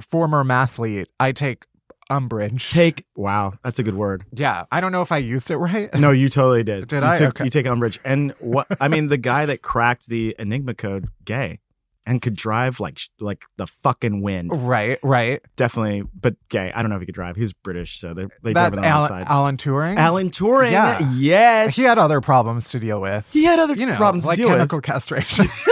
former 0.00 0.42
mathlete, 0.42 1.06
I 1.20 1.30
take 1.32 1.64
umbrage. 2.10 2.70
take 2.70 3.04
wow, 3.16 3.52
that's 3.64 3.78
a 3.78 3.82
good 3.82 3.94
word. 3.96 4.24
yeah, 4.32 4.64
I 4.70 4.80
don't 4.80 4.92
know 4.92 5.02
if 5.02 5.12
I 5.12 5.18
used 5.18 5.50
it 5.50 5.56
right. 5.56 5.92
No, 5.94 6.10
you 6.10 6.28
totally 6.28 6.62
did. 6.64 6.88
Did 6.88 7.02
you 7.02 7.08
I? 7.08 7.16
Took, 7.18 7.28
Okay. 7.36 7.44
You 7.44 7.50
take 7.50 7.66
umbrage, 7.66 7.98
and 8.04 8.32
what? 8.40 8.66
I 8.80 8.88
mean, 8.88 9.08
the 9.08 9.16
guy 9.18 9.46
that 9.46 9.62
cracked 9.62 10.06
the 10.08 10.34
Enigma 10.38 10.74
code, 10.74 11.08
gay, 11.24 11.60
and 12.06 12.20
could 12.20 12.34
drive 12.34 12.80
like 12.80 12.98
like 13.20 13.44
the 13.56 13.66
fucking 13.66 14.22
wind. 14.22 14.50
right, 14.66 14.98
right. 15.02 15.40
Definitely, 15.56 16.02
but 16.18 16.34
gay. 16.48 16.72
I 16.74 16.82
don't 16.82 16.90
know 16.90 16.96
if 16.96 17.02
he 17.02 17.06
could 17.06 17.14
drive. 17.14 17.36
He 17.36 17.42
was 17.42 17.52
British, 17.52 18.00
so 18.00 18.12
they 18.12 18.26
they 18.42 18.52
That's 18.52 18.74
drove 18.74 18.78
on 18.78 18.82
the 18.82 18.88
Alan, 18.88 19.08
side. 19.08 19.24
Alan 19.28 19.56
Turing. 19.56 19.96
Alan 19.96 20.30
Turing. 20.30 20.72
Yeah. 20.72 20.98
Yes, 21.14 21.76
he 21.76 21.82
had 21.82 21.98
other 21.98 22.20
problems 22.20 22.70
to 22.70 22.78
deal 22.80 23.00
with. 23.00 23.28
he 23.32 23.44
had 23.44 23.58
other 23.58 23.74
you 23.74 23.86
know, 23.86 23.96
problems 23.96 24.26
like 24.26 24.36
to 24.36 24.42
deal 24.42 24.50
chemical 24.50 24.78
with, 24.78 24.84
castration. 24.84 25.46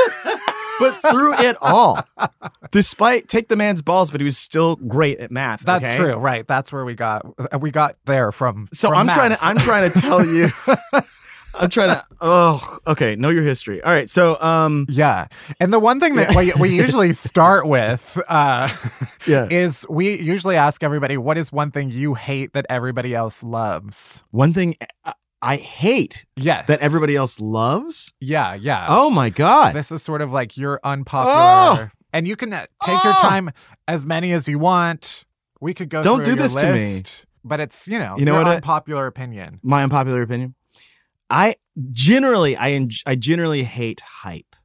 but 0.81 0.95
through 1.13 1.35
it 1.35 1.57
all, 1.61 2.03
despite 2.73 3.29
take 3.29 3.49
the 3.49 3.57
man's 3.57 3.83
balls, 3.83 4.11
but 4.11 4.21
he 4.21 4.25
was 4.25 4.37
still 4.39 4.77
great 4.77 5.21
at 5.21 5.31
math. 5.31 5.61
That's 5.61 5.85
okay? 5.85 5.97
true, 5.97 6.15
right? 6.15 6.47
That's 6.47 6.73
where 6.73 6.85
we 6.85 6.95
got 6.95 7.61
we 7.61 7.71
got 7.71 7.97
there 8.07 8.33
from. 8.33 8.69
So 8.73 8.89
from 8.89 8.99
I'm 8.99 9.07
math. 9.07 9.17
trying 9.17 9.31
to 9.31 9.45
I'm 9.45 9.59
trying 9.59 9.91
to 9.93 10.01
tell 10.01 10.27
you. 10.27 10.49
I'm 11.55 11.69
trying 11.69 11.89
to. 11.89 12.05
Oh, 12.21 12.79
okay. 12.87 13.17
Know 13.17 13.31
your 13.31 13.43
history. 13.43 13.83
All 13.83 13.93
right. 13.93 14.09
So, 14.09 14.41
um, 14.41 14.87
Yeah, 14.89 15.27
and 15.59 15.73
the 15.73 15.81
one 15.81 15.99
thing 15.99 16.15
that 16.17 16.35
we, 16.37 16.53
we 16.61 16.69
usually 16.71 17.13
start 17.29 17.67
with 17.67 18.21
uh, 18.29 18.69
yeah. 19.27 19.49
is 19.51 19.85
we 19.89 20.17
usually 20.21 20.57
ask 20.57 20.83
everybody, 20.85 21.17
"What 21.17 21.37
is 21.39 21.51
one 21.51 21.71
thing 21.73 21.91
you 21.91 22.15
hate 22.15 22.53
that 22.53 22.67
everybody 22.71 23.15
else 23.15 23.43
loves?" 23.43 24.23
One 24.31 24.53
thing 24.53 24.77
I- 25.43 25.53
I 25.55 25.57
hate 25.57 26.27
Yes, 26.37 26.67
that 26.67 26.81
everybody 26.83 27.17
else 27.17 27.41
loves. 27.41 28.13
Yeah, 28.21 28.55
yeah. 28.55 28.87
Oh 28.89 29.09
my 29.11 29.31
god. 29.31 29.75
This 29.75 29.91
is 29.91 30.03
sort 30.03 30.21
of 30.21 30.31
like 30.33 30.57
your 30.57 30.81
unpopular, 30.85 31.35
Oh! 31.35 31.89
and 32.13 32.29
you 32.29 32.37
can 32.37 32.53
uh, 32.53 32.67
take 32.85 33.03
your 33.05 33.15
Oh! 33.17 33.21
time 33.23 33.51
as 33.89 34.05
many 34.05 34.33
as 34.33 34.49
you 34.49 34.59
want. 34.59 35.25
We 35.61 35.73
could 35.75 35.89
go. 35.89 36.03
Don't 36.03 36.17
through 36.25 36.35
do 36.37 36.41
your 36.43 36.49
this 36.49 36.55
to 36.57 36.75
me. 36.75 37.03
But 37.43 37.61
it's 37.61 37.89
you 37.89 37.99
know 37.99 38.17
You 38.19 38.25
know 38.27 38.33
your 38.35 38.43
what 38.43 38.51
I- 38.53 38.55
unpopular 38.57 39.07
opinion. 39.07 39.61
My 39.63 39.83
unpopular 39.83 40.21
opinion. 40.23 40.55
I 41.31 41.55
generally 41.93 42.57
I 42.57 42.73
en- 42.73 42.91
I 43.07 43.15
generally 43.15 43.63
hate 43.65 44.01
hype. 44.01 44.57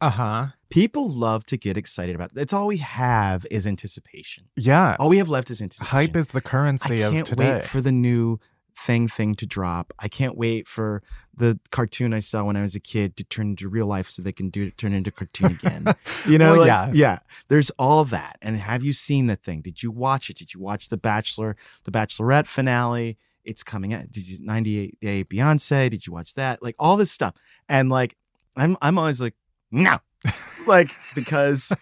Uh 0.00 0.10
huh. 0.10 0.46
People 0.70 1.08
love 1.08 1.44
to 1.46 1.56
get 1.56 1.76
excited 1.76 2.16
about. 2.16 2.34
That's 2.34 2.52
all 2.52 2.66
we 2.66 2.78
have 2.78 3.46
is 3.50 3.66
anticipation. 3.66 4.44
Yeah. 4.56 4.96
All 4.98 5.08
we 5.08 5.18
have 5.18 5.28
left 5.28 5.50
is 5.50 5.62
anticipation. 5.62 5.96
Hype 5.96 6.16
is 6.16 6.26
the 6.28 6.40
currency 6.40 7.02
of 7.02 7.12
can't 7.12 7.26
today. 7.26 7.54
wait 7.54 7.64
for 7.64 7.80
the 7.80 7.92
new 7.92 8.40
thing 8.76 9.08
thing 9.08 9.34
to 9.36 9.46
drop. 9.46 9.92
I 9.98 10.08
can't 10.08 10.36
wait 10.36 10.66
for 10.66 11.02
the 11.36 11.58
cartoon 11.70 12.12
I 12.12 12.20
saw 12.20 12.44
when 12.44 12.56
I 12.56 12.62
was 12.62 12.74
a 12.74 12.80
kid 12.80 13.16
to 13.16 13.24
turn 13.24 13.50
into 13.50 13.68
real 13.68 13.86
life 13.86 14.08
so 14.08 14.22
they 14.22 14.32
can 14.32 14.50
do 14.50 14.64
it 14.64 14.78
turn 14.78 14.92
into 14.92 15.10
cartoon 15.10 15.52
again. 15.52 15.94
You 16.26 16.38
know, 16.38 16.52
Well, 16.52 16.60
like, 16.60 16.66
yeah. 16.68 16.90
yeah. 16.94 17.18
There's 17.48 17.70
all 17.70 18.04
that. 18.06 18.38
And 18.40 18.56
have 18.56 18.82
you 18.82 18.92
seen 18.94 19.26
the 19.26 19.36
thing? 19.36 19.60
Did 19.60 19.82
you 19.82 19.90
watch 19.90 20.30
it? 20.30 20.36
Did 20.38 20.54
you 20.54 20.60
watch 20.60 20.88
the 20.88 20.96
Bachelor, 20.96 21.56
the 21.84 21.90
Bachelorette 21.90 22.46
finale? 22.46 23.18
It's 23.44 23.62
coming 23.62 23.92
out. 23.92 24.10
Did 24.10 24.26
you 24.26 24.38
90 24.40 24.96
Day 25.02 25.24
Fiancé? 25.24 25.90
Did 25.90 26.06
you 26.06 26.12
watch 26.14 26.34
that? 26.34 26.62
Like 26.62 26.76
all 26.78 26.96
this 26.96 27.12
stuff. 27.12 27.34
And 27.68 27.90
like 27.90 28.16
I'm 28.56 28.76
I'm 28.80 28.98
always 28.98 29.20
like, 29.20 29.34
no. 29.70 29.98
like 30.66 30.88
because 31.14 31.72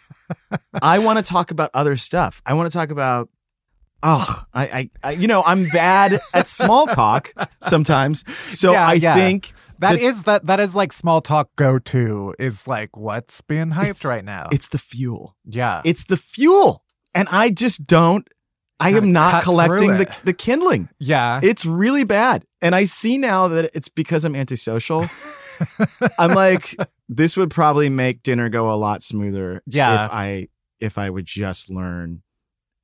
I 0.83 0.99
want 0.99 1.19
to 1.19 1.23
talk 1.25 1.51
about 1.53 1.71
other 1.73 1.97
stuff. 1.97 2.43
I 2.45 2.55
want 2.55 2.71
to 2.71 2.77
talk 2.77 2.91
about 2.91 3.29
Oh, 4.03 4.45
I, 4.53 4.63
I, 4.67 4.91
I, 5.05 5.11
you 5.13 5.29
know, 5.29 5.43
I'm 5.47 5.69
bad 5.69 6.21
at 6.35 6.49
small 6.49 6.87
talk 6.87 7.33
sometimes. 7.61 8.25
So 8.53 8.73
Yeah, 8.73 8.87
I 8.89 8.93
yeah. 8.95 9.15
think 9.15 9.53
That 9.79 9.95
the- 9.99 10.05
is 10.05 10.23
that 10.25 10.47
that 10.47 10.59
is 10.61 10.75
like 10.75 10.93
small 10.93 11.21
talk 11.21 11.51
go 11.57 11.79
to 11.79 12.35
is 12.39 12.67
like 12.67 12.97
what's 12.97 13.41
being 13.43 13.71
hyped 13.71 14.05
right 14.05 14.25
now. 14.25 14.49
it's 14.53 14.69
the 14.69 14.79
fuel. 14.79 15.37
yeah. 15.45 15.83
It's 15.85 16.05
the 16.05 16.17
fuel, 16.17 16.85
and 17.15 17.29
I 17.31 17.51
just 17.51 17.87
don't. 17.87 18.27
I 18.81 18.91
am 18.91 19.13
not 19.13 19.45
collecting 19.45 19.97
the 19.99 20.17
the 20.25 20.33
kindling. 20.33 20.89
yeah. 20.99 21.39
It's 21.43 21.65
really 21.65 22.03
bad, 22.03 22.45
and 22.61 22.75
I 22.75 22.85
see 22.85 23.17
now 23.19 23.47
that 23.49 23.71
it's 23.75 23.89
because 23.89 24.25
I'm 24.25 24.35
antisocial. 24.35 25.09
I'm 26.19 26.33
like, 26.35 26.75
this 27.09 27.37
would 27.37 27.51
probably 27.51 27.89
make 27.89 28.25
dinner 28.25 28.49
go 28.49 28.73
a 28.73 28.75
lot 28.75 29.03
smoother. 29.05 29.63
Yeah. 29.67 30.07
if 30.07 30.11
I 30.13 30.49
if 30.81 30.99
I 30.99 31.09
would 31.11 31.27
just 31.27 31.71
learn 31.71 32.23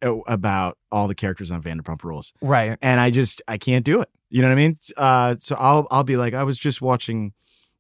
about 0.03 0.79
all 0.93 1.09
the 1.09 1.15
characters 1.15 1.51
on 1.53 1.63
Vanderpump 1.63 2.03
Rules, 2.05 2.33
Right. 2.41 2.79
and 2.83 3.01
I 3.01 3.11
just 3.11 3.43
I 3.49 3.59
can't 3.59 3.85
do 3.85 4.01
it. 4.01 4.09
You 4.31 4.43
know 4.43 4.49
what 4.49 4.53
I 4.53 4.57
mean? 4.57 4.79
Uh, 4.97 5.37
so 5.39 5.57
I'll 5.59 5.87
I'll 5.91 6.05
be 6.05 6.17
like, 6.17 6.35
I 6.35 6.45
was 6.45 6.59
just 6.59 6.81
watching 6.83 7.33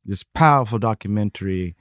this 0.04 0.22
powerful 0.22 0.78
documentary 0.78 1.76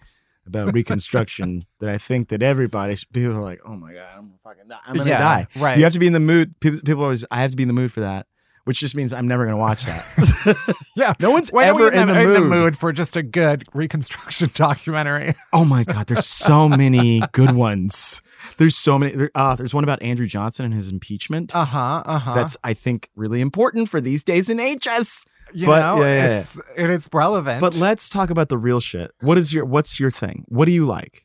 about 0.46 0.74
Reconstruction 0.74 1.66
that 1.80 1.90
I 1.90 1.98
think 1.98 2.30
that 2.30 2.42
everybody 2.42 2.96
people 3.14 3.36
are 3.38 3.42
like, 3.42 3.60
oh 3.66 3.76
my 3.76 3.94
god, 3.94 4.08
I'm 4.18 4.34
fucking 4.44 4.68
die. 4.68 4.78
I'm 4.86 4.98
gonna 4.98 5.10
Yeah, 5.10 5.20
die. 5.20 5.48
right. 5.58 5.78
You 5.78 5.84
have 5.84 5.94
to 5.94 6.00
be 6.00 6.08
in 6.08 6.14
the 6.14 6.20
mood. 6.20 6.60
People, 6.60 6.80
people 6.86 7.04
always, 7.04 7.24
I 7.32 7.42
have 7.42 7.52
to 7.52 7.58
be 7.58 7.64
in 7.64 7.68
the 7.70 7.74
mood 7.74 7.92
for 7.92 8.02
that, 8.02 8.28
which 8.68 8.80
just 8.80 8.96
means 8.96 9.14
I'm 9.14 9.28
never 9.28 9.46
gonna 9.46 9.58
watch 9.58 9.86
that. 9.86 10.76
Yeah. 10.96 11.14
no 11.20 11.32
one's 11.32 11.52
When 11.52 11.68
are 11.70 11.76
we 11.76 11.88
ever 11.88 11.94
in, 11.96 12.34
the, 12.34 12.42
mood. 12.42 12.78
for 12.78 12.92
just 12.92 13.16
a 13.16 13.24
good 13.24 13.64
reconstruction 13.74 14.50
documentary? 14.56 15.36
Oh 15.54 15.64
my 15.66 15.84
god, 15.84 16.08
there's 16.08 16.26
so 16.26 16.68
many 16.68 17.22
good 17.32 17.52
ones. 17.52 18.22
There's 18.58 18.76
so 18.76 18.98
many. 19.00 19.14
There, 19.16 19.32
uh, 19.36 19.56
there's 19.56 19.74
one 19.74 19.84
about 19.84 20.02
Andrew 20.02 20.26
Johnson 20.28 20.66
and 20.66 20.74
his 20.74 20.90
impeachment. 20.92 21.56
Uh 21.56 21.66
huh. 21.66 22.04
Uh 22.06 22.20
huh. 22.20 22.34
That's 22.34 22.58
I 22.64 22.74
think 22.74 23.10
really 23.16 23.42
important 23.42 23.90
for 23.90 24.02
these 24.02 24.24
days 24.24 24.50
in 24.50 24.58
HS. 24.60 25.26
you 25.54 25.66
but- 25.68 25.80
know, 25.80 26.04
yeah, 26.04 26.16
yeah, 26.30 26.40
it's 26.40 26.60
it 26.76 26.90
is 26.90 27.10
relevant. 27.14 27.62
But 27.62 27.76
let's 27.76 28.10
talk 28.10 28.30
about 28.30 28.50
the 28.50 28.58
real 28.58 28.80
shit. 28.80 29.12
What 29.22 29.38
is 29.38 29.54
your 29.54 29.66
what's 29.66 30.00
your 30.00 30.12
thing? 30.12 30.46
What 30.48 30.66
do 30.66 30.72
you 30.72 30.86
like? 30.86 31.24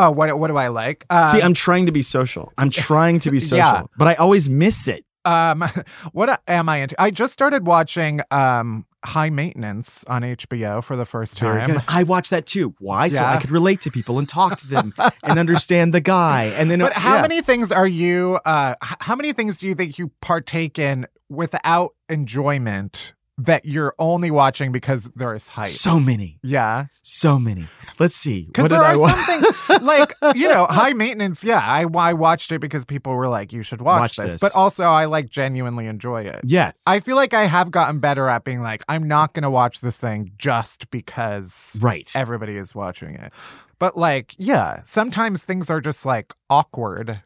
oh, 0.00 0.12
what 0.12 0.38
what 0.38 0.46
do 0.48 0.56
I 0.56 0.68
like? 0.68 1.04
Uh, 1.10 1.32
See, 1.32 1.42
I'm 1.42 1.54
trying 1.54 1.86
to 1.86 1.92
be 1.92 2.02
social. 2.02 2.52
I'm 2.56 2.70
trying 2.70 3.18
to 3.20 3.30
be 3.32 3.40
social, 3.40 3.56
Yeah. 3.58 3.82
but 3.96 4.06
I 4.06 4.14
always 4.14 4.48
miss 4.48 4.86
it. 4.86 5.04
Um, 5.24 5.64
what 6.12 6.40
am 6.48 6.68
I 6.68 6.78
into? 6.78 7.00
I 7.00 7.10
just 7.10 7.32
started 7.32 7.66
watching 7.66 8.20
um 8.30 8.86
High 9.04 9.30
Maintenance 9.30 10.04
on 10.08 10.22
HBO 10.22 10.82
for 10.82 10.96
the 10.96 11.04
first 11.04 11.36
time. 11.36 11.80
I 11.86 12.02
watch 12.02 12.30
that 12.30 12.46
too. 12.46 12.74
Why? 12.80 13.08
So 13.08 13.24
I 13.24 13.38
could 13.38 13.52
relate 13.52 13.80
to 13.82 13.90
people 13.90 14.18
and 14.18 14.28
talk 14.28 14.58
to 14.58 14.66
them 14.66 14.92
and 15.22 15.38
understand 15.38 15.94
the 15.94 16.00
guy. 16.00 16.46
And 16.56 16.68
then, 16.68 16.80
But 16.80 16.94
how 16.94 17.16
yeah. 17.16 17.22
many 17.22 17.40
things 17.40 17.70
are 17.70 17.86
you? 17.86 18.40
Uh, 18.44 18.74
how 18.80 19.14
many 19.14 19.32
things 19.32 19.56
do 19.56 19.68
you 19.68 19.76
think 19.76 19.98
you 19.98 20.10
partake 20.20 20.80
in 20.80 21.06
without 21.28 21.94
enjoyment 22.08 23.12
that 23.38 23.64
you're 23.64 23.94
only 23.98 24.30
watching 24.30 24.72
because 24.72 25.08
there 25.14 25.34
is 25.34 25.48
hype? 25.48 25.66
So 25.66 25.98
many, 26.00 26.38
yeah, 26.42 26.86
so 27.02 27.38
many. 27.38 27.68
Let's 27.98 28.14
see. 28.16 28.44
because 28.46 28.68
there 28.68 28.78
did 28.78 28.84
I 28.84 28.94
are 28.94 29.00
wa- 29.00 29.12
some 29.12 29.40
things 29.42 29.68
like 29.82 30.12
you 30.36 30.48
know 30.48 30.66
high 30.66 30.92
maintenance. 30.92 31.42
Yeah, 31.42 31.60
I 31.62 31.86
I 31.96 32.12
watched 32.12 32.52
it 32.52 32.60
because 32.60 32.84
people 32.84 33.14
were 33.14 33.28
like, 33.28 33.52
you 33.52 33.62
should 33.62 33.80
watch, 33.80 34.00
Watch 34.00 34.16
this. 34.16 34.32
this. 34.32 34.40
But 34.40 34.54
also, 34.54 34.84
I 34.84 35.04
like 35.06 35.30
genuinely 35.30 35.86
enjoy 35.86 36.22
it. 36.22 36.40
Yes. 36.44 36.80
I 36.86 37.00
feel 37.00 37.16
like 37.16 37.32
I 37.34 37.46
have 37.46 37.70
gotten 37.70 38.00
better 38.00 38.28
at 38.28 38.44
being 38.44 38.60
like, 38.62 38.82
I'm 38.88 39.06
not 39.08 39.34
going 39.34 39.42
to 39.44 39.50
watch 39.50 39.80
this 39.80 39.96
thing 39.96 40.32
just 40.38 40.90
because 40.90 41.78
right. 41.80 42.10
everybody 42.14 42.56
is 42.56 42.74
watching 42.74 43.14
it. 43.14 43.32
But 43.78 43.96
like, 43.96 44.34
yeah, 44.38 44.82
sometimes 44.84 45.42
things 45.44 45.70
are 45.70 45.80
just 45.80 46.04
like 46.04 46.34
awkward. 46.50 47.22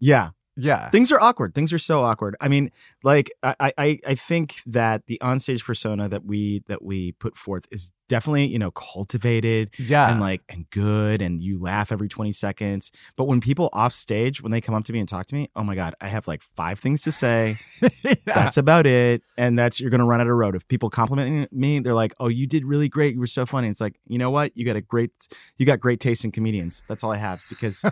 yeah. 0.00 0.30
Yeah. 0.62 0.90
Things 0.90 1.10
are 1.10 1.20
awkward. 1.20 1.54
Things 1.54 1.72
are 1.72 1.78
so 1.78 2.02
awkward. 2.02 2.36
I 2.40 2.48
mean, 2.48 2.70
like 3.02 3.30
I, 3.42 3.72
I, 3.76 3.98
I 4.06 4.14
think 4.14 4.56
that 4.66 5.06
the 5.06 5.18
onstage 5.22 5.64
persona 5.64 6.08
that 6.08 6.24
we 6.24 6.62
that 6.68 6.82
we 6.82 7.12
put 7.12 7.36
forth 7.36 7.66
is 7.72 7.92
definitely 8.08 8.46
you 8.46 8.58
know 8.58 8.70
cultivated 8.70 9.70
Yeah. 9.78 10.10
and 10.10 10.20
like 10.20 10.42
and 10.48 10.68
good, 10.70 11.20
and 11.20 11.42
you 11.42 11.60
laugh 11.60 11.90
every 11.90 12.08
twenty 12.08 12.30
seconds. 12.32 12.92
But 13.16 13.24
when 13.24 13.40
people 13.40 13.70
off 13.72 13.92
stage, 13.92 14.42
when 14.42 14.52
they 14.52 14.60
come 14.60 14.74
up 14.74 14.84
to 14.84 14.92
me 14.92 15.00
and 15.00 15.08
talk 15.08 15.26
to 15.26 15.34
me, 15.34 15.48
oh 15.56 15.64
my 15.64 15.74
god, 15.74 15.94
I 16.00 16.06
have 16.08 16.28
like 16.28 16.42
five 16.56 16.78
things 16.78 17.02
to 17.02 17.12
say. 17.12 17.56
yeah. 18.04 18.14
That's 18.26 18.56
about 18.56 18.86
it, 18.86 19.22
and 19.36 19.58
that's 19.58 19.80
you're 19.80 19.90
gonna 19.90 20.06
run 20.06 20.20
out 20.20 20.28
of 20.28 20.36
road. 20.36 20.54
If 20.54 20.68
people 20.68 20.90
complimenting 20.90 21.48
me, 21.50 21.80
they're 21.80 21.94
like, 21.94 22.14
"Oh, 22.20 22.28
you 22.28 22.46
did 22.46 22.64
really 22.64 22.88
great. 22.88 23.14
You 23.14 23.20
were 23.20 23.26
so 23.26 23.46
funny." 23.46 23.66
It's 23.68 23.80
like, 23.80 23.98
you 24.06 24.18
know 24.18 24.30
what? 24.30 24.56
You 24.56 24.64
got 24.64 24.76
a 24.76 24.80
great, 24.80 25.10
you 25.56 25.66
got 25.66 25.80
great 25.80 25.98
taste 25.98 26.24
in 26.24 26.30
comedians. 26.30 26.84
That's 26.88 27.02
all 27.02 27.10
I 27.12 27.16
have 27.16 27.42
because 27.48 27.84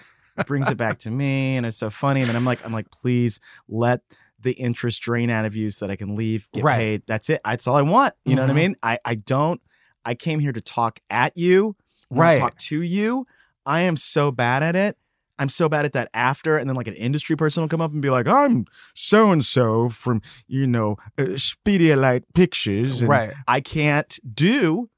brings 0.47 0.71
it 0.71 0.77
back 0.77 0.99
to 1.01 1.11
me, 1.11 1.57
and 1.57 1.65
it's 1.67 1.77
so 1.79 1.91
funny. 1.91 2.21
And 2.21 2.29
then 2.29 2.37
I'm 2.37 2.45
like, 2.45 2.61
I'm 2.65 2.73
like, 2.73 2.91
please 2.91 3.41
let 3.69 4.01
the 4.41 4.53
interest 4.53 5.03
drain 5.03 5.29
out 5.31 5.45
of 5.45 5.55
you 5.55 5.69
so 5.71 5.87
that 5.87 5.93
I 5.93 5.97
can 5.97 6.17
leave, 6.17 6.49
get 6.53 6.65
Right. 6.65 6.79
paid. 6.79 7.03
That's 7.07 7.29
it. 7.29 7.41
That's 7.45 7.67
all 7.67 7.77
I 7.77 7.83
want. 7.83 8.15
You 8.25 8.37
know 8.37 8.43
what 8.43 8.51
I 8.51 8.55
Mhm. 8.55 8.57
mean? 8.57 8.77
I 8.83 8.99
I 9.05 9.15
don't. 9.17 9.61
I 10.05 10.15
came 10.15 10.39
here 10.41 10.53
to 10.53 10.61
talk 10.63 10.99
at 11.11 11.37
you, 11.37 11.77
Right. 12.11 12.39
Talk 12.41 12.57
to 12.57 12.81
you. 12.83 13.27
I 13.67 13.83
am 13.83 13.97
so 13.97 14.31
bad 14.33 14.63
at 14.63 14.75
it. 14.75 14.97
I'm 15.39 15.49
so 15.49 15.69
bad 15.69 15.85
at 15.87 15.93
that 15.93 16.11
after, 16.13 16.57
and 16.59 16.69
then 16.69 16.75
like 16.77 16.89
an 16.89 16.95
industry 16.95 17.35
person 17.37 17.63
will 17.63 17.69
come 17.69 17.81
up 17.81 17.93
and 17.93 18.03
be 18.03 18.11
like, 18.11 18.27
"I'm 18.27 18.67
so 18.95 19.31
and 19.31 19.45
so 19.45 19.89
from 19.89 20.21
you 20.47 20.67
know 20.67 20.97
uh, 21.19 21.23
Speedialite 21.37 22.25
Pictures," 22.35 23.01
and 23.01 23.09
right. 23.11 23.33
I 23.47 23.61
can't 23.61 24.19
do 24.35 24.91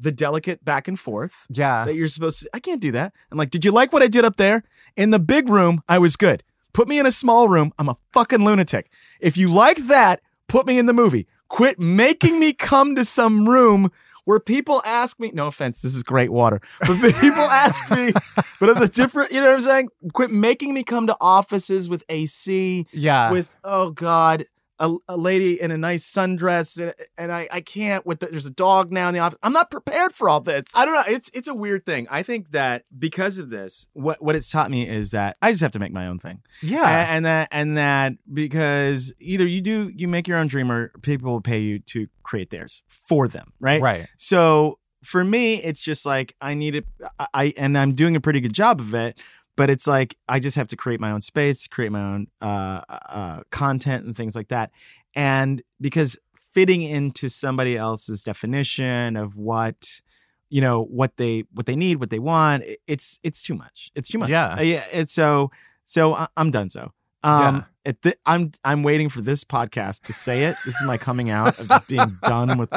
the 0.00 0.10
delicate 0.12 0.64
back 0.64 0.88
and 0.88 0.98
forth 0.98 1.46
Yeah. 1.50 1.84
that 1.84 1.94
you're 1.94 2.08
supposed 2.08 2.40
to. 2.40 2.50
I 2.54 2.58
can't 2.58 2.80
do 2.80 2.90
that. 2.92 3.12
I'm 3.30 3.38
like, 3.38 3.50
did 3.50 3.64
you 3.64 3.70
like 3.70 3.92
what 3.92 4.02
I 4.02 4.06
did 4.08 4.24
up 4.24 4.36
there 4.36 4.62
in 4.96 5.10
the 5.10 5.18
big 5.18 5.48
room? 5.48 5.82
I 5.88 5.98
was 5.98 6.16
good. 6.16 6.42
Put 6.72 6.88
me 6.88 6.98
in 6.98 7.06
a 7.06 7.10
small 7.12 7.48
room. 7.48 7.72
I'm 7.78 7.88
a 7.88 7.96
fucking 8.12 8.44
lunatic. 8.44 8.90
If 9.20 9.36
you 9.36 9.48
like 9.48 9.76
that, 9.88 10.20
put 10.48 10.66
me 10.66 10.78
in 10.78 10.86
the 10.86 10.92
movie. 10.92 11.26
Quit 11.48 11.78
making 11.78 12.38
me 12.38 12.52
come 12.52 12.94
to 12.96 13.04
some 13.04 13.48
room 13.48 13.90
where 14.24 14.38
people 14.38 14.80
ask 14.84 15.18
me. 15.18 15.32
No 15.34 15.48
offense, 15.48 15.82
this 15.82 15.94
is 15.96 16.02
great 16.04 16.30
water, 16.30 16.60
but 16.80 16.96
people 17.20 17.42
ask 17.42 17.90
me. 17.90 18.12
But 18.60 18.68
of 18.68 18.78
the 18.78 18.86
different, 18.88 19.32
you 19.32 19.40
know 19.40 19.48
what 19.48 19.56
I'm 19.56 19.60
saying? 19.62 19.88
Quit 20.12 20.30
making 20.30 20.72
me 20.74 20.84
come 20.84 21.08
to 21.08 21.16
offices 21.20 21.88
with 21.88 22.04
AC 22.08 22.86
Yeah. 22.92 23.32
with 23.32 23.56
oh 23.64 23.90
god 23.90 24.46
a, 24.80 24.96
a 25.08 25.16
lady 25.16 25.60
in 25.60 25.70
a 25.70 25.78
nice 25.78 26.10
sundress 26.10 26.80
and, 26.80 26.94
and 27.16 27.30
I, 27.30 27.48
I 27.52 27.60
can't 27.60 28.04
with 28.04 28.20
the, 28.20 28.26
there's 28.26 28.46
a 28.46 28.50
dog 28.50 28.92
now 28.92 29.08
in 29.08 29.14
the 29.14 29.20
office 29.20 29.38
i'm 29.42 29.52
not 29.52 29.70
prepared 29.70 30.14
for 30.14 30.28
all 30.28 30.40
this 30.40 30.66
i 30.74 30.84
don't 30.84 30.94
know 30.94 31.04
it's 31.06 31.30
it's 31.34 31.46
a 31.46 31.54
weird 31.54 31.86
thing 31.86 32.08
i 32.10 32.22
think 32.22 32.50
that 32.52 32.84
because 32.98 33.38
of 33.38 33.50
this 33.50 33.86
what 33.92 34.20
what 34.22 34.34
it's 34.34 34.50
taught 34.50 34.70
me 34.70 34.88
is 34.88 35.10
that 35.10 35.36
i 35.42 35.50
just 35.52 35.62
have 35.62 35.72
to 35.72 35.78
make 35.78 35.92
my 35.92 36.06
own 36.06 36.18
thing 36.18 36.42
yeah. 36.62 36.82
A- 36.82 37.06
and 37.06 37.26
that 37.26 37.48
and 37.52 37.76
that 37.76 38.14
because 38.32 39.12
either 39.20 39.46
you 39.46 39.60
do 39.60 39.92
you 39.94 40.08
make 40.08 40.26
your 40.26 40.38
own 40.38 40.48
dream 40.48 40.72
or 40.72 40.88
people 41.02 41.30
will 41.30 41.40
pay 41.40 41.60
you 41.60 41.78
to 41.78 42.08
create 42.22 42.50
theirs 42.50 42.82
for 42.88 43.28
them 43.28 43.52
right 43.60 43.80
right. 43.80 44.08
so 44.16 44.78
for 45.02 45.24
me, 45.24 45.62
it's 45.62 45.80
just 45.80 46.04
like 46.04 46.36
I 46.40 46.54
need 46.54 46.74
it. 46.74 46.86
I 47.32 47.54
and 47.56 47.76
I'm 47.78 47.92
doing 47.92 48.16
a 48.16 48.20
pretty 48.20 48.40
good 48.40 48.52
job 48.52 48.80
of 48.80 48.94
it. 48.94 49.22
But 49.56 49.68
it's 49.70 49.86
like 49.86 50.16
I 50.28 50.40
just 50.40 50.56
have 50.56 50.68
to 50.68 50.76
create 50.76 51.00
my 51.00 51.10
own 51.10 51.20
space, 51.20 51.66
create 51.66 51.92
my 51.92 52.00
own 52.02 52.28
uh, 52.40 52.80
uh, 52.88 53.40
content 53.50 54.06
and 54.06 54.16
things 54.16 54.34
like 54.34 54.48
that. 54.48 54.70
And 55.14 55.62
because 55.80 56.18
fitting 56.52 56.82
into 56.82 57.28
somebody 57.28 57.76
else's 57.76 58.22
definition 58.22 59.16
of 59.16 59.36
what 59.36 60.00
you 60.48 60.60
know 60.60 60.82
what 60.84 61.16
they 61.16 61.44
what 61.52 61.66
they 61.66 61.76
need, 61.76 62.00
what 62.00 62.10
they 62.10 62.18
want, 62.18 62.64
it's 62.86 63.18
it's 63.22 63.42
too 63.42 63.54
much. 63.54 63.90
It's 63.94 64.08
too 64.08 64.18
much. 64.18 64.30
Yeah. 64.30 64.56
Uh, 64.58 64.62
yeah. 64.62 64.84
It's 64.92 65.12
so 65.12 65.50
so 65.84 66.14
I- 66.14 66.28
I'm 66.36 66.50
done. 66.50 66.70
So 66.70 66.92
um, 67.22 67.56
Yeah. 67.56 67.62
at 67.90 68.02
the, 68.02 68.16
I'm 68.26 68.52
I'm 68.64 68.82
waiting 68.82 69.08
for 69.08 69.20
this 69.20 69.44
podcast 69.44 70.02
to 70.02 70.12
say 70.12 70.44
it. 70.44 70.56
This 70.64 70.74
is 70.76 70.86
my 70.86 70.96
coming 70.98 71.30
out 71.30 71.58
of 71.58 71.68
just 71.68 71.86
being 71.88 72.18
done 72.24 72.58
with 72.58 72.70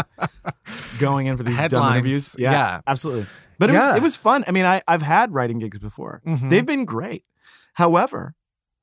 going 1.00 1.28
in 1.28 1.38
for 1.38 1.44
these 1.44 1.58
dumb 1.70 1.92
interviews. 1.94 2.36
Yeah, 2.38 2.52
Yeah. 2.52 2.82
absolutely. 2.88 3.26
But 3.60 3.70
it 3.70 3.74
Yeah. 3.74 3.90
was 3.90 3.98
it 3.98 4.04
was 4.04 4.16
fun. 4.16 4.44
I 4.48 4.52
mean, 4.52 4.66
I 4.66 4.82
I've 4.88 5.02
had 5.02 5.34
writing 5.34 5.60
gigs 5.60 5.80
before. 5.80 6.22
Mhm. 6.26 6.50
They've 6.50 6.66
been 6.66 6.86
great. 6.86 7.24
However, 7.74 8.36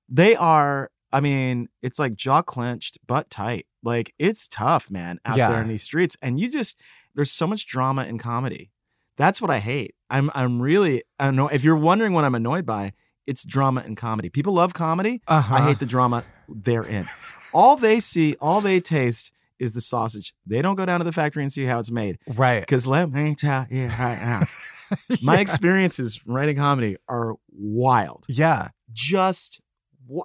they 0.09 0.37
are. 0.37 0.91
I 1.13 1.21
mean, 1.21 1.69
it's 1.83 1.99
like 1.99 2.15
jaw 2.15 2.43
clenched, 2.43 2.99
butt 3.07 3.31
tight. 3.31 3.67
Like 3.83 4.15
it's 4.19 4.47
tough, 4.47 4.91
man, 4.91 5.19
out 5.25 5.37
there 5.37 5.61
in 5.63 5.69
these 5.69 5.83
streets. 5.83 6.17
And 6.23 6.39
you 6.39 6.51
just 6.51 6.77
there's 7.15 7.33
so 7.33 7.47
much 7.47 7.67
drama 7.67 8.05
in 8.05 8.19
comedy. 8.19 8.71
That's 9.17 9.41
what 9.43 9.51
I 9.51 9.59
hate. 9.59 9.95
I'm 10.09 10.31
I'm 10.35 10.63
really 10.63 11.03
annoyed. 11.19 11.53
If 11.53 11.65
you're 11.65 11.77
wondering 11.77 12.13
what 12.13 12.25
I'm 12.25 12.35
annoyed 12.35 12.65
by, 12.65 12.93
it's 13.31 13.45
drama 13.45 13.81
and 13.87 13.97
comedy. 13.97 14.29
People 14.29 14.55
love 14.55 14.75
comedy. 14.75 15.23
Uh-huh. 15.29 15.55
I 15.55 15.61
hate 15.61 15.79
the 15.79 15.87
drama 15.87 16.25
they're 16.49 16.83
in. 16.83 17.07
All 17.55 17.77
they 17.77 18.01
see, 18.01 18.35
all 18.41 18.61
they 18.61 18.81
taste 18.81 19.33
is 19.61 19.71
the 19.71 19.81
sausage. 19.81 20.35
They 20.47 20.61
don't 20.63 20.75
go 20.75 20.85
down 20.85 20.99
to 20.99 21.05
the 21.05 21.13
factory 21.13 21.45
and 21.45 21.53
see 21.53 21.65
how 21.65 21.79
it's 21.79 21.93
made. 21.93 22.19
Right. 22.27 22.59
Because 22.59 22.89
let 22.89 23.13
me 23.13 23.37
tell 23.37 23.69
you 23.71 23.87
right 23.87 24.19
now, 24.21 24.47
my 25.23 25.39
experiences 25.39 26.21
writing 26.27 26.57
comedy 26.57 26.97
are 27.09 27.37
wild. 27.53 28.25
Yeah. 28.29 28.71
Just, 28.93 29.61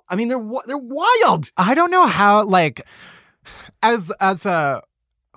I 0.09 0.15
mean, 0.15 0.29
they're 0.29 0.43
they're 0.65 0.77
wild. 0.79 1.51
I 1.57 1.75
don't 1.75 1.91
know 1.91 2.07
how 2.07 2.43
like 2.43 2.81
as 3.83 4.11
as 4.19 4.47
a 4.47 4.81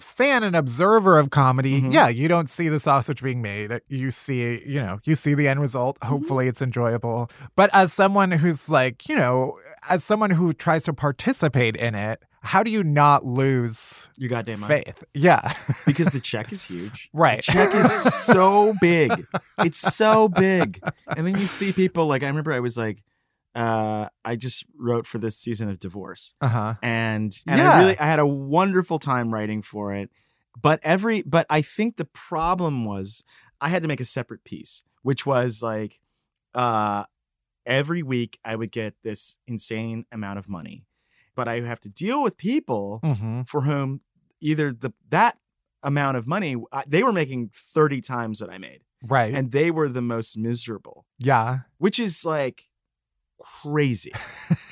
fan 0.01 0.43
and 0.43 0.55
observer 0.57 1.19
of 1.19 1.31
comedy, 1.31 1.81
Mhm. 1.83 1.93
yeah, 1.93 2.09
you 2.09 2.29
don't 2.29 2.49
see 2.51 2.69
the 2.69 2.81
sausage 2.81 3.23
being 3.23 3.43
made. 3.43 3.71
You 3.89 4.11
see, 4.11 4.63
you 4.67 4.81
know, 4.81 4.99
you 5.05 5.15
see 5.15 5.35
the 5.35 5.49
end 5.49 5.61
result. 5.61 5.99
Mm-hmm. 6.01 6.09
Hopefully 6.13 6.49
it's 6.49 6.63
enjoyable. 6.63 7.31
But 7.57 7.71
as 7.73 7.93
someone 7.93 8.31
who's 8.31 8.69
like, 8.69 9.09
you 9.09 9.17
know, 9.17 9.59
as 9.89 10.05
someone 10.05 10.31
who 10.31 10.53
tries 10.53 10.85
to 10.85 10.93
participate 10.93 11.77
in 11.77 11.95
it, 11.95 12.23
how 12.43 12.63
do 12.63 12.71
you 12.71 12.85
not 12.85 13.27
lose 13.27 14.09
You 14.19 14.29
goddamn 14.29 14.63
right. 14.63 14.85
faith? 14.87 15.05
Yeah. 15.15 15.53
Because 15.87 16.09
the 16.09 16.21
check 16.21 16.53
is 16.53 16.63
huge. 16.65 17.11
right. 17.13 17.39
The 17.45 17.53
check 17.53 17.75
is 17.75 17.93
so 18.15 18.75
big. 18.81 19.27
It's 19.59 19.79
so 19.97 20.29
big. 20.29 20.81
And 21.17 21.27
then 21.27 21.37
you 21.39 21.47
see 21.49 21.73
people 21.73 22.07
like 22.07 22.23
I 22.23 22.29
remember 22.29 22.53
I 22.53 22.61
was 22.61 22.77
like, 22.77 23.03
uh, 23.59 24.09
I 24.25 24.37
just 24.37 24.65
wrote 24.79 25.07
for 25.07 25.19
this 25.19 25.37
season 25.37 25.69
of 25.69 25.79
Divorce. 25.81 26.35
uh-huh. 26.41 26.75
and 26.83 27.37
and 27.47 27.59
Yeah. 27.59 27.73
I 27.73 27.79
really 27.81 27.99
I 27.99 28.05
had 28.05 28.19
a 28.21 28.27
wonderful 28.27 28.99
time 28.99 29.35
writing 29.35 29.63
for 29.63 29.93
it. 29.95 30.11
But 30.61 30.81
every 30.83 31.23
but 31.23 31.47
I 31.51 31.63
think 31.63 31.97
the 31.97 32.05
problem 32.05 32.85
was 32.85 33.23
I 33.61 33.69
had 33.69 33.83
to 33.83 33.89
make 33.89 34.01
a 34.01 34.05
separate 34.05 34.45
piece, 34.45 34.83
which 35.03 35.27
was 35.27 35.63
like 35.63 35.99
uh 36.55 37.05
every 37.67 38.03
week 38.03 38.39
I 38.45 38.55
would 38.57 38.71
get 38.73 38.95
this 39.03 39.39
insane 39.47 40.05
amount 40.13 40.39
of 40.39 40.49
money, 40.49 40.87
but 41.35 41.49
I 41.49 41.61
have 41.61 41.81
to 41.81 41.89
deal 41.89 42.23
with 42.23 42.37
people 42.37 43.01
Mm-hmm. 43.05 43.43
for 43.43 43.63
whom 43.63 44.01
either 44.41 44.73
the 44.73 44.93
that 45.11 45.37
amount 45.83 46.17
of 46.17 46.27
money 46.27 46.57
I- 46.73 46.85
they 46.87 47.03
were 47.03 47.13
making 47.13 47.51
30 47.55 48.01
times 48.03 48.41
what 48.41 48.51
I 48.51 48.59
made 48.59 48.83
Right. 49.03 49.35
and 49.35 49.53
they 49.53 49.71
were 49.71 49.89
the 49.89 50.03
most 50.03 50.37
miserable, 50.37 51.07
yeah. 51.19 51.61
which 51.79 51.99
is 52.01 52.25
like 52.25 52.68
crazy. 53.41 54.13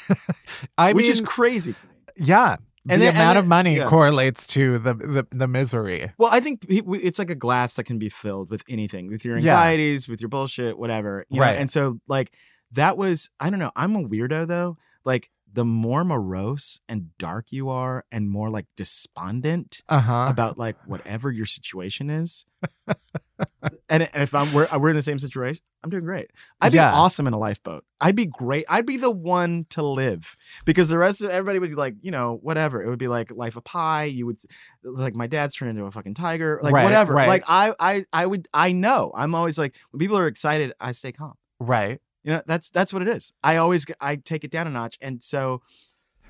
I 0.79 0.93
which 0.93 1.05
mean, 1.05 1.13
is 1.13 1.21
crazy 1.21 1.73
to 1.73 1.87
me. 1.87 1.93
yeah. 2.27 2.57
And 2.89 3.03
the 3.03 3.07
then- 3.07 3.15
and 3.17 3.23
amount 3.23 3.39
of 3.39 3.47
money 3.47 3.77
yeah. 3.79 3.89
correlates 3.89 4.47
to 4.49 4.79
the, 4.79 4.95
the 4.95 5.27
the 5.33 5.49
misery. 5.49 6.13
Well, 6.19 6.31
I 6.33 6.39
think 6.39 6.65
it's 6.69 7.19
like 7.19 7.31
a 7.31 7.35
glass 7.35 7.75
that 7.75 7.85
can 7.85 7.99
be 7.99 8.09
filled 8.09 8.49
with 8.51 8.63
anything, 8.69 9.09
with 9.09 9.25
your 9.25 9.39
Yeah. 9.39 9.55
anxieties, 9.55 10.09
with 10.09 10.21
your 10.21 10.29
bullshit, 10.29 10.79
whatever. 10.79 11.27
you 11.29 11.37
know? 11.41 11.43
Right. 11.47 11.59
And 11.59 11.69
so, 11.69 11.99
like, 12.07 12.33
that 12.73 12.97
was, 12.97 13.29
I 13.41 13.51
don't 13.51 13.59
know, 13.59 13.73
I'm 13.75 13.97
a 13.97 14.03
weirdo 14.09 14.47
though. 14.47 14.77
Like, 15.05 15.31
the 15.53 15.65
more 15.65 16.05
morose 16.05 16.81
and 16.89 17.17
dark 17.19 17.47
you 17.51 17.69
are, 17.71 18.05
and 18.13 18.29
more 18.29 18.51
like 18.51 18.67
despondent 18.77 19.83
Uh 19.89 20.01
huh. 20.01 20.27
about 20.29 20.59
like 20.59 20.77
whatever 20.87 21.31
your 21.31 21.47
situation 21.47 22.11
is. 22.11 22.45
and, 23.89 24.09
if 24.15 24.35
I'm 24.35 24.53
we're, 24.53 24.69
we're 24.79 24.91
in 24.91 24.97
the 24.97 25.03
same 25.03 25.19
situation, 25.19 25.63
I'm 25.83 25.91
doing 25.91 26.05
great. 26.05 26.31
I'd 26.61 26.73
be 26.73 26.77
Yeah. 26.77 26.93
awesome 26.93 27.27
in 27.27 27.33
a 27.33 27.39
lifeboat. 27.39 27.85
I'd 28.01 28.17
be 28.17 28.27
great. 28.27 28.65
I'd 28.69 28.87
be 28.87 28.97
the 28.97 29.11
one 29.11 29.67
to 29.71 29.83
live 29.83 30.37
because 30.65 30.89
the 30.89 30.99
rest 30.99 31.23
of 31.23 31.31
everybody 31.31 31.59
would 31.59 31.71
be 31.71 31.77
like, 31.77 31.95
you 32.03 32.11
know, 32.11 32.39
whatever. 32.43 32.83
It 32.83 32.89
would 32.89 32.99
be 32.99 33.09
like 33.09 33.31
Life 33.31 33.57
of 33.57 33.65
Pi. 33.65 34.05
You 34.05 34.27
would 34.27 34.39
like 34.83 35.15
my 35.15 35.27
dad's 35.27 35.55
turned 35.55 35.71
into 35.71 35.85
a 35.85 35.91
fucking 35.91 36.15
tiger, 36.15 36.59
like 36.63 36.75
Right, 36.75 36.85
whatever. 36.85 37.15
right. 37.15 37.29
Like 37.29 37.45
I, 37.49 37.73
I, 37.79 38.05
I 38.13 38.27
would. 38.27 38.49
I 38.53 38.73
know. 38.73 39.13
I'm 39.15 39.35
always 39.35 39.59
like 39.59 39.77
when 39.91 39.99
people 40.01 40.19
are 40.19 40.27
excited, 40.27 40.73
I 40.81 40.93
stay 40.93 41.13
calm. 41.13 41.35
Right. 41.61 42.01
You 42.27 42.33
know, 42.33 42.43
that's 42.47 42.69
that's 42.71 42.93
what 42.93 43.01
it 43.03 43.09
is. 43.09 43.33
I 43.43 43.57
always 43.57 43.87
I 44.01 44.17
take 44.17 44.45
it 44.45 44.51
down 44.51 44.67
a 44.67 44.71
notch, 44.71 44.99
and 45.01 45.23
so 45.23 45.63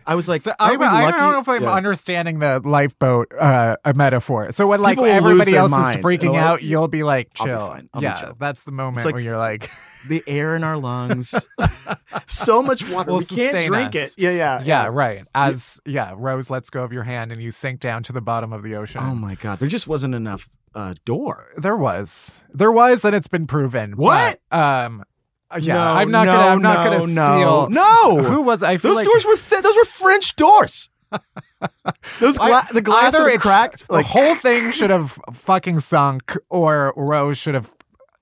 I 0.07 0.15
was 0.15 0.29
like, 0.29 0.43
so 0.43 0.53
I, 0.61 0.75
I 0.75 1.11
don't 1.11 1.19
know 1.33 1.41
if 1.41 1.49
I'm 1.49 1.63
Yeah. 1.65 1.73
understanding 1.73 2.39
the 2.39 2.61
lifeboat 2.65 3.33
uh, 3.37 3.77
a 3.85 3.93
metaphor. 3.95 4.53
So 4.53 4.69
when 4.69 4.81
like 4.81 4.93
People 4.99 5.05
will 5.05 5.15
lose 5.15 5.23
everybody 5.23 5.57
else 5.57 5.71
minds. 5.73 5.99
is 5.99 6.05
freaking 6.05 6.21
They'll- 6.33 6.37
out, 6.37 6.63
you'll 6.63 6.87
be 6.87 7.03
like 7.03 7.31
I'll 7.41 7.47
be 7.47 7.51
chill. 7.51 7.67
fine. 7.67 7.89
I'll 7.93 8.01
be 8.01 8.05
yeah, 8.05 8.21
chill. 8.21 8.37
that's 8.39 8.63
the 8.65 8.71
moment 8.71 9.05
like- 9.05 9.15
where 9.15 9.23
you're 9.25 9.39
like, 9.39 9.69
the 10.09 10.23
air 10.29 10.55
in 10.55 10.63
our 10.63 10.77
lungs, 10.77 11.35
so 12.27 12.63
much 12.63 12.89
water, 12.89 13.11
Will 13.11 13.19
we 13.21 13.25
can't 13.25 13.65
drink 13.65 13.97
us. 13.97 14.13
it. 14.13 14.19
Yeah, 14.19 14.31
yeah, 14.31 14.63
yeah, 14.65 14.87
right. 14.87 15.25
As 15.35 15.81
yeah, 15.87 16.13
Rose 16.17 16.51
lets 16.51 16.71
go 16.71 16.85
of 16.85 16.93
your 16.93 17.03
hand 17.05 17.33
and 17.33 17.43
you 17.43 17.51
sink 17.51 17.81
down 17.81 18.03
to 18.05 18.13
the 18.13 18.21
bottom 18.21 18.53
of 18.53 18.63
the 18.63 18.77
ocean. 18.77 19.01
Oh 19.03 19.15
my 19.15 19.35
god, 19.35 19.59
there 19.59 19.69
just 19.69 19.89
wasn't 19.89 20.15
enough 20.15 20.49
uh, 20.75 20.95
door. 21.05 21.49
There 21.57 21.77
was, 21.77 22.39
there 22.53 22.71
was, 22.71 23.05
and 23.05 23.15
it's 23.17 23.29
been 23.29 23.47
proven. 23.47 23.93
What? 23.97 24.41
But, 24.51 24.57
um, 24.59 25.05
yeah, 25.61 25.75
No, 25.75 25.81
I'm 25.81 26.11
not 26.11 26.27
no, 26.27 26.33
gonna. 26.33 26.47
I'm 26.49 26.63
not 26.63 26.85
gonna 26.85 27.01
steal. 27.03 27.71
No, 27.71 28.23
Who 28.23 28.43
was? 28.43 28.63
I 28.63 28.77
feel 28.77 28.91
those 28.91 28.97
like 28.97 29.07
doors 29.07 29.25
were 29.25 29.37
th- 29.37 29.63
those 29.63 29.77
were 29.77 29.85
French 29.85 30.37
doors. 30.37 30.91
those 32.21 32.39
I- 32.39 32.67
the 32.73 32.83
glass 32.83 33.15
either 33.15 33.25
was 33.25 33.35
it's- 33.35 33.43
cracked. 33.43 33.89
the 33.89 34.03
whole 34.03 34.35
thing 34.37 34.71
should 34.73 34.91
have 34.91 35.19
fucking 35.33 35.81
sunk, 35.81 36.37
or 36.51 36.93
Rose 36.97 37.39
should 37.39 37.55
have. 37.55 37.71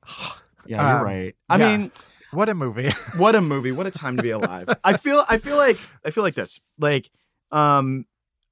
yeah, 0.66 0.88
you're 0.88 0.98
um, 0.98 1.04
right. 1.04 1.34
I 1.48 1.56
yeah. 1.58 1.76
mean, 1.76 1.92
What 2.32 2.48
a 2.48 2.54
movie! 2.54 2.90
what 3.16 3.34
a 3.34 3.40
movie! 3.40 3.72
What 3.72 3.86
a 3.86 3.90
time 3.90 4.16
to 4.16 4.22
be 4.22 4.30
alive. 4.30 4.68
I 4.84 4.96
feel. 4.96 5.24
I 5.28 5.38
feel 5.38 5.56
like. 5.56 5.78
I 6.04 6.10
feel 6.10 6.24
like 6.24 6.34
this. 6.34 6.60
Like, 6.78 7.10
um, 7.50 8.04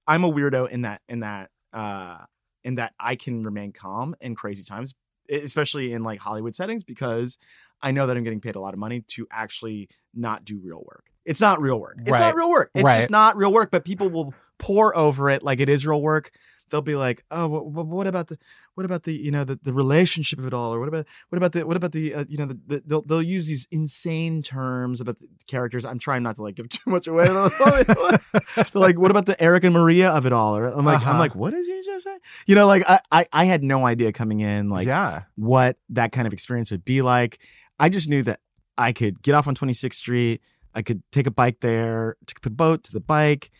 I'm 0.06 0.24
a 0.24 0.32
weirdo 0.32 0.68
in 0.70 0.82
that. 0.82 1.02
In 1.08 1.20
that. 1.20 1.50
Uh, 1.72 2.18
in 2.64 2.76
that 2.76 2.92
I 3.00 3.16
can 3.16 3.42
remain 3.42 3.72
calm 3.72 4.14
in 4.20 4.34
crazy 4.36 4.62
times, 4.62 4.94
especially 5.28 5.92
in 5.92 6.04
like 6.04 6.20
Hollywood 6.20 6.54
settings, 6.54 6.84
because 6.84 7.36
I 7.82 7.90
know 7.92 8.06
that 8.06 8.16
I'm 8.16 8.24
getting 8.24 8.40
paid 8.40 8.56
a 8.56 8.60
lot 8.60 8.74
of 8.74 8.78
money 8.80 9.00
to 9.08 9.26
actually 9.30 9.88
not 10.14 10.44
do 10.44 10.60
real 10.62 10.82
work. 10.86 11.06
It's 11.24 11.40
not 11.40 11.60
real 11.60 11.78
work. 11.80 11.98
It's 12.00 12.10
Right. 12.10 12.20
not 12.20 12.34
real 12.34 12.50
work. 12.50 12.70
It's 12.74 12.84
Right. 12.84 12.98
just 12.98 13.10
not 13.10 13.36
real 13.36 13.52
work. 13.52 13.70
But 13.70 13.84
people 13.84 14.08
will 14.10 14.34
pour 14.58 14.96
over 14.96 15.30
it 15.30 15.42
like 15.42 15.60
it 15.60 15.68
is 15.68 15.86
real 15.86 16.02
work. 16.02 16.30
They'll 16.70 16.80
be 16.80 16.94
like, 16.96 17.22
"Oh, 17.30 17.48
what, 17.48 17.86
what 17.86 18.06
about 18.06 18.28
the, 18.28 18.38
what 18.76 18.86
about 18.86 19.02
the, 19.02 19.12
you 19.12 19.30
know, 19.30 19.44
the, 19.44 19.58
the 19.62 19.74
relationship 19.74 20.38
of 20.38 20.46
it 20.46 20.54
all, 20.54 20.72
or 20.74 20.80
what 20.80 20.88
about, 20.88 21.06
what 21.28 21.36
about 21.36 21.52
the, 21.52 21.66
what 21.66 21.76
about 21.76 21.92
the, 21.92 22.14
uh, 22.14 22.24
you 22.30 22.38
know, 22.38 22.46
the, 22.46 22.58
the, 22.66 22.82
they'll 22.86 23.02
they'll 23.02 23.22
use 23.22 23.46
these 23.46 23.68
insane 23.70 24.42
terms 24.42 25.02
about 25.02 25.18
the 25.18 25.28
characters. 25.46 25.84
I'm 25.84 25.98
trying 25.98 26.22
not 26.22 26.36
to 26.36 26.42
like 26.42 26.54
give 26.54 26.68
too 26.70 26.88
much 26.90 27.06
away. 27.08 27.26
They're 27.28 28.64
like, 28.74 28.98
what 28.98 29.10
about 29.10 29.26
the 29.26 29.36
Eric 29.38 29.64
and 29.64 29.74
Maria 29.74 30.10
of 30.10 30.26
it 30.26 30.32
all? 30.32 30.56
Or 30.56 30.66
I'm 30.66 30.84
like, 30.84 31.02
I'm 31.02 31.08
Uh-huh. 31.10 31.18
like, 31.18 31.34
what 31.34 31.52
did 31.52 31.64
he 31.66 31.82
just 31.84 32.04
say? 32.04 32.16
You 32.46 32.54
know, 32.54 32.66
like 32.66 32.84
I, 32.88 33.00
I, 33.10 33.26
I 33.32 33.44
had 33.44 33.62
no 33.62 33.84
idea 33.86 34.12
coming 34.12 34.40
in, 34.40 34.70
like 34.70 34.86
yeah, 34.86 35.22
what 35.36 35.76
that 35.90 36.12
kind 36.12 36.26
of 36.26 36.32
experience 36.32 36.70
would 36.70 36.84
be 36.84 37.02
like. 37.02 37.38
I 37.82 37.88
just 37.88 38.08
knew 38.08 38.22
that 38.22 38.38
I 38.78 38.92
could 38.92 39.20
get 39.22 39.34
off 39.34 39.48
on 39.48 39.56
26th 39.56 39.94
Street. 39.94 40.40
I 40.72 40.82
could 40.82 41.02
take 41.10 41.26
a 41.26 41.32
bike 41.32 41.58
there, 41.60 42.16
take 42.26 42.40
the 42.40 42.50
boat 42.50 42.84
to 42.84 42.92
the 42.92 43.00
bike. 43.00 43.50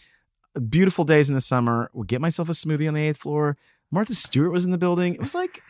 Beautiful 0.69 1.05
days 1.05 1.29
in 1.29 1.35
the 1.35 1.41
summer. 1.41 1.91
Would 1.93 2.07
get 2.07 2.21
myself 2.21 2.49
a 2.49 2.53
smoothie 2.53 2.87
on 2.87 2.95
the 2.95 3.03
eighth 3.03 3.19
floor. 3.19 3.57
Martha 3.91 4.15
Stewart 4.15 4.53
was 4.53 4.65
in 4.65 4.71
the 4.71 4.79
building. 4.79 5.15
It 5.15 5.21
was 5.21 5.35
like, 5.35 5.61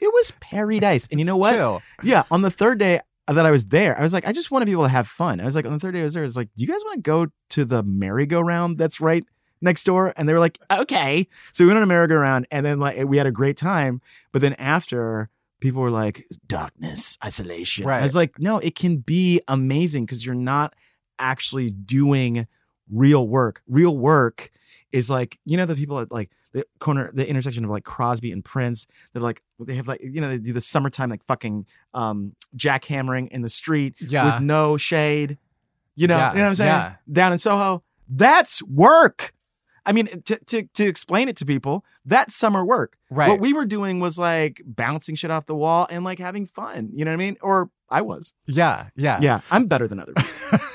it 0.00 0.12
was 0.12 0.32
paradise. 0.40 1.06
And 1.10 1.20
you 1.20 1.24
know 1.24 1.36
what? 1.36 1.54
Chill. 1.54 1.82
Yeah. 2.02 2.24
On 2.30 2.42
the 2.42 2.50
third 2.50 2.78
day 2.80 3.00
that 3.28 3.46
I 3.46 3.50
was 3.52 3.66
there, 3.66 3.96
I 3.98 4.02
was 4.02 4.12
like, 4.12 4.26
I 4.26 4.32
just 4.32 4.50
want 4.50 4.62
to 4.62 4.66
be 4.66 4.72
able 4.72 4.82
to 4.82 4.88
have 4.88 5.06
fun. 5.06 5.40
I 5.40 5.44
was 5.44 5.54
like, 5.54 5.64
on 5.64 5.72
the 5.72 5.78
third 5.78 5.92
day 5.92 6.00
I 6.00 6.02
was 6.02 6.14
there, 6.14 6.24
I 6.24 6.26
was 6.26 6.36
like, 6.36 6.48
do 6.56 6.64
you 6.64 6.68
guys 6.68 6.80
want 6.84 6.96
to 6.96 7.02
go 7.02 7.28
to 7.50 7.64
the 7.64 7.84
merry-go-round 7.84 8.76
that's 8.76 9.00
right 9.00 9.24
next 9.62 9.84
door? 9.84 10.12
And 10.16 10.28
they 10.28 10.32
were 10.32 10.40
like, 10.40 10.58
okay. 10.68 11.28
So 11.52 11.64
we 11.64 11.68
went 11.68 11.76
on 11.76 11.84
a 11.84 11.86
merry-go-round 11.86 12.48
and 12.50 12.66
then 12.66 12.80
like 12.80 13.02
we 13.06 13.18
had 13.18 13.28
a 13.28 13.32
great 13.32 13.56
time. 13.56 14.00
But 14.32 14.42
then 14.42 14.54
after, 14.54 15.30
people 15.60 15.80
were 15.82 15.90
like, 15.90 16.26
darkness, 16.46 17.18
isolation. 17.24 17.86
Right. 17.86 18.00
I 18.00 18.02
was 18.02 18.16
like, 18.16 18.38
no, 18.38 18.58
it 18.58 18.74
can 18.74 18.96
be 18.98 19.40
amazing 19.48 20.06
because 20.06 20.24
you're 20.24 20.34
not 20.34 20.74
actually 21.18 21.70
doing 21.70 22.46
real 22.90 23.26
work. 23.28 23.62
Real 23.68 23.96
work 23.96 24.50
is 24.92 25.08
like, 25.10 25.38
you 25.44 25.56
know, 25.56 25.66
the 25.66 25.76
people 25.76 25.98
at 26.00 26.10
like 26.10 26.30
the 26.52 26.64
corner, 26.80 27.10
the 27.14 27.28
intersection 27.28 27.64
of 27.64 27.70
like 27.70 27.84
Crosby 27.84 28.32
and 28.32 28.44
Prince. 28.44 28.86
They're 29.12 29.22
like, 29.22 29.42
they 29.60 29.74
have 29.74 29.86
like, 29.86 30.00
you 30.02 30.20
know, 30.20 30.30
they 30.30 30.38
do 30.38 30.52
the 30.52 30.60
summertime 30.60 31.08
like 31.10 31.24
fucking 31.26 31.66
um 31.94 32.34
jackhammering 32.56 33.28
in 33.28 33.42
the 33.42 33.48
street 33.48 33.94
Yeah. 34.00 34.34
with 34.34 34.42
no 34.42 34.76
shade. 34.76 35.38
You 35.94 36.06
know, 36.08 36.16
Yeah, 36.16 36.30
you 36.32 36.36
know 36.38 36.42
what 36.44 36.48
I'm 36.48 36.54
saying? 36.56 36.68
yeah. 36.70 36.94
Down 37.12 37.32
in 37.32 37.38
Soho. 37.38 37.82
That's 38.08 38.62
work. 38.64 39.32
I 39.86 39.92
mean, 39.92 40.06
to, 40.06 40.38
to 40.46 40.62
to 40.62 40.86
explain 40.86 41.28
it 41.28 41.36
to 41.38 41.46
people, 41.46 41.84
that's 42.04 42.34
summer 42.34 42.64
work. 42.64 42.96
Right. 43.10 43.28
What 43.28 43.40
we 43.40 43.52
were 43.52 43.64
doing 43.66 44.00
was 44.00 44.18
like 44.18 44.62
bouncing 44.64 45.14
shit 45.14 45.30
off 45.30 45.46
the 45.46 45.54
wall 45.54 45.86
and 45.90 46.04
like 46.04 46.18
having 46.18 46.46
fun. 46.46 46.90
You 46.94 47.04
know 47.04 47.10
what 47.10 47.14
I 47.14 47.18
mean? 47.18 47.36
Or 47.42 47.70
I 47.88 48.02
was. 48.02 48.32
yeah, 48.46 48.88
yeah, 48.96 49.18
Yeah, 49.20 49.40
I'm 49.50 49.66
better 49.66 49.88
than 49.88 50.00
other 50.00 50.12
people. 50.12 50.58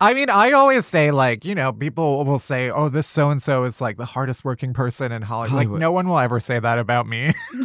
I 0.00 0.14
mean, 0.14 0.30
I 0.30 0.52
always 0.52 0.86
say 0.86 1.10
like, 1.10 1.44
you 1.44 1.54
know, 1.54 1.72
people 1.72 2.24
will 2.24 2.38
say, 2.38 2.70
"Oh, 2.70 2.88
this 2.88 3.06
so 3.06 3.30
and 3.30 3.42
so 3.42 3.64
is 3.64 3.80
like 3.80 3.96
the 3.96 4.04
hardest 4.04 4.44
working 4.44 4.72
person 4.72 5.12
in 5.12 5.22
Hollywood." 5.22 5.50
Hollywood. 5.50 5.74
Like, 5.74 5.80
no 5.80 5.92
one 5.92 6.08
will 6.08 6.18
ever 6.18 6.40
say 6.40 6.58
that 6.58 6.78
about 6.78 7.06
me. 7.08 7.32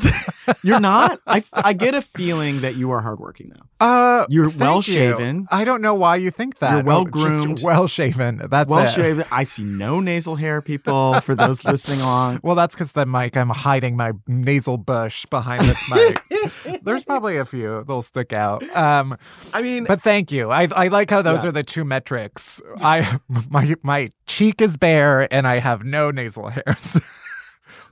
You're 0.63 0.79
not. 0.79 1.19
I 1.27 1.43
I 1.53 1.73
get 1.73 1.93
a 1.95 2.01
feeling 2.01 2.61
that 2.61 2.75
you 2.75 2.91
are 2.91 3.01
hardworking 3.01 3.49
now. 3.55 3.61
Uh, 3.79 4.25
You're 4.29 4.49
thank 4.49 4.59
well 4.61 4.75
you. 4.77 4.81
shaven. 4.83 5.47
I 5.51 5.65
don't 5.65 5.81
know 5.81 5.93
why 5.95 6.15
you 6.15 6.31
think 6.31 6.59
that. 6.59 6.71
You're 6.71 6.79
Oh, 6.81 6.83
well-groomed. 7.03 7.61
well 7.63 7.87
shaven. 7.87 8.41
That's 8.49 8.69
Well 8.69 8.85
shaven. 8.87 9.25
I 9.31 9.43
see 9.43 9.63
no 9.63 9.99
nasal 9.99 10.35
hair, 10.37 10.61
people. 10.61 11.19
For 11.21 11.35
those 11.35 11.63
listening 11.65 11.99
along, 12.01 12.39
Well, 12.41 12.55
that's 12.55 12.73
because 12.73 12.93
the 12.93 13.05
mic. 13.05 13.35
I'm 13.35 13.49
hiding 13.49 13.95
my 13.97 14.13
nasal 14.27 14.77
bush 14.77 15.25
behind 15.25 15.61
this 15.61 15.81
mic. 15.89 16.81
There's 16.83 17.03
probably 17.03 17.37
a 17.37 17.45
few 17.45 17.83
that'll 17.85 18.01
stick 18.01 18.31
out. 18.33 18.63
Um, 18.75 19.17
I 19.53 19.61
mean, 19.61 19.83
but 19.85 20.01
thank 20.01 20.31
you. 20.31 20.51
I 20.51 20.67
I 20.75 20.87
like 20.87 21.09
how 21.09 21.21
those 21.21 21.43
Yeah. 21.43 21.49
are 21.49 21.51
the 21.51 21.63
two 21.63 21.83
metrics. 21.83 22.61
I 22.81 23.19
my 23.49 23.75
my 23.83 24.11
cheek 24.25 24.61
is 24.61 24.77
bare 24.77 25.31
and 25.33 25.47
I 25.47 25.59
have 25.59 25.83
no 25.83 26.11
nasal 26.11 26.49
hairs. 26.49 26.97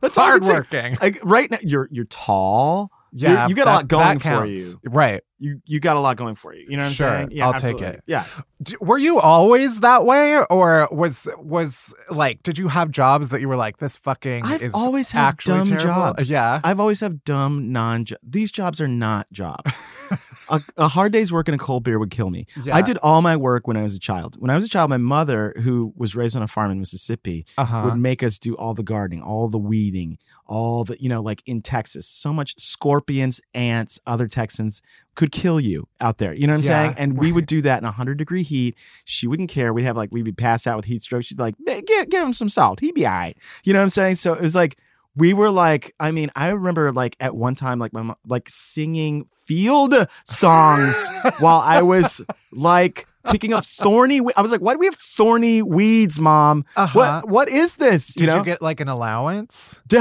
That's. 0.03 0.17
Hardworking. 0.17 0.97
Like, 1.01 1.19
right 1.23 1.49
now, 1.49 1.59
you're 1.61 1.89
you're 1.91 2.05
tall. 2.05 2.91
Yeah, 3.15 3.47
you 3.47 3.55
got 3.55 3.67
a 3.67 3.71
lot 3.71 3.87
going 3.87 4.19
for 4.19 4.45
you. 4.45 4.79
Right. 4.85 5.21
You 5.39 5.61
you 5.65 5.79
got 5.79 5.97
a 5.97 5.99
lot 5.99 6.15
going 6.17 6.35
for 6.35 6.53
you. 6.53 6.65
You 6.69 6.77
know 6.77 6.83
what 6.83 6.87
I'm 6.87 6.93
Sure, 6.93 7.27
saying? 7.27 7.41
I'll 7.41 7.53
take 7.53 7.81
it. 7.81 8.01
Yeah. 8.07 8.25
D- 8.61 8.75
were 8.79 8.97
you 8.97 9.19
always 9.19 9.81
that 9.81 10.05
way, 10.05 10.37
or 10.49 10.87
was 10.91 11.27
was 11.37 11.93
like? 12.09 12.41
Did 12.43 12.57
you 12.57 12.69
have 12.69 12.91
jobs 12.91 13.29
that 13.29 13.41
you 13.41 13.47
were 13.49 13.57
like, 13.57 13.77
this 13.77 13.95
fucking 13.97 14.45
I've 14.45 14.63
is 14.63 14.73
always 14.73 15.11
had 15.11 15.37
dumb 15.37 15.67
terrible? 15.67 15.85
jobs. 15.85 16.29
Yeah. 16.29 16.61
I've 16.63 16.79
always 16.79 17.01
have 17.01 17.23
dumb 17.25 17.71
non. 17.71 18.05
These 18.23 18.51
jobs 18.51 18.79
are 18.79 18.87
not 18.87 19.29
jobs. 19.33 19.71
a, 20.49 20.61
a 20.77 20.87
hard 20.87 21.11
day's 21.11 21.31
work 21.33 21.47
in 21.49 21.53
a 21.53 21.57
cold 21.57 21.83
beer 21.83 21.99
would 21.99 22.11
kill 22.11 22.29
me. 22.29 22.47
Yeah. 22.63 22.75
I 22.75 22.81
did 22.81 22.97
all 23.03 23.21
my 23.21 23.35
work 23.35 23.67
when 23.67 23.75
I 23.75 23.81
was 23.83 23.95
a 23.95 23.99
child. 23.99 24.35
When 24.39 24.49
I 24.49 24.55
was 24.55 24.63
a 24.65 24.69
child, 24.69 24.89
my 24.89 24.97
mother, 24.97 25.53
who 25.61 25.93
was 25.97 26.15
raised 26.15 26.35
on 26.37 26.41
a 26.41 26.47
farm 26.47 26.71
in 26.71 26.79
Mississippi, 26.79 27.45
Uh-huh. 27.57 27.81
would 27.85 27.97
make 27.99 28.23
us 28.23 28.39
do 28.39 28.55
all 28.55 28.73
the 28.73 28.83
gardening, 28.83 29.21
all 29.21 29.49
the 29.49 29.59
weeding, 29.59 30.17
all 30.45 30.83
the, 30.83 31.01
you 31.01 31.09
know, 31.09 31.21
like 31.21 31.41
in 31.45 31.61
Texas, 31.61 32.07
so 32.07 32.33
much 32.33 32.53
scorpions, 32.59 33.39
ants, 33.53 33.99
other 34.05 34.27
Texans 34.27 34.81
could 35.15 35.31
kill 35.31 35.59
you 35.59 35.87
out 36.01 36.17
there. 36.17 36.33
You 36.33 36.47
know 36.47 36.53
what 36.53 36.57
I'm 36.57 36.63
Yeah, 36.63 36.83
saying? 36.83 36.95
And 36.97 37.17
we 37.17 37.31
would 37.31 37.45
do 37.45 37.61
that 37.61 37.77
in 37.79 37.83
100 37.85 38.17
degree 38.17 38.43
heat. 38.43 38.77
She 39.05 39.27
wouldn't 39.27 39.49
care. 39.49 39.73
We'd 39.73 39.85
have 39.85 39.97
like, 39.97 40.11
we'd 40.11 40.25
be 40.25 40.31
passed 40.31 40.67
out 40.67 40.75
with 40.77 40.85
heat 40.85 41.01
stroke. 41.01 41.23
She'd 41.23 41.37
be 41.37 41.43
like, 41.43 41.55
"Eh, 41.67 41.81
give, 41.85 42.09
give 42.09 42.23
him 42.25 42.33
some 42.33 42.49
salt. 42.49 42.79
He'd 42.79 42.95
be 42.95 43.05
all 43.05 43.13
right. 43.13 43.37
You 43.63 43.73
know 43.73 43.79
what 43.79 43.83
I'm 43.83 43.89
saying? 43.89 44.15
So 44.15 44.33
it 44.33 44.41
was 44.41 44.55
like, 44.55 44.77
we 45.15 45.33
were 45.33 45.51
like, 45.51 45.93
I 45.99 46.09
mean, 46.11 46.31
I 46.35 46.49
remember 46.49 46.91
like 46.91 47.15
at 47.19 47.35
one 47.35 47.53
time, 47.53 47.77
like 47.77 47.93
my 47.93 48.01
mom, 48.01 48.17
like 48.25 48.49
singing 48.49 49.27
field 49.45 49.93
songs 50.25 51.07
while 51.39 51.59
I 51.59 51.83
was 51.83 52.21
like 52.51 53.07
picking 53.31 53.53
up 53.53 53.65
thorny. 53.65 54.21
we- 54.21 54.33
I 54.35 54.41
was 54.41 54.51
like, 54.51 54.61
why 54.61 54.73
do 54.73 54.79
we 54.79 54.85
have 54.85 54.95
thorny 54.95 55.61
weeds, 55.61 56.19
mom? 56.19 56.65
Uh-huh. 56.75 56.97
What 56.97 57.29
what 57.29 57.49
is 57.49 57.75
this? 57.75 58.13
Did 58.13 58.21
you 58.21 58.27
know, 58.27 58.37
you 58.37 58.43
get 58.43 58.61
like 58.61 58.79
an 58.79 58.87
allowance? 58.87 59.79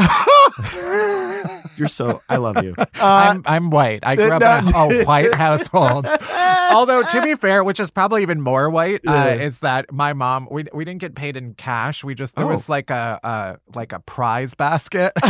you're 1.77 1.89
so. 1.89 2.23
I 2.29 2.37
love 2.37 2.62
you. 2.62 2.75
Uh, 2.79 2.85
I'm 3.01 3.43
I'm 3.47 3.70
white. 3.70 4.01
I 4.03 4.16
grew 4.16 4.31
up 4.33 4.43
in 4.68 4.75
a, 4.75 4.79
a 5.03 5.05
white 5.05 5.35
household. 5.35 6.07
Although 6.73 7.03
to 7.03 7.23
be 7.23 7.35
fair, 7.35 7.64
which 7.64 7.81
is 7.81 7.91
probably 7.91 8.23
even 8.23 8.41
more 8.41 8.70
white, 8.70 9.01
uh, 9.07 9.12
Yeah. 9.12 9.35
is 9.35 9.59
that 9.61 9.93
my 9.93 10.12
mom 10.12 10.49
we 10.51 10.64
we 10.73 10.85
didn't 10.85 11.01
get 11.01 11.14
paid 11.14 11.37
in 11.37 11.55
cash. 11.55 12.03
We 12.05 12.14
just 12.14 12.35
there 12.35 12.45
Oh. 12.45 12.49
was 12.49 12.68
like 12.68 12.91
a, 12.91 13.18
a 13.23 13.59
like 13.75 13.93
a 13.93 14.01
prize 14.01 14.55
basket. 14.55 15.12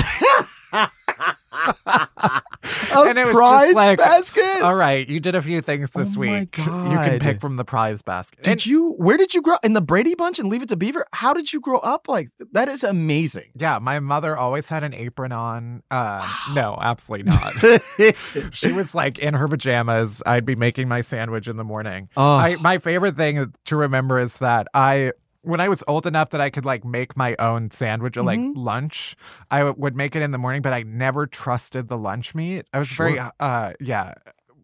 a 2.94 3.02
And 3.02 3.18
it 3.18 3.26
was 3.26 3.32
just 3.32 3.38
prize 3.38 3.74
like, 3.74 3.98
basket. 3.98 4.62
All 4.62 4.74
right, 4.74 5.08
you 5.08 5.20
did 5.20 5.34
a 5.34 5.42
few 5.42 5.60
things 5.60 5.90
this 5.90 6.16
Oh 6.16 6.20
week. 6.20 6.56
You 6.58 6.64
can 6.64 7.18
pick 7.20 7.40
from 7.40 7.56
the 7.56 7.64
prize 7.64 8.02
basket. 8.02 8.42
Did 8.44 8.50
And- 8.52 8.66
you? 8.66 8.92
Where 8.98 9.16
did 9.16 9.34
you 9.34 9.42
grow 9.42 9.56
in 9.62 9.72
the 9.72 9.80
Brady 9.80 10.14
Bunch 10.14 10.38
and 10.38 10.48
Leave 10.48 10.62
It 10.62 10.68
to 10.70 10.76
Beaver? 10.76 11.04
How 11.12 11.32
did 11.34 11.52
you 11.52 11.60
grow 11.60 11.78
up 11.78 12.08
like 12.08 12.30
that? 12.52 12.68
Is 12.68 12.84
amazing. 12.84 13.50
yeah, 13.54 13.78
my 13.78 14.00
mother 14.00 14.36
always 14.36 14.66
had 14.68 14.82
an 14.84 14.94
apron 14.94 15.32
on. 15.32 15.82
Uh, 15.90 16.26
no, 16.54 16.78
absolutely 16.80 17.30
not. 17.32 18.54
she 18.54 18.72
was 18.72 18.94
like 18.94 19.18
in 19.18 19.34
her 19.34 19.48
pajamas. 19.48 20.22
I'd 20.26 20.44
be 20.44 20.54
making 20.56 20.88
my 20.88 21.00
sandwich 21.00 21.48
in 21.48 21.56
the 21.56 21.64
morning. 21.64 22.08
oh, 22.16 22.36
I 22.36 22.56
my 22.56 22.78
favorite 22.78 23.16
thing 23.16 23.52
to 23.66 23.76
remember 23.76 24.18
is 24.18 24.38
that 24.38 24.66
I 24.74 25.12
when 25.42 25.60
I 25.60 25.68
was 25.68 25.82
old 25.88 26.06
enough 26.06 26.30
that 26.30 26.40
I 26.40 26.50
could 26.50 26.64
like 26.64 26.84
make 26.84 27.16
my 27.16 27.34
own 27.38 27.70
sandwich 27.70 28.16
or 28.16 28.22
like 28.22 28.38
Mhm. 28.40 28.52
lunch, 28.56 29.16
I 29.50 29.58
w- 29.58 29.74
would 29.78 29.96
make 29.96 30.14
it 30.16 30.22
in 30.22 30.30
the 30.30 30.38
morning, 30.38 30.62
but 30.62 30.72
I 30.72 30.82
never 30.84 31.26
trusted 31.26 31.88
the 31.88 31.98
lunch 31.98 32.34
meat. 32.34 32.66
I 32.72 32.78
was 32.78 32.88
very 32.90 33.18
uh 33.40 33.72
yeah 33.80 34.14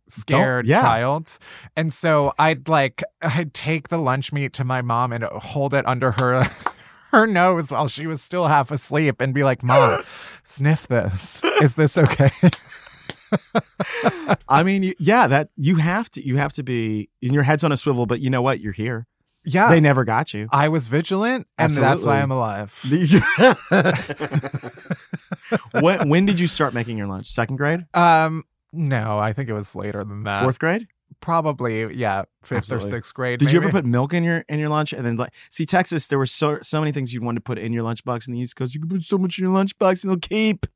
scared 0.06 0.66
yeah. 0.66 0.80
child. 0.80 1.38
And 1.76 1.92
so 1.92 2.32
I'd 2.38 2.68
like 2.68 3.02
I'd 3.22 3.52
take 3.54 3.88
the 3.88 3.98
lunch 3.98 4.32
meat 4.32 4.52
to 4.54 4.64
my 4.64 4.80
mom 4.80 5.12
and 5.12 5.24
hold 5.24 5.74
it 5.74 5.86
under 5.86 6.12
her 6.12 6.48
her 7.12 7.26
nose 7.26 7.70
while 7.72 7.88
she 7.88 8.06
was 8.06 8.22
still 8.22 8.46
half 8.48 8.70
asleep 8.70 9.20
and 9.20 9.34
be 9.34 9.42
like, 9.42 9.62
"Mom, 9.62 10.02
sniff 10.44 10.86
this. 10.86 11.42
Is 11.60 11.74
this 11.74 11.96
okay?" 11.98 12.30
I 14.48 14.62
mean, 14.62 14.94
yeah, 14.98 15.26
that 15.26 15.50
you 15.56 15.76
have 15.76 16.10
to. 16.12 16.26
You 16.26 16.36
have 16.36 16.52
to 16.54 16.62
be. 16.62 17.08
And 17.22 17.32
your 17.32 17.42
head's 17.42 17.64
on 17.64 17.72
a 17.72 17.76
swivel, 17.76 18.06
but 18.06 18.20
you 18.20 18.30
know 18.30 18.42
what? 18.42 18.60
You're 18.60 18.72
here. 18.72 19.06
Yeah. 19.44 19.70
They 19.70 19.80
never 19.80 20.04
got 20.04 20.34
you. 20.34 20.48
I 20.52 20.68
was 20.68 20.86
vigilant 20.86 21.46
and 21.56 21.72
that's 21.72 22.04
why 22.04 22.20
I'm 22.20 22.30
alive. 22.30 22.74
when, 25.80 26.08
when 26.08 26.26
did 26.26 26.40
you 26.40 26.46
start 26.46 26.74
making 26.74 26.98
your 26.98 27.06
lunch? 27.06 27.30
Second 27.30 27.56
grade? 27.56 27.80
Um, 27.94 28.44
no, 28.72 29.18
I 29.18 29.32
think 29.32 29.48
it 29.48 29.54
was 29.54 29.74
later 29.74 30.04
than 30.04 30.24
that. 30.24 30.42
Fourth 30.42 30.58
grade? 30.58 30.86
probably, 31.20 31.94
yeah, 31.96 32.22
fifth 32.42 32.58
Absolutely. 32.58 32.88
or 32.88 32.90
sixth 32.92 33.14
grade. 33.14 33.38
Did 33.38 33.52
you 33.52 33.60
ever 33.60 33.70
put 33.70 33.84
milk 33.84 34.14
in 34.14 34.24
your 34.24 34.44
in 34.48 34.58
your 34.58 34.68
lunch 34.68 34.92
and 34.92 35.04
then 35.04 35.16
like 35.16 35.34
see 35.50 35.66
Texas? 35.66 36.06
There 36.06 36.18
were 36.18 36.26
so 36.26 36.58
so 36.62 36.80
many 36.80 36.92
things 36.92 37.12
you'd 37.12 37.24
want 37.24 37.36
to 37.36 37.40
put 37.40 37.58
in 37.58 37.72
your 37.72 37.84
lunchbox 37.84 38.28
in 38.28 38.34
the 38.34 38.40
East 38.40 38.56
Coast. 38.56 38.74
You 38.74 38.80
could 38.80 38.90
put 38.90 39.02
so 39.02 39.18
much 39.18 39.38
in 39.38 39.44
your 39.44 39.54
lunchbox 39.54 40.04
and 40.04 40.12
it'll 40.12 40.20
keep. 40.20 40.66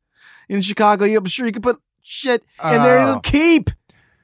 In 0.49 0.61
Chicago, 0.63 1.05
yeah, 1.05 1.19
I'm 1.19 1.25
sure 1.27 1.47
you 1.47 1.53
could 1.53 1.63
put 1.63 1.79
shit 2.03 2.43
in 2.63 2.83
there 2.83 2.99
and 2.99 3.09
Oh. 3.09 3.11
it'll 3.11 3.21
keep. 3.21 3.71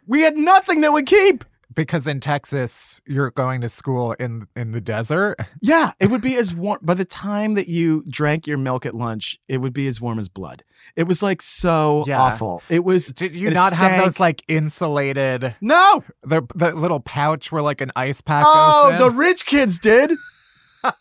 We 0.07 0.22
had 0.22 0.36
nothing 0.36 0.80
that 0.82 0.93
would 0.93 1.07
keep. 1.07 1.45
Because 1.74 2.06
in 2.06 2.20
Texas 2.20 3.00
you're 3.06 3.30
going 3.30 3.60
to 3.60 3.68
school 3.68 4.12
in 4.18 4.46
in 4.56 4.72
the 4.72 4.80
desert? 4.80 5.36
Yeah, 5.60 5.90
it 5.98 6.10
would 6.10 6.22
be 6.22 6.36
as 6.36 6.54
warm. 6.54 6.78
By 6.82 6.94
the 6.94 7.04
time 7.04 7.54
that 7.54 7.68
you 7.68 8.04
drank 8.08 8.46
your 8.46 8.58
milk 8.58 8.86
at 8.86 8.94
lunch, 8.94 9.38
it 9.48 9.58
would 9.58 9.72
be 9.72 9.86
as 9.88 10.00
warm 10.00 10.18
as 10.18 10.28
blood. 10.28 10.62
It 10.96 11.02
was 11.04 11.22
like 11.22 11.42
so 11.42 12.04
Yeah. 12.06 12.20
awful. 12.22 12.62
It 12.68 12.84
was 12.84 13.08
Did 13.08 13.34
you 13.34 13.50
not 13.50 13.72
have 13.72 14.02
those 14.02 14.20
like 14.20 14.42
insulated 14.48 15.54
no. 15.60 16.04
the 16.22 16.42
the 16.54 16.74
little 16.74 17.00
pouch 17.00 17.50
where 17.52 17.60
like 17.62 17.80
an 17.80 17.90
ice 17.96 18.20
pack 18.20 18.44
Oh, 18.46 18.96
the 18.98 19.10
rich 19.10 19.46
kids 19.46 19.78
did. 19.78 20.12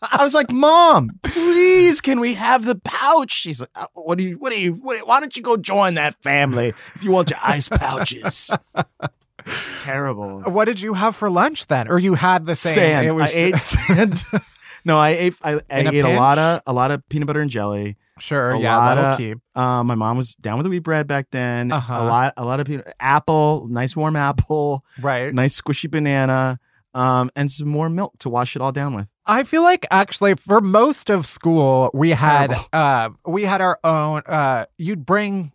I 0.02 0.24
was 0.24 0.34
like, 0.34 0.50
"Mom, 0.50 1.10
please, 1.22 2.00
can 2.00 2.18
we 2.18 2.34
have 2.34 2.64
the 2.64 2.74
pouch?" 2.74 3.30
She's 3.30 3.60
like, 3.60 3.70
"Uh, 3.76 3.86
"What 3.94 4.18
do 4.18 4.24
you? 4.24 4.36
What 4.36 4.50
do 4.50 4.58
you? 4.60 4.72
What, 4.72 5.06
why 5.06 5.20
don't 5.20 5.36
you 5.36 5.42
go 5.42 5.56
join 5.56 5.94
that 5.94 6.20
family 6.20 6.70
if 6.70 6.98
you 7.04 7.12
want 7.12 7.30
your 7.30 7.38
ice 7.44 7.68
pouches?" 7.68 8.50
It's 9.48 9.82
terrible. 9.82 10.40
what 10.42 10.66
did 10.66 10.80
you 10.80 10.94
have 10.94 11.16
for 11.16 11.28
lunch 11.30 11.66
then? 11.66 11.88
Or 11.88 11.98
you 11.98 12.14
had 12.14 12.46
the 12.46 12.54
same? 12.54 12.74
Sand. 12.74 13.06
It 13.06 13.12
was 13.12 13.34
I 13.34 13.36
ate 13.38 13.56
sand. 13.56 14.24
no, 14.84 14.98
I 14.98 15.10
ate. 15.10 15.34
I, 15.42 15.60
I 15.70 15.78
In 15.80 15.86
a 15.88 15.92
ate 15.92 16.04
a 16.04 16.16
lot 16.16 16.38
of 16.38 16.60
a 16.66 16.72
lot 16.72 16.90
of 16.90 17.06
peanut 17.08 17.26
butter 17.26 17.40
and 17.40 17.50
jelly. 17.50 17.96
sure, 18.18 18.52
a 18.52 18.58
yeah, 18.60 18.76
lot 18.76 18.98
of- 18.98 19.18
keep. 19.18 19.38
Um, 19.54 19.86
my 19.86 19.94
mom 19.94 20.16
was 20.16 20.34
down 20.36 20.56
with 20.58 20.64
the 20.64 20.70
wheat 20.70 20.80
bread 20.84 21.06
back 21.06 21.26
then. 21.30 21.72
Uh-huh. 21.72 21.94
A 21.94 22.04
lot, 22.04 22.34
a 22.36 22.44
lot 22.44 22.60
of 22.60 22.66
peanut, 22.66 22.92
apple, 23.00 23.66
nice 23.70 23.96
warm 23.96 24.16
apple, 24.16 24.84
Right. 25.00 25.32
nice 25.34 25.60
squishy 25.60 25.90
banana, 25.90 26.58
um, 26.94 27.30
and 27.36 27.50
some 27.50 27.68
more 27.68 27.88
milk 27.88 28.14
to 28.20 28.28
wash 28.28 28.54
it 28.56 28.62
all 28.62 28.72
down 28.72 28.94
with. 28.94 29.06
I 29.30 29.44
feel 29.44 29.62
like 29.62 29.86
actually 29.90 30.34
for 30.36 30.60
most 30.62 31.10
of 31.10 31.26
school 31.26 31.90
we 31.92 32.10
had 32.10 32.46
Terrible. 32.50 32.68
uh 32.72 33.10
we 33.26 33.42
had 33.44 33.60
our 33.60 33.78
own 33.84 34.22
uh 34.26 34.64
you'd 34.78 35.04
bring 35.04 35.52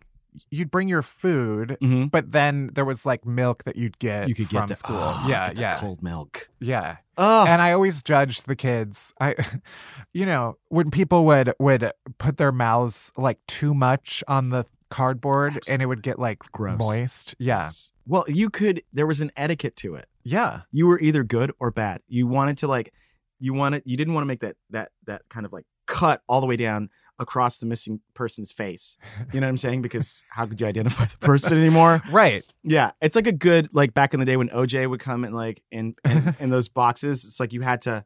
you'd 0.51 0.71
bring 0.71 0.87
your 0.87 1.01
food 1.01 1.77
Mm-hmm. 1.81 2.05
but 2.07 2.31
then 2.31 2.69
there 2.73 2.85
was 2.85 3.05
like 3.05 3.25
milk 3.25 3.63
that 3.65 3.75
you'd 3.75 3.99
get 3.99 4.27
You 4.27 4.35
could 4.35 4.47
from 4.49 4.59
get 4.61 4.67
the 4.69 4.75
school. 4.75 4.97
oh, 4.99 5.25
yeah, 5.27 5.51
yeah. 5.55 5.77
cold 5.79 6.01
milk. 6.03 6.49
Yeah. 6.59 6.97
Oh, 7.17 7.45
And 7.47 7.61
I 7.61 7.71
always 7.73 8.01
judged 8.01 8.47
the 8.47 8.55
kids. 8.55 9.13
I 9.21 9.35
you 10.13 10.25
know, 10.25 10.57
when 10.69 10.91
people 10.91 11.25
would 11.25 11.53
would 11.59 11.91
put 12.17 12.37
their 12.37 12.51
mouths 12.51 13.11
like 13.17 13.39
too 13.47 13.73
much 13.73 14.23
on 14.27 14.49
the 14.49 14.65
cardboard 14.89 15.59
and 15.69 15.81
it 15.81 15.85
would 15.87 16.03
get 16.03 16.19
like 16.19 16.39
Gross. 16.51 16.77
moist. 16.79 17.35
Yeah. 17.39 17.69
Well, 18.05 18.25
you 18.27 18.49
could. 18.49 18.83
There 18.93 19.07
was 19.07 19.21
an 19.21 19.31
etiquette 19.35 19.75
to 19.77 19.95
it. 19.95 20.07
Yeah. 20.23 20.61
You 20.71 20.87
were 20.87 20.99
either 20.99 21.23
good 21.23 21.51
or 21.59 21.71
bad. 21.71 22.01
You 22.07 22.27
wanted 22.27 22.57
to 22.59 22.67
like, 22.67 22.93
you 23.39 23.53
wanted. 23.53 23.81
You 23.85 23.97
didn't 23.97 24.13
want 24.13 24.23
to 24.23 24.27
make 24.27 24.41
that 24.41 24.55
that 24.69 24.91
that 25.07 25.21
kind 25.29 25.45
of 25.45 25.53
like 25.53 25.65
cut 25.87 26.21
all 26.27 26.41
the 26.41 26.47
way 26.47 26.55
down 26.57 26.89
across 27.19 27.57
the 27.57 27.65
missing 27.65 27.99
person's 28.13 28.51
face. 28.51 28.97
You 29.31 29.39
know 29.39 29.47
what 29.47 29.51
I'm 29.51 29.57
saying? 29.57 29.81
Because 29.93 30.23
how 30.29 30.45
could 30.45 30.59
you 30.59 30.67
identify 30.67 31.05
the 31.05 31.17
person 31.17 31.57
anymore? 31.61 32.01
Right. 32.09 32.43
Yeah, 32.63 32.91
it's 33.01 33.15
like 33.15 33.27
a 33.27 33.31
good 33.33 33.69
like 33.73 33.93
back 33.93 34.13
in 34.13 34.19
the 34.19 34.25
day 34.25 34.37
when 34.37 34.49
OJ 34.49 34.89
would 34.89 34.99
come 34.99 35.25
in 35.25 35.33
like 35.33 35.61
in 35.71 35.95
in, 36.05 36.35
in 36.39 36.49
those 36.49 36.67
boxes. 36.67 37.25
It's 37.25 37.39
like 37.39 37.53
you 37.53 37.61
had 37.61 37.81
to, 37.83 38.05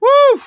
woo, 0.00 0.40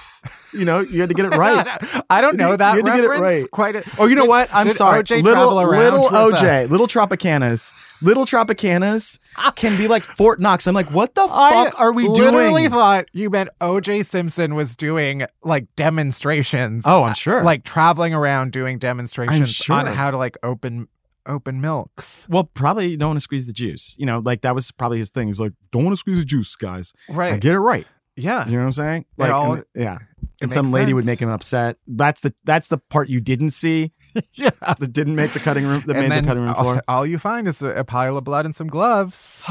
you 0.60 0.66
know, 0.66 0.80
you 0.80 1.00
had 1.02 1.10
to 1.10 1.16
get 1.16 1.26
it 1.26 1.36
right. 1.36 1.66
I 2.10 2.22
don't 2.22 2.38
know 2.38 2.52
You- 2.52 2.58
that 2.58 2.76
you 2.78 2.86
had 2.86 2.92
to 2.96 3.02
get 3.02 3.04
it 3.06 3.20
right. 3.20 3.52
quite 3.52 3.76
a, 3.76 3.84
Oh, 4.00 4.06
you 4.06 4.16
know 4.16 4.24
Did- 4.24 4.30
what? 4.30 4.54
I'm 4.56 4.68
did 4.68 4.76
sorry. 4.76 5.02
OJ 5.04 5.24
little 5.24 5.34
travel 5.34 5.62
around 5.62 5.80
little 5.94 6.04
with 6.04 6.40
OJ, 6.40 6.70
little 6.70 6.88
Tropicanas, 6.88 7.74
little 8.02 8.26
Tropicanas 8.26 9.20
can 9.56 9.78
be 9.78 9.88
like 9.88 10.04
Fort 10.04 10.40
Knox. 10.40 10.66
I'm 10.68 10.76
like, 10.76 10.92
what 10.92 11.16
the 11.16 11.28
I 11.30 11.66
fuck 11.66 11.80
are 11.80 11.92
we 11.92 12.08
literally 12.08 12.20
doing? 12.20 12.34
Literally 12.36 12.70
thought 12.70 13.06
you 13.14 13.30
meant 13.30 13.50
OJ 13.62 14.06
Simpson 14.06 14.56
was 14.56 14.76
doing 14.76 15.26
like 15.44 15.68
demonstrations. 15.76 16.84
oh, 16.88 17.04
I'm 17.04 17.16
sure. 17.16 17.44
like 17.44 17.64
traveling 17.64 18.14
around 18.14 18.52
doing 18.52 18.78
demonstrations 18.80 19.54
sure. 19.54 19.76
on 19.76 19.88
how 19.88 20.12
to 20.12 20.18
like 20.18 20.38
open 20.44 20.88
open 21.26 21.62
milks. 21.62 22.28
well, 22.30 22.44
probably 22.44 22.88
you 22.90 22.98
don't 22.98 23.10
want 23.12 23.18
to 23.18 23.22
squeeze 23.22 23.46
the 23.46 23.54
juice. 23.54 23.96
You 23.98 24.06
know, 24.06 24.20
like 24.20 24.42
that 24.42 24.54
was 24.54 24.72
probably 24.72 24.98
his 25.00 25.10
thing. 25.10 25.28
He's 25.28 25.40
like, 25.40 25.54
don't 25.72 25.84
want 25.86 25.94
to 25.94 25.98
squeeze 26.00 26.18
the 26.20 26.26
juice, 26.26 26.54
guys. 26.56 26.94
I 27.10 27.14
Right. 27.14 27.40
get 27.40 27.54
it 27.54 27.60
right. 27.60 27.88
Yeah. 28.16 28.46
You 28.46 28.54
know 28.54 28.60
what 28.60 28.66
I'm 28.66 28.72
saying? 28.74 29.06
Like, 29.18 29.32
all- 29.32 29.54
and- 29.54 29.66
yeah. 29.76 29.98
And 30.42 30.52
some 30.52 30.72
lady 30.72 30.94
would 30.94 31.06
make 31.06 31.20
him 31.22 31.30
upset. 31.30 31.78
That's 31.88 32.20
the 32.22 32.34
that's 32.44 32.68
the 32.68 32.78
part 32.78 33.08
you 33.08 33.22
didn't 33.22 33.52
see. 33.52 33.94
Yeah. 34.34 34.50
That 34.80 34.92
didn't 34.94 35.16
make 35.16 35.34
the 35.34 35.40
cutting 35.40 35.66
room. 35.66 35.82
That 35.88 35.96
and 35.96 36.10
made 36.10 36.24
the 36.24 36.28
cutting 36.28 36.44
room 36.44 36.54
all, 36.56 36.64
floor. 36.64 36.84
all 36.88 37.06
you 37.06 37.18
find 37.18 37.48
is 37.48 37.62
a, 37.64 37.70
a 37.70 37.84
pile 37.84 38.16
of 38.18 38.24
blood 38.24 38.46
and 38.46 38.56
some 38.56 38.68
gloves. 38.68 39.42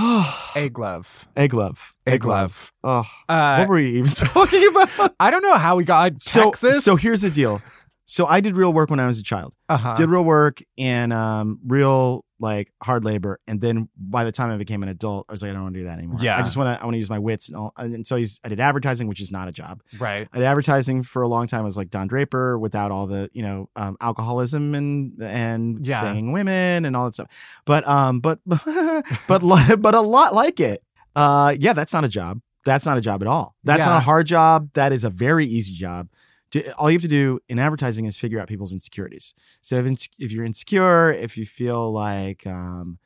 A 0.54 0.68
glove. 0.70 1.26
Egg 1.36 1.50
glove. 1.50 1.94
A 2.06 2.18
glove. 2.18 2.72
Oh, 2.84 3.04
Uh, 3.28 3.56
what 3.58 3.68
were 3.70 3.76
we 3.76 3.98
even 3.98 4.10
talking 4.12 4.64
about? 4.68 5.14
I 5.18 5.30
don't 5.30 5.42
know 5.42 5.54
how 5.56 5.76
we 5.76 5.84
got 5.84 6.22
so, 6.22 6.50
Texas. 6.50 6.84
so 6.84 6.94
here's 6.96 7.22
the 7.22 7.30
deal. 7.30 7.60
So 8.04 8.26
I 8.26 8.40
did 8.40 8.56
real 8.56 8.72
work 8.72 8.90
when 8.90 9.00
I 9.00 9.06
was 9.06 9.18
a 9.18 9.22
child. 9.22 9.54
uh-huh. 9.68 9.96
Did 9.96 10.10
real 10.10 10.22
work 10.24 10.60
and 10.78 11.12
um, 11.12 11.58
real 11.66 12.24
like 12.42 12.70
hard 12.82 13.04
labor. 13.04 13.40
And 13.46 13.60
then 13.60 13.88
by 13.96 14.24
the 14.24 14.32
time 14.32 14.50
I 14.50 14.56
became 14.58 14.82
an 14.82 14.90
adult, 14.90 15.24
I 15.28 15.32
was 15.32 15.40
like, 15.42 15.50
I 15.50 15.54
don't 15.54 15.62
want 15.62 15.74
to 15.74 15.80
do 15.80 15.86
that 15.86 15.96
anymore. 15.98 16.18
Yeah. 16.20 16.36
I 16.36 16.42
just 16.42 16.56
want 16.56 16.76
to. 16.76 16.82
I 16.82 16.84
want 16.84 16.94
to 16.94 16.98
use 16.98 17.08
my 17.08 17.18
wits. 17.18 17.48
And, 17.48 17.56
all, 17.56 17.72
and 17.78 18.06
so 18.06 18.16
he's, 18.16 18.40
I 18.44 18.48
did 18.50 18.60
advertising, 18.60 19.06
which 19.08 19.20
is 19.20 19.30
not 19.32 19.48
a 19.48 19.52
job. 19.52 19.82
right. 19.98 20.28
I 20.32 20.38
did 20.38 20.44
advertising 20.44 21.02
for 21.04 21.22
a 21.22 21.28
long 21.28 21.46
time. 21.46 21.60
I 21.60 21.64
was 21.64 21.76
like 21.78 21.88
Don 21.90 22.08
Draper 22.08 22.58
without 22.58 22.90
all 22.90 23.06
the 23.06 23.30
you 23.32 23.42
know 23.42 23.70
um, 23.76 23.96
alcoholism 24.00 24.74
and 24.74 25.22
and 25.22 25.86
Yeah. 25.86 26.02
banging 26.02 26.32
women 26.32 26.84
and 26.84 26.94
all 26.96 27.06
that 27.06 27.14
stuff. 27.14 27.28
But 27.64 27.86
um, 27.88 28.20
but 28.20 28.40
but 28.46 29.42
li- 29.42 29.76
but 29.76 29.94
a 29.94 30.00
lot 30.00 30.34
like 30.34 30.60
it. 30.60 30.82
Uh, 31.14 31.54
yeah, 31.58 31.72
that's 31.72 31.92
not 31.92 32.04
a 32.04 32.08
job. 32.08 32.40
That's 32.64 32.86
not 32.86 32.96
a 32.96 33.00
job 33.00 33.22
at 33.22 33.28
all. 33.28 33.54
That's 33.64 33.80
Yeah. 33.80 33.86
not 33.86 33.96
a 33.98 34.00
hard 34.00 34.26
job. 34.26 34.70
That 34.74 34.92
is 34.92 35.04
a 35.04 35.10
very 35.10 35.46
easy 35.46 35.72
job. 35.72 36.08
All 36.78 36.90
you 36.90 36.94
have 36.96 37.02
to 37.02 37.08
do 37.08 37.40
in 37.48 37.58
advertising 37.58 38.04
is 38.04 38.16
figure 38.16 38.38
out 38.40 38.48
people's 38.48 38.72
insecurities. 38.72 39.34
So 39.62 39.76
if, 39.78 39.86
ins- 39.86 40.08
if 40.18 40.32
you're 40.32 40.44
insecure, 40.44 41.12
if 41.12 41.36
you 41.38 41.46
feel 41.46 41.90
like 41.92 42.46
um, 42.46 42.98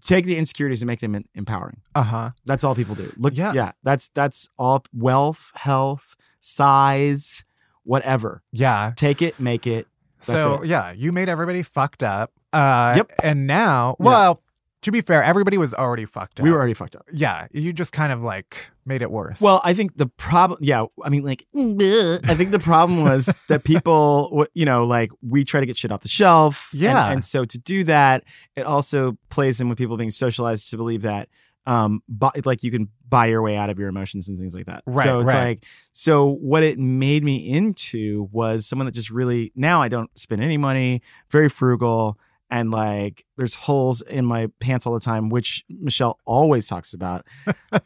take 0.00 0.24
the 0.24 0.36
insecurities 0.36 0.80
and 0.82 0.86
make 0.86 1.00
them 1.00 1.14
em- 1.14 1.24
empowering. 1.34 1.80
Uh-huh. 1.94 2.30
That's 2.46 2.64
all 2.64 2.74
people 2.74 2.94
do. 2.94 3.12
Look, 3.16 3.36
Yeah. 3.36 3.52
yeah, 3.52 3.72
that's 3.82 4.08
that's 4.14 4.48
all 4.58 4.84
wealth, 4.94 5.50
health, 5.54 6.16
size, 6.40 7.44
whatever. 7.82 8.42
Yeah. 8.52 8.92
Take 8.96 9.20
it, 9.22 9.38
make 9.38 9.66
it 9.66 9.86
So 10.20 10.62
it. 10.62 10.66
yeah, 10.68 10.92
you 10.92 11.12
made 11.12 11.28
everybody 11.28 11.62
fucked 11.62 12.02
up. 12.02 12.32
Uh, 12.52 12.94
Yep. 12.96 13.12
And 13.22 13.46
now, 13.46 13.96
Yeah. 14.00 14.06
well, 14.06 14.42
to 14.82 14.90
be 14.92 15.00
fair, 15.00 15.22
everybody 15.22 15.58
was 15.58 15.74
already 15.74 16.04
fucked 16.06 16.40
up. 16.40 16.44
We 16.44 16.50
were 16.50 16.58
already 16.58 16.74
fucked 16.74 16.96
up. 16.96 17.06
Yeah, 17.12 17.48
you 17.52 17.72
just 17.72 17.92
kind 17.92 18.12
of 18.12 18.22
like 18.22 18.56
made 18.86 19.02
it 19.02 19.10
worse. 19.10 19.40
Well, 19.40 19.60
I 19.64 19.74
think 19.74 19.96
the 19.96 20.06
problem, 20.06 20.58
yeah, 20.62 20.86
I 21.02 21.08
mean, 21.08 21.22
like, 21.22 21.46
I 21.54 22.34
think 22.34 22.50
the 22.50 22.60
problem 22.62 23.02
was 23.02 23.34
that 23.48 23.64
people, 23.64 24.46
you 24.54 24.64
know, 24.64 24.84
like 24.84 25.10
we 25.22 25.44
try 25.44 25.60
to 25.60 25.66
get 25.66 25.76
shit 25.76 25.90
off 25.92 26.00
the 26.00 26.08
shelf. 26.08 26.70
Yeah. 26.72 27.10
And, 27.10 27.24
so 27.24 27.44
to 27.44 27.58
do 27.58 27.84
that, 27.84 28.24
it 28.56 28.66
also 28.66 29.16
plays 29.30 29.60
in 29.60 29.68
with 29.68 29.78
people 29.78 29.96
being 29.96 30.10
socialized 30.10 30.70
to 30.70 30.76
believe 30.76 31.02
that, 31.02 31.28
um, 31.66 32.02
bu- 32.08 32.40
like 32.44 32.62
you 32.62 32.70
can 32.70 32.88
buy 33.08 33.26
your 33.26 33.40
way 33.40 33.56
out 33.56 33.70
of 33.70 33.78
your 33.78 33.88
emotions 33.88 34.28
and 34.28 34.38
things 34.38 34.54
like 34.54 34.66
that. 34.66 34.82
Right, 34.86 35.04
So 35.04 35.20
it's 35.20 35.28
right. 35.28 35.44
like, 35.44 35.64
so 35.92 36.34
what 36.34 36.62
it 36.62 36.78
made 36.78 37.24
me 37.24 37.48
into 37.48 38.28
was 38.32 38.66
someone 38.66 38.86
that 38.86 38.92
just 38.92 39.10
really, 39.10 39.52
now 39.54 39.80
I 39.80 39.88
don't 39.88 40.10
spend 40.18 40.42
any 40.42 40.58
money, 40.58 41.00
very 41.30 41.48
frugal. 41.48 42.18
And 42.54 42.70
like, 42.70 43.24
there's 43.36 43.56
holes 43.56 44.00
in 44.00 44.24
my 44.24 44.46
pants 44.60 44.86
all 44.86 44.94
the 44.94 45.00
time, 45.00 45.28
which 45.28 45.64
Michelle 45.68 46.20
always 46.24 46.68
talks 46.68 46.94
about. 46.94 47.26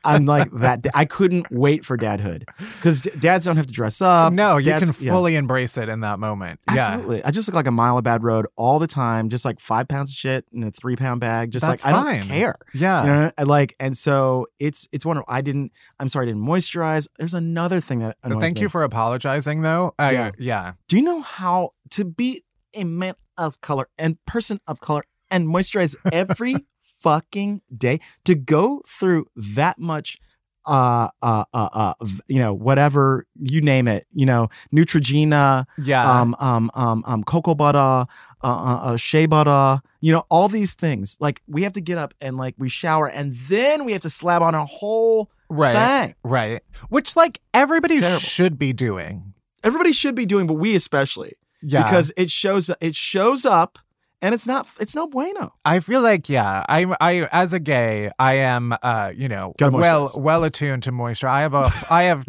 I'm 0.04 0.26
like 0.26 0.50
that. 0.58 0.86
I 0.94 1.06
couldn't 1.06 1.50
wait 1.50 1.86
for 1.86 1.96
dadhood 1.96 2.44
because 2.76 3.00
dads 3.00 3.46
don't 3.46 3.56
have 3.56 3.66
to 3.66 3.72
dress 3.72 4.02
up. 4.02 4.34
no, 4.34 4.58
you 4.58 4.66
dads- 4.66 4.90
can 4.90 5.06
yeah. 5.06 5.10
fully 5.12 5.36
embrace 5.36 5.78
it 5.78 5.88
in 5.88 6.00
that 6.00 6.18
moment. 6.18 6.60
Yeah. 6.74 7.02
I 7.24 7.30
just 7.30 7.48
look 7.48 7.54
like 7.54 7.66
a 7.66 7.70
mile 7.70 7.96
of 7.96 8.04
bad 8.04 8.22
road 8.22 8.46
all 8.56 8.78
the 8.78 8.86
time, 8.86 9.30
just 9.30 9.46
like 9.46 9.58
five 9.58 9.88
pounds 9.88 10.10
of 10.10 10.16
shit 10.16 10.44
in 10.52 10.62
a 10.64 10.70
three 10.70 10.96
pound 10.96 11.20
bag. 11.20 11.50
Just 11.50 11.64
That's 11.64 11.82
like 11.82 11.94
I 11.94 12.18
don't 12.18 12.28
care. 12.28 12.56
Yeah. 12.74 13.00
You 13.02 13.08
know, 13.08 13.30
I 13.38 13.44
like, 13.44 13.74
and 13.80 13.96
so 13.96 14.48
it's 14.58 14.86
it's 14.92 15.06
wonderful. 15.06 15.32
I 15.32 15.40
didn't. 15.40 15.72
I'm 15.98 16.08
sorry, 16.08 16.26
I 16.26 16.28
didn't 16.28 16.46
moisturize. 16.46 17.08
There's 17.18 17.32
another 17.32 17.80
thing 17.80 18.00
that 18.00 18.18
Thank 18.22 18.56
me. 18.56 18.60
you 18.60 18.68
for 18.68 18.82
apologizing, 18.82 19.62
though. 19.62 19.94
I, 19.98 20.12
Yeah. 20.12 20.30
yeah. 20.38 20.72
Do 20.88 20.98
you 20.98 21.02
know 21.04 21.22
how 21.22 21.70
to 21.92 22.04
be 22.04 22.44
a 22.74 22.84
man 22.84 23.14
of 23.36 23.60
color 23.60 23.88
and 23.98 24.22
person 24.26 24.60
of 24.66 24.80
color 24.80 25.04
and 25.30 25.46
moisturize 25.46 25.94
every 26.12 26.56
fucking 27.00 27.60
day 27.76 28.00
to 28.24 28.34
go 28.34 28.82
through 28.86 29.26
that 29.36 29.78
much 29.78 30.18
uh 30.66 31.08
uh 31.22 31.44
uh, 31.54 31.68
uh 31.72 31.94
you 32.26 32.38
know 32.38 32.52
whatever 32.52 33.24
you 33.40 33.60
name 33.60 33.86
it 33.88 34.06
you 34.12 34.26
know 34.26 34.48
neutrogena 34.74 35.64
Yeah. 35.78 36.20
um 36.20 36.36
um 36.40 36.70
um 36.74 37.04
um 37.06 37.24
cocoa 37.24 37.54
butter 37.54 37.78
uh, 37.78 38.06
uh, 38.42 38.80
uh 38.82 38.96
shea 38.96 39.26
butter 39.26 39.80
you 40.00 40.12
know 40.12 40.24
all 40.28 40.48
these 40.48 40.74
things 40.74 41.16
like 41.20 41.40
we 41.46 41.62
have 41.62 41.72
to 41.74 41.80
get 41.80 41.96
up 41.96 42.12
and 42.20 42.36
like 42.36 42.54
we 42.58 42.68
shower 42.68 43.06
and 43.08 43.34
then 43.48 43.84
we 43.84 43.92
have 43.92 44.02
to 44.02 44.10
slab 44.10 44.42
on 44.42 44.54
a 44.54 44.66
whole 44.66 45.30
right. 45.48 46.02
thing 46.02 46.14
Right. 46.22 46.62
Which, 46.90 47.16
like, 47.16 47.40
everybody 47.54 48.00
should 48.18 48.58
be 48.58 48.72
doing. 48.72 49.32
everybody 49.64 49.92
should 49.92 50.14
be 50.14 50.26
doing 50.26 50.46
but 50.46 50.54
we 50.54 50.74
especially 50.74 51.32
Yeah. 51.62 51.82
because 51.82 52.12
it 52.16 52.30
shows 52.30 52.70
it 52.80 52.94
shows 52.96 53.44
up 53.44 53.78
and 54.22 54.34
it's 54.34 54.46
not 54.46 54.66
it's 54.80 54.94
no 54.94 55.06
bueno 55.06 55.52
I 55.64 55.80
feel 55.80 56.00
like 56.02 56.28
yeah, 56.28 56.64
I 56.68 56.86
I 57.00 57.28
as 57.32 57.52
a 57.52 57.61
gay, 57.61 58.11
I 58.18 58.34
am 58.34 58.74
uh, 58.82 59.12
you 59.14 59.28
know, 59.28 59.54
well 59.61 60.12
well 60.16 60.44
attuned 60.44 60.82
to 60.84 60.92
moisture. 60.92 61.28
I 61.28 61.42
have 61.42 61.54
a 61.54 61.72
I 61.90 62.04
have 62.04 62.24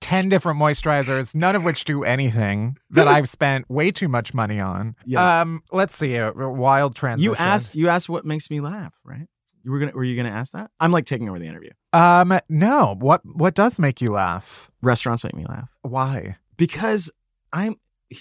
10 0.00 0.28
different 0.28 0.58
moisturizers, 0.58 1.32
none 1.34 1.54
of 1.54 1.64
which 1.64 1.84
do 1.84 2.02
anything 2.02 2.76
that 2.90 3.06
I've 3.06 3.28
spent 3.38 3.70
way 3.70 3.92
too 3.92 4.08
much 4.08 4.34
money 4.34 4.58
on. 4.60 4.96
Yeah. 5.06 5.40
Um 5.42 5.62
let's 5.72 5.96
see 5.96 6.16
a 6.16 6.32
wild 6.32 6.94
transition. 6.96 7.30
you 7.30 7.36
asked 7.36 7.74
you 7.76 7.88
asked 7.88 8.08
what 8.08 8.24
makes 8.24 8.50
me 8.50 8.60
laugh 8.60 8.94
right 9.04 9.28
you 9.64 9.70
were 9.70 9.78
gonna 9.78 9.92
were 9.92 10.02
you 10.02 10.16
gonna 10.16 10.28
ask 10.34 10.52
that 10.54 10.72
i'm 10.80 10.90
like 10.90 11.04
taking 11.06 11.28
over 11.28 11.38
the 11.38 11.46
interview 11.46 11.70
Um 11.92 12.36
no, 12.48 12.96
what 12.98 13.20
what 13.24 13.54
does 13.54 13.78
make 13.78 14.00
you 14.00 14.10
laugh? 14.10 14.68
restaurants 14.82 15.22
make 15.22 15.36
me 15.36 15.44
laugh 15.48 15.68
Why? 15.82 16.36
because 16.56 17.12
i'm 17.52 17.76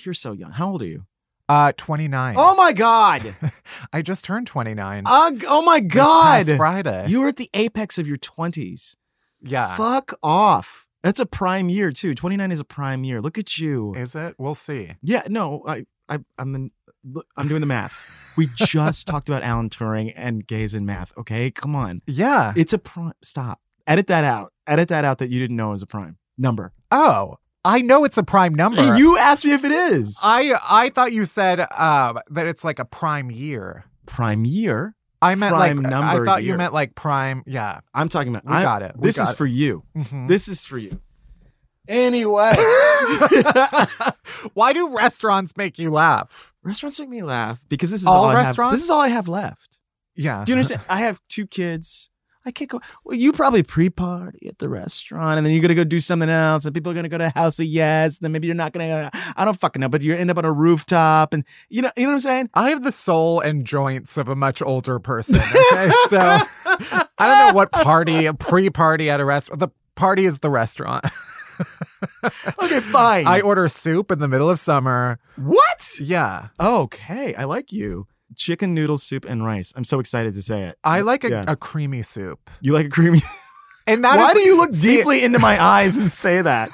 you're 0.05 0.13
so 0.13 0.31
young 0.31 0.51
how 0.51 0.69
old 0.71 0.81
are 0.81 0.85
you 0.87 1.05
Uh 1.49 1.71
29. 1.77 2.35
oh 2.37 2.55
my 2.55 2.73
god 2.73 3.35
I 3.93 4.01
just 4.01 4.23
turned 4.25 4.47
29. 4.47 5.03
Ugh, 5.05 5.43
oh 5.47 5.61
my 5.61 5.79
god 5.79 6.47
Friday. 6.57 7.05
you 7.07 7.21
were 7.21 7.27
at 7.27 7.37
the 7.37 7.49
apex 7.53 7.97
of 7.97 8.07
your 8.07 8.17
20s 8.17 8.95
yeah. 9.41 9.75
fuck 9.75 10.13
off 10.23 10.85
that's 11.03 11.19
a 11.19 11.25
prime 11.25 11.67
year 11.69 11.91
too 11.91 12.13
29 12.13 12.51
is 12.51 12.59
a 12.59 12.63
prime 12.63 13.03
year 13.03 13.21
look 13.21 13.37
at 13.37 13.57
you 13.57 13.93
Is 13.95 14.13
it? 14.15 14.35
We'll 14.37 14.55
see. 14.55 14.91
Yeah, 15.01 15.23
no, 15.27 15.63
I, 15.67 15.85
I, 16.07 16.19
I'm, 16.37 16.51
the, 16.53 17.21
I'm 17.35 17.47
doing 17.47 17.61
the 17.61 17.67
math. 17.67 18.33
We 18.37 18.47
just 18.55 19.07
talked 19.07 19.27
about 19.27 19.41
Alan 19.43 19.69
Turing 19.69 20.13
and 20.15 20.45
gays 20.45 20.75
in 20.75 20.85
math. 20.85 21.11
Okay, 21.17 21.49
come 21.49 21.75
on, 21.75 22.01
Yeah. 22.05 22.53
it's 22.55 22.73
a 22.73 22.77
prime. 22.77 23.13
Stop. 23.23 23.59
Edit 23.87 24.07
that 24.07 24.23
out. 24.23 24.53
Edit 24.67 24.89
that 24.89 25.03
out 25.05 25.17
that 25.17 25.29
you 25.31 25.39
didn't 25.39 25.55
know 25.57 25.69
was 25.71 25.81
a 25.81 25.87
prime 25.87 26.17
number. 26.37 26.71
Oh, 26.91 27.37
I 27.63 27.81
know 27.81 28.03
it's 28.05 28.17
a 28.17 28.23
prime 28.23 28.55
number. 28.55 28.97
You 28.97 29.17
asked 29.17 29.45
me 29.45 29.51
if 29.51 29.63
it 29.63 29.71
is. 29.71 30.19
I 30.23 30.53
I 30.67 30.89
thought 30.89 31.11
you 31.13 31.25
said 31.25 31.59
um 31.59 32.19
that 32.31 32.47
it's 32.47 32.63
like 32.63 32.79
a 32.79 32.85
prime 32.85 33.29
year. 33.31 33.85
prime 34.05 34.45
year. 34.45 34.95
I 35.23 35.35
meant 35.35 35.53
Prime 35.53 35.77
like 35.81 35.91
number 35.91 36.23
I 36.23 36.25
thought 36.25 36.43
you 36.43 36.57
meant 36.57 36.73
like 36.73 36.95
prime. 36.95 37.43
Yeah, 37.45 37.81
I'm 37.93 38.09
talking 38.09 38.31
about. 38.35 38.45
we 38.45 38.53
I- 38.53 38.63
got 38.63 38.81
it. 38.81 38.93
We 38.97 39.07
This 39.07 39.19
is 39.19 39.27
got 39.27 39.37
for 39.37 39.45
you. 39.45 39.83
it. 39.93 40.07
Mhm. 40.07 40.27
This 40.27 40.47
is 40.47 40.65
for 40.65 40.79
you. 40.79 40.99
Anyway, 41.87 42.53
Why 44.53 44.71
do 44.73 44.95
restaurants 44.95 45.55
make 45.57 45.77
you 45.79 45.89
laugh? 45.91 46.53
restaurants 46.63 46.99
make 46.99 47.09
me 47.09 47.23
laugh 47.23 47.63
because 47.69 47.89
this 47.91 48.01
is 48.01 48.07
All 48.07 48.17
all, 48.17 48.25
I 48.25 48.33
have. 48.35 48.45
restaurants? 48.45 48.75
This 48.77 48.83
is 48.83 48.89
all 48.91 49.01
I 49.01 49.07
have 49.07 49.27
left. 49.27 49.79
Yeah. 50.15 50.43
Do 50.45 50.51
you 50.51 50.55
understand? 50.57 50.81
I 50.87 50.97
have 50.99 51.19
two 51.27 51.47
kids. 51.47 52.09
I 52.45 52.51
can't 52.51 52.69
go. 52.69 52.81
Well, 53.03 53.15
you 53.15 53.33
probably 53.33 53.61
pre-party 53.63 54.47
at 54.47 54.57
the 54.59 54.67
restaurant, 54.67 55.37
and 55.37 55.45
then 55.45 55.53
you're 55.53 55.61
gonna 55.61 55.75
go 55.75 55.83
do 55.83 55.99
something 55.99 56.29
else, 56.29 56.65
and 56.65 56.73
people 56.73 56.91
are 56.91 56.95
gonna 56.95 57.09
go 57.09 57.17
to 57.19 57.29
House 57.29 57.59
of 57.59 57.65
Yes. 57.65 58.17
And 58.17 58.25
then 58.25 58.31
maybe 58.31 58.47
you're 58.47 58.55
not 58.55 58.73
gonna. 58.73 59.11
I 59.35 59.45
don't 59.45 59.59
fucking 59.59 59.79
know, 59.79 59.89
but 59.89 60.01
you 60.01 60.15
end 60.15 60.31
up 60.31 60.37
on 60.37 60.45
a 60.45 60.51
rooftop, 60.51 61.33
and 61.33 61.43
you 61.69 61.81
know, 61.81 61.91
you 61.95 62.03
know 62.03 62.09
what 62.09 62.15
I'm 62.15 62.19
saying? 62.21 62.49
I 62.53 62.69
have 62.71 62.83
the 62.83 62.91
soul 62.91 63.39
and 63.41 63.65
joints 63.65 64.17
of 64.17 64.27
a 64.27 64.35
much 64.35 64.61
older 64.61 64.99
person. 64.99 65.35
Okay, 65.35 65.91
so 66.07 66.17
I 66.19 67.07
don't 67.19 67.47
know 67.47 67.53
what 67.53 67.71
party, 67.71 68.25
a 68.25 68.33
pre-party 68.33 69.09
at 69.09 69.19
a 69.19 69.25
restaurant. 69.25 69.59
The 69.59 69.69
party 69.95 70.25
is 70.25 70.39
the 70.39 70.49
restaurant. 70.49 71.05
Okay, 72.61 72.79
fine. 72.79 73.27
I 73.27 73.41
order 73.41 73.67
soup 73.67 74.11
in 74.11 74.19
the 74.19 74.27
middle 74.27 74.49
of 74.49 74.59
summer. 74.59 75.19
what? 75.35 75.99
Yeah, 75.99 76.47
Okay, 76.59 77.35
I 77.35 77.43
like 77.43 77.71
you. 77.71 78.07
Chicken 78.35 78.73
noodle 78.73 78.97
soup 78.97 79.25
and 79.27 79.43
rice. 79.45 79.73
I'm 79.75 79.83
so 79.83 79.99
excited 79.99 80.33
to 80.35 80.41
say 80.41 80.63
it. 80.63 80.77
I 80.83 81.01
like 81.01 81.23
a, 81.23 81.29
Yeah. 81.29 81.45
a 81.47 81.55
creamy 81.55 82.01
soup. 82.03 82.49
You 82.61 82.73
like 82.73 82.87
a 82.87 82.89
creamy? 82.89 83.21
And 83.87 84.03
that 84.05 84.15
Why 84.19 84.27
is- 84.27 84.33
do 84.35 84.39
you 84.41 84.57
look 84.57 84.73
See- 84.75 84.97
deeply 84.97 85.23
into 85.23 85.39
my 85.39 85.61
eyes 85.79 85.97
and 85.97 86.09
say 86.11 86.39
that? 86.43 86.69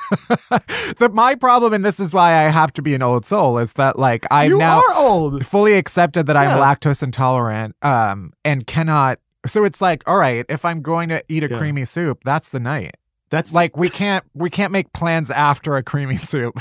the, 1.00 1.10
my 1.14 1.36
problem, 1.36 1.72
and 1.74 1.84
this 1.86 2.02
is 2.02 2.14
why 2.14 2.46
I 2.46 2.50
have 2.50 2.74
to 2.74 2.82
be 2.82 2.94
an 2.94 3.02
old 3.02 3.26
soul, 3.26 3.58
is 3.60 3.72
that 3.74 3.98
like 3.98 4.26
I've 4.30 4.50
you 4.50 4.58
now 4.58 4.82
old. 4.94 5.46
fully 5.46 5.76
accepted 5.76 6.28
that 6.28 6.36
I'm 6.36 6.50
lactose 6.62 7.02
intolerant, 7.02 7.78
um, 7.82 8.34
and 8.44 8.68
cannot. 8.68 9.20
So 9.46 9.64
it's 9.64 9.80
like, 9.80 10.04
all 10.06 10.18
right, 10.18 10.46
if 10.50 10.66
I'm 10.66 10.82
going 10.82 11.08
to 11.08 11.24
eat 11.30 11.46
a 11.46 11.50
Yeah. 11.50 11.58
creamy 11.58 11.86
soup, 11.86 12.20
that's 12.26 12.50
the 12.50 12.60
night. 12.60 12.96
That's 13.30 13.54
Like 13.54 13.78
we 13.78 13.90
can't 13.90 14.26
we 14.34 14.50
can't 14.50 14.74
make 14.74 14.92
plans 14.92 15.32
after 15.32 15.78
a 15.78 15.84
creamy 15.84 16.18
soup. 16.18 16.60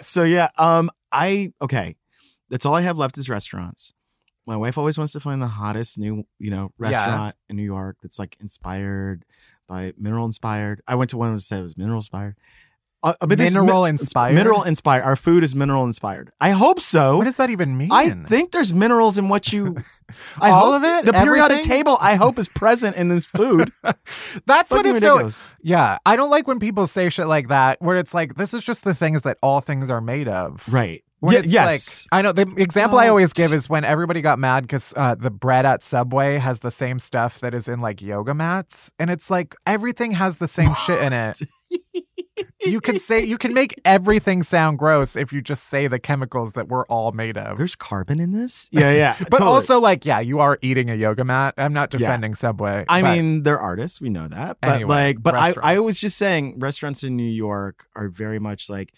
So 0.00 0.24
yeah, 0.24 0.48
um, 0.58 0.90
I 1.12 1.52
okay. 1.62 1.94
That's 2.50 2.66
all 2.66 2.74
I 2.74 2.80
have 2.80 2.98
left 2.98 3.16
is 3.16 3.28
restaurants. 3.28 3.92
My 4.46 4.56
wife 4.56 4.76
always 4.78 4.98
wants 4.98 5.12
to 5.14 5.20
find 5.20 5.40
the 5.40 5.46
hottest 5.46 5.98
new, 5.98 6.24
you 6.38 6.50
know, 6.50 6.70
Yeah. 6.78 6.88
restaurant 6.88 7.36
in 7.48 7.56
New 7.56 7.62
York 7.64 7.96
that's 8.02 8.18
like 8.18 8.36
inspired 8.40 9.24
by 9.68 9.92
mineral 9.98 10.26
inspired. 10.26 10.82
I 10.86 10.94
went 10.96 11.10
to 11.10 11.16
one 11.16 11.34
that 11.34 11.40
said 11.40 11.60
it 11.60 11.62
was 11.62 11.76
mineral 11.76 11.98
inspired. 11.98 12.36
Uh, 13.02 13.12
but 13.20 13.38
Mineral 13.38 13.82
mi- 13.82 13.90
inspired? 13.90 14.34
Mineral 14.34 14.62
inspired. 14.62 15.02
Our 15.02 15.14
food 15.14 15.44
is 15.44 15.54
mineral 15.54 15.84
inspired. 15.84 16.32
I 16.40 16.50
hope 16.52 16.80
so. 16.80 17.18
what 17.18 17.24
does 17.24 17.36
that 17.36 17.50
even 17.50 17.76
mean? 17.76 17.90
I 17.92 18.08
think 18.08 18.50
there's 18.52 18.72
minerals 18.72 19.18
in 19.18 19.28
what 19.28 19.52
you. 19.52 19.76
I 20.40 20.48
All 20.50 20.72
hope- 20.72 20.76
of 20.76 20.84
it? 20.84 21.04
The 21.04 21.12
periodic 21.12 21.62
table. 21.64 21.98
I 22.00 22.14
hope 22.14 22.38
is 22.38 22.48
present 22.48 22.96
in 22.96 23.08
this 23.10 23.26
food. 23.26 23.70
that's 24.46 24.70
what 24.70 24.86
is 24.86 25.00
so. 25.00 25.30
Yeah, 25.60 25.98
I 26.06 26.16
don't 26.16 26.30
like 26.30 26.46
when 26.48 26.58
people 26.58 26.86
say 26.86 27.10
shit 27.10 27.26
like 27.26 27.48
that, 27.48 27.76
where 27.82 27.96
it's 27.96 28.14
like 28.14 28.36
this 28.36 28.54
is 28.54 28.64
just 28.64 28.84
the 28.84 28.94
things 28.94 29.20
that 29.22 29.36
all 29.42 29.60
things 29.60 29.90
are 29.90 30.00
made 30.00 30.26
of. 30.26 30.66
Right. 30.72 31.03
When 31.24 31.44
yes. 31.48 32.06
like 32.12 32.18
I 32.18 32.22
know 32.22 32.32
the 32.32 32.52
example 32.56 32.98
I 32.98 33.06
Oh, 33.06 33.10
always 33.10 33.32
give 33.32 33.52
is 33.54 33.68
when 33.68 33.84
everybody 33.84 34.20
got 34.20 34.38
mad 34.38 34.62
because 34.64 34.92
uh, 34.96 35.14
the 35.14 35.30
bread 35.30 35.64
at 35.66 35.82
Subway 35.82 36.38
has 36.38 36.60
the 36.60 36.70
same 36.70 36.98
stuff 36.98 37.40
that 37.40 37.54
is 37.54 37.66
in 37.68 37.80
like 37.80 38.02
yoga 38.02 38.34
mats, 38.34 38.90
and 38.98 39.10
it's 39.10 39.30
like 39.30 39.54
everything 39.66 40.12
has 40.12 40.38
the 40.38 40.48
same 40.48 40.74
shit 40.74 41.00
in 41.02 41.12
it. 41.12 41.40
you 42.64 42.80
can 42.80 42.98
say 42.98 43.22
you 43.24 43.38
can 43.38 43.54
make 43.54 43.80
everything 43.84 44.42
sound 44.42 44.78
gross 44.78 45.16
if 45.16 45.32
you 45.32 45.40
just 45.40 45.64
say 45.64 45.86
the 45.86 45.98
chemicals 45.98 46.54
that 46.54 46.68
we're 46.68 46.84
all 46.86 47.12
made 47.12 47.36
of. 47.38 47.56
There's 47.58 47.76
carbon 47.76 48.20
in 48.20 48.32
this. 48.32 48.68
Yeah, 48.74 48.90
yeah. 48.92 49.16
but 49.18 49.38
totally. 49.38 49.50
also, 49.50 49.78
like, 49.78 50.04
yeah, 50.04 50.18
you 50.20 50.40
are 50.40 50.58
eating 50.60 50.90
a 50.90 50.94
yoga 50.94 51.24
mat. 51.24 51.54
I'm 51.56 51.72
not 51.72 51.92
Yeah. 51.92 51.98
defending 51.98 52.34
Subway. 52.34 52.84
I 52.88 53.02
mean, 53.02 53.44
they're 53.44 53.60
artists. 53.60 54.00
We 54.00 54.08
know 54.10 54.26
that. 54.28 54.58
But 54.60 54.70
Anyway, 54.70 54.88
like, 54.88 55.22
but 55.22 55.34
I, 55.34 55.54
I 55.62 55.78
was 55.78 56.00
just 56.00 56.18
saying, 56.18 56.58
restaurants 56.58 57.04
in 57.04 57.16
New 57.16 57.30
York 57.30 57.86
are 57.94 58.08
very 58.08 58.38
much 58.40 58.68
like 58.68 58.92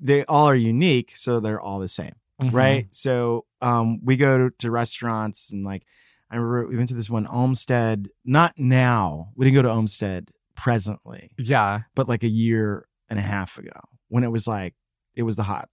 they 0.00 0.24
all 0.24 0.46
are 0.46 0.54
unique, 0.56 1.12
so 1.16 1.40
they're 1.40 1.60
all 1.60 1.78
the 1.78 1.88
same, 1.88 2.14
Mhm. 2.40 2.52
right? 2.52 2.86
So, 2.90 3.44
um, 3.60 4.00
we 4.04 4.16
go 4.16 4.48
to, 4.48 4.54
to 4.58 4.70
restaurants 4.70 5.52
and 5.52 5.64
like, 5.64 5.84
I 6.30 6.36
remember 6.36 6.66
we 6.68 6.76
went 6.76 6.88
to 6.88 6.94
this 6.94 7.10
one 7.10 7.26
Olmsted. 7.26 8.10
Not 8.24 8.54
now. 8.58 9.28
We 9.36 9.44
didn't 9.44 9.56
go 9.56 9.62
to 9.62 9.70
Olmsted 9.70 10.30
presently, 10.56 11.30
Yeah. 11.38 11.82
but 11.94 12.08
like 12.08 12.22
a 12.24 12.28
year 12.28 12.86
and 13.10 13.18
a 13.18 13.22
half 13.22 13.58
ago 13.58 13.78
when 14.08 14.24
it 14.24 14.30
was 14.32 14.46
like 14.46 14.74
it 15.14 15.22
was 15.22 15.36
the 15.36 15.42
hot 15.44 15.68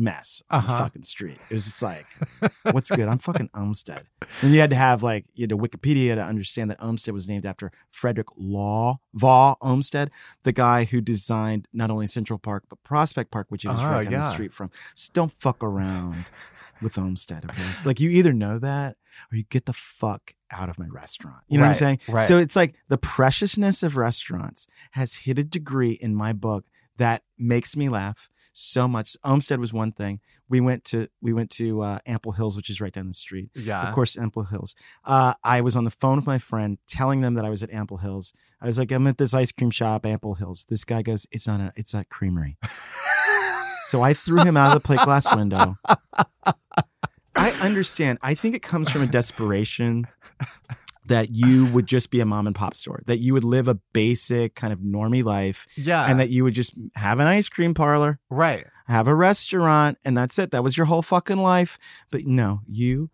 mess 0.00 0.42
on 0.48 0.60
Uh-huh. 0.60 0.72
the 0.72 0.78
fucking 0.84 1.02
street. 1.02 1.38
It 1.50 1.54
was 1.54 1.64
just 1.64 1.82
like, 1.82 2.06
what's 2.70 2.90
good? 2.90 3.08
I'm 3.08 3.18
fucking 3.18 3.50
Olmsted. 3.54 4.02
And 4.42 4.54
you 4.54 4.60
had 4.60 4.70
to 4.70 4.76
have 4.76 5.02
like 5.02 5.24
you 5.34 5.42
had 5.42 5.50
to 5.50 5.58
Wikipedia 5.58 6.14
to 6.14 6.22
understand 6.22 6.70
that 6.70 6.80
Olmsted 6.82 7.12
was 7.12 7.26
named 7.28 7.44
after 7.44 7.72
Frederick 7.90 8.28
Law 8.36 9.00
Vaugh 9.14 9.56
Olmsted, 9.60 10.10
the 10.44 10.52
guy 10.52 10.84
who 10.84 11.00
designed 11.00 11.66
not 11.72 11.90
only 11.90 12.06
Central 12.06 12.38
Park 12.38 12.64
but 12.70 12.82
Prospect 12.84 13.30
Park, 13.30 13.46
which 13.50 13.64
is 13.64 13.72
Oh, 13.72 13.74
right 13.84 14.08
down 14.08 14.22
the 14.22 14.30
street 14.30 14.52
from. 14.54 14.70
So 14.94 15.10
don't 15.12 15.32
fuck 15.32 15.62
around 15.64 16.24
with 16.82 16.96
Olmsted, 16.96 17.44
okay? 17.50 17.62
Like 17.84 17.98
you 18.00 18.08
either 18.10 18.32
know 18.32 18.58
that 18.60 18.96
or 19.32 19.36
you 19.36 19.44
get 19.50 19.66
the 19.66 19.72
fuck 19.72 20.32
out 20.52 20.68
of 20.68 20.78
my 20.78 20.86
restaurant. 20.86 21.38
You 21.48 21.58
know 21.58 21.64
what 21.64 21.70
I'm 21.70 21.74
saying? 21.74 21.98
right. 22.08 22.28
So 22.28 22.38
it's 22.38 22.54
like 22.54 22.74
the 22.88 22.98
preciousness 22.98 23.82
of 23.82 23.96
restaurants 23.96 24.66
has 24.92 25.12
hit 25.14 25.38
a 25.40 25.44
degree 25.44 25.92
in 26.00 26.14
my 26.14 26.32
book 26.32 26.64
that 26.98 27.22
makes 27.36 27.76
me 27.76 27.88
laugh 27.88 28.30
so 28.58 28.88
much. 28.88 29.16
Olmsted 29.24 29.60
was 29.60 29.72
one 29.72 29.92
thing. 29.92 30.20
We 30.48 30.60
went 30.60 30.84
to 30.86 31.08
we 31.22 31.32
went 31.32 31.50
to 31.52 31.82
uh, 31.82 31.98
Ample 32.06 32.32
Hills, 32.32 32.56
which 32.56 32.70
is 32.70 32.80
right 32.80 32.92
down 32.92 33.06
the 33.06 33.14
street. 33.14 33.50
Yeah. 33.54 33.88
Of 33.88 33.94
course, 33.94 34.18
Ample 34.18 34.44
Hills. 34.44 34.74
Uh, 35.04 35.34
I 35.44 35.60
was 35.60 35.76
on 35.76 35.84
the 35.84 35.90
phone 35.90 36.16
with 36.16 36.26
my 36.26 36.38
friend, 36.38 36.78
telling 36.88 37.20
them 37.20 37.34
that 37.34 37.44
I 37.44 37.50
was 37.50 37.62
at 37.62 37.70
Ample 37.70 37.98
Hills. 37.98 38.32
I 38.60 38.66
was 38.66 38.78
like, 38.78 38.90
I'm 38.90 39.06
at 39.06 39.18
this 39.18 39.34
ice 39.34 39.52
cream 39.52 39.70
shop, 39.70 40.04
Ample 40.04 40.34
Hills. 40.34 40.66
This 40.68 40.84
guy 40.84 41.02
goes, 41.02 41.26
It's 41.30 41.46
not 41.46 41.60
a, 41.60 41.72
it's 41.76 41.94
a 41.94 42.04
creamery. 42.04 42.56
so 43.86 44.02
I 44.02 44.14
threw 44.14 44.42
him 44.42 44.56
out 44.56 44.68
of 44.68 44.74
the 44.82 44.86
plate 44.86 45.00
glass 45.04 45.32
window. 45.34 45.76
I 47.36 47.50
understand. 47.60 48.18
I 48.22 48.34
think 48.34 48.54
it 48.56 48.62
comes 48.62 48.90
from 48.90 49.02
a 49.02 49.06
desperation 49.06 50.06
that 51.08 51.30
you 51.34 51.66
would 51.66 51.86
just 51.86 52.10
be 52.10 52.20
a 52.20 52.24
mom 52.26 52.46
and 52.46 52.56
pop 52.56 52.74
store, 52.74 53.02
that 53.06 53.18
you 53.18 53.32
would 53.34 53.44
live 53.44 53.68
a 53.68 53.74
basic 53.92 54.54
kind 54.54 54.72
of 54.72 54.78
normie 54.80 55.24
life, 55.24 55.66
Yeah. 55.76 56.04
and 56.06 56.18
that 56.20 56.30
you 56.30 56.44
would 56.44 56.54
just 56.54 56.74
have 56.94 57.18
an 57.20 57.26
ice 57.26 57.48
cream 57.48 57.74
parlor, 57.74 58.18
right. 58.30 58.66
have 58.86 59.08
a 59.08 59.14
restaurant, 59.14 59.98
and 60.04 60.16
that's 60.16 60.38
it. 60.38 60.50
That 60.50 60.62
was 60.64 60.76
your 60.76 60.86
whole 60.86 61.02
fucking 61.02 61.38
life. 61.38 61.78
But 62.10 62.24
no, 62.26 62.60
you 62.68 63.10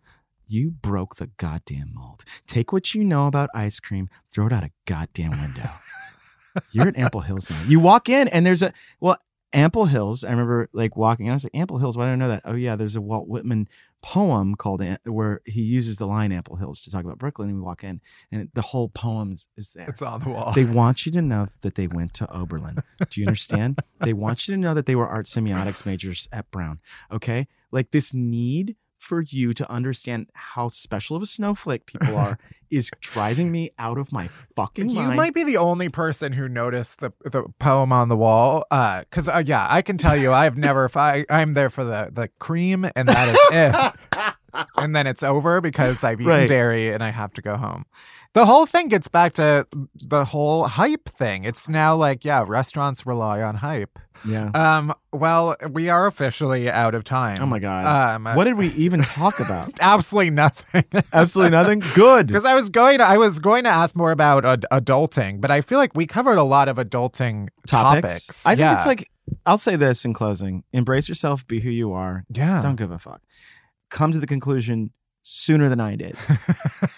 you 0.47 0.69
broke 0.69 1.15
the 1.15 1.27
goddamn 1.37 1.91
mold. 1.93 2.23
Take 2.45 2.71
what 2.71 2.93
you 2.93 3.03
know 3.03 3.25
about 3.27 3.49
ice 3.55 3.79
cream, 3.79 4.09
throw 4.31 4.45
it 4.47 4.53
out 4.53 4.63
a 4.63 4.69
goddamn 4.85 5.31
window. 5.31 5.69
You're 6.71 6.87
at 6.87 6.97
Ample 6.97 7.21
Hills 7.21 7.49
now. 7.49 7.59
You 7.67 7.79
walk 7.79 8.07
in 8.09 8.27
and 8.29 8.45
there's 8.45 8.61
a 8.61 8.71
well, 8.99 9.17
Ample 9.55 9.85
Hills. 9.85 10.23
I 10.23 10.31
remember 10.31 10.69
like 10.73 10.95
walking. 10.95 11.29
I 11.29 11.33
was 11.33 11.45
like, 11.45 11.55
Ample 11.55 11.77
Hills. 11.77 11.97
Why 11.97 12.05
do 12.05 12.11
I 12.11 12.15
know 12.15 12.27
that? 12.27 12.43
Oh 12.45 12.53
yeah, 12.53 12.75
there's 12.75 12.95
a 12.95 13.01
Walt 13.01 13.27
Whitman 13.27 13.67
poem 14.01 14.53
called 14.55 14.83
where 15.05 15.41
he 15.45 15.61
uses 15.61 15.97
the 15.97 16.05
line 16.05 16.31
Ample 16.31 16.57
Hills 16.57 16.81
to 16.81 16.91
talk 16.91 17.03
about 17.03 17.17
Brooklyn. 17.17 17.49
And 17.49 17.57
we 17.57 17.63
walk 17.63 17.83
in, 17.83 18.01
and 18.31 18.49
the 18.53 18.61
whole 18.61 18.89
poem 18.89 19.31
is, 19.31 19.47
is 19.57 19.71
there. 19.71 19.89
It's 19.89 20.01
on 20.01 20.21
the 20.21 20.29
wall. 20.29 20.53
They 20.53 20.65
want 20.65 21.05
you 21.05 21.11
to 21.13 21.21
know 21.21 21.47
that 21.61 21.75
they 21.75 21.87
went 21.87 22.13
to 22.15 22.31
Oberlin. 22.31 22.83
Do 23.09 23.21
you 23.21 23.27
understand? 23.27 23.79
they 24.01 24.13
want 24.13 24.47
you 24.47 24.55
to 24.55 24.59
know 24.59 24.73
that 24.73 24.85
they 24.85 24.95
were 24.95 25.07
art 25.07 25.25
semiotics 25.25 25.85
majors 25.85 26.27
at 26.31 26.51
Brown. 26.51 26.79
Okay? 27.11 27.47
Like 27.71 27.91
this 27.91 28.13
need 28.13 28.75
for 29.05 29.21
you 29.21 29.53
to 29.53 29.69
understand 29.71 30.27
how 30.33 30.69
special 30.69 31.15
of 31.15 31.21
a 31.21 31.27
snowflake 31.27 31.85
people 31.85 32.15
are 32.17 32.37
is 32.71 32.89
driving 32.99 33.51
me 33.51 33.69
out 33.77 33.97
of 33.99 34.11
my 34.11 34.27
fucking 34.55 34.89
you 34.89 34.95
mind. 34.95 35.15
might 35.15 35.33
be 35.35 35.43
the 35.43 35.57
only 35.57 35.87
person 35.87 36.33
who 36.33 36.49
noticed 36.49 36.99
the 36.99 37.11
the 37.23 37.43
poem 37.59 37.93
on 37.93 38.09
the 38.09 38.17
wall. 38.17 38.65
Uh, 38.71 39.03
cause 39.11 39.27
uh, 39.27 39.43
yeah, 39.45 39.67
I 39.69 39.81
can 39.83 39.97
tell 39.97 40.17
you, 40.17 40.33
I've 40.33 40.57
never. 40.57 40.85
If 40.85 40.97
I 40.97 41.25
I'm 41.29 41.53
there 41.53 41.69
for 41.69 41.83
the 41.83 42.09
the 42.11 42.29
cream, 42.39 42.89
and 42.95 43.07
that 43.07 43.29
is 43.29 43.39
it. 43.51 44.33
and 44.77 44.95
then 44.95 45.05
it's 45.05 45.21
over 45.23 45.61
because 45.61 46.03
I've 46.03 46.19
eaten 46.19 46.31
Right. 46.31 46.47
dairy 46.49 46.91
and 46.93 47.03
I 47.03 47.09
have 47.11 47.33
to 47.33 47.41
go 47.41 47.57
home. 47.57 47.85
The 48.33 48.45
whole 48.45 48.65
thing 48.65 48.87
gets 48.87 49.07
back 49.07 49.33
to 49.33 49.67
the 49.93 50.25
whole 50.25 50.65
hype 50.67 51.07
thing. 51.09 51.43
It's 51.45 51.69
now 51.69 51.95
like, 51.95 52.25
yeah, 52.25 52.43
restaurants 52.45 53.05
rely 53.05 53.41
on 53.41 53.55
hype. 53.57 53.99
Yeah. 54.27 54.49
Um, 54.53 54.93
well, 55.11 55.55
we 55.69 55.89
are 55.89 56.07
officially 56.07 56.69
out 56.69 56.95
of 56.95 57.03
time. 57.03 57.37
oh 57.39 57.45
my 57.45 57.59
god. 57.59 58.15
Um, 58.15 58.35
what 58.35 58.45
did 58.45 58.55
we 58.57 58.69
even 58.69 59.01
talk 59.01 59.39
about? 59.39 59.71
absolutely 59.79 60.31
nothing. 60.31 60.83
Absolutely 61.13 61.51
nothing. 61.51 61.79
Good. 61.93 62.27
Because 62.27 62.45
I 62.45 62.55
was 62.55 62.69
going 62.69 62.97
to, 62.97 63.03
I 63.05 63.17
was 63.17 63.39
going 63.39 63.63
to 63.63 63.69
ask 63.69 63.95
more 63.95 64.11
about 64.11 64.45
ad- 64.45 64.65
adulting, 64.71 65.39
but 65.41 65.51
I 65.51 65.61
feel 65.61 65.77
like 65.77 65.95
we 65.95 66.05
covered 66.05 66.37
a 66.37 66.43
lot 66.43 66.67
of 66.67 66.77
adulting 66.77 67.47
topics. 67.67 68.45
I 68.45 68.55
think 68.55 68.71
it's 68.71 68.85
like 68.85 69.09
I'll 69.45 69.57
say 69.57 69.75
this 69.75 70.05
in 70.05 70.13
closing: 70.13 70.63
embrace 70.73 71.07
yourself, 71.09 71.45
be 71.47 71.59
who 71.59 71.69
you 71.69 71.93
are. 71.93 72.25
yeah, 72.29 72.61
Don't 72.61 72.75
give 72.75 72.91
a 72.91 72.99
fuck. 72.99 73.21
Come 73.89 74.11
to 74.11 74.19
the 74.19 74.27
conclusion 74.27 74.91
sooner 75.23 75.69
than 75.69 75.79
I 75.79 75.95
did. 75.95 76.15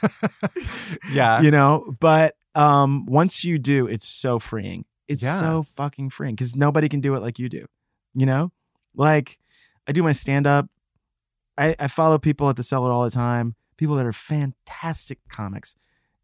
yeah, 1.11 1.41
you 1.41 1.51
know 1.51 1.95
but 1.99 2.35
um 2.55 3.05
once 3.05 3.45
you 3.45 3.59
do 3.59 3.87
it's 3.87 4.07
so 4.07 4.39
freeing 4.39 4.85
it's 5.07 5.21
Yeah. 5.21 5.39
so 5.39 5.63
fucking 5.63 6.09
freeing 6.09 6.35
because 6.35 6.55
nobody 6.55 6.89
can 6.89 7.01
do 7.01 7.15
it 7.15 7.21
like 7.21 7.39
you 7.39 7.49
do 7.49 7.65
you 8.13 8.25
know? 8.25 8.51
Like 8.95 9.37
i 9.87 9.91
do 9.91 10.03
my 10.03 10.11
stand 10.11 10.45
up 10.47 10.67
I, 11.57 11.75
I 11.79 11.87
follow 11.87 12.17
people 12.17 12.49
at 12.49 12.55
the 12.55 12.63
cellar 12.63 12.91
all 12.91 13.03
the 13.03 13.11
time 13.11 13.55
people 13.77 13.95
that 13.95 14.05
are 14.05 14.13
fantastic 14.13 15.19
comics 15.29 15.75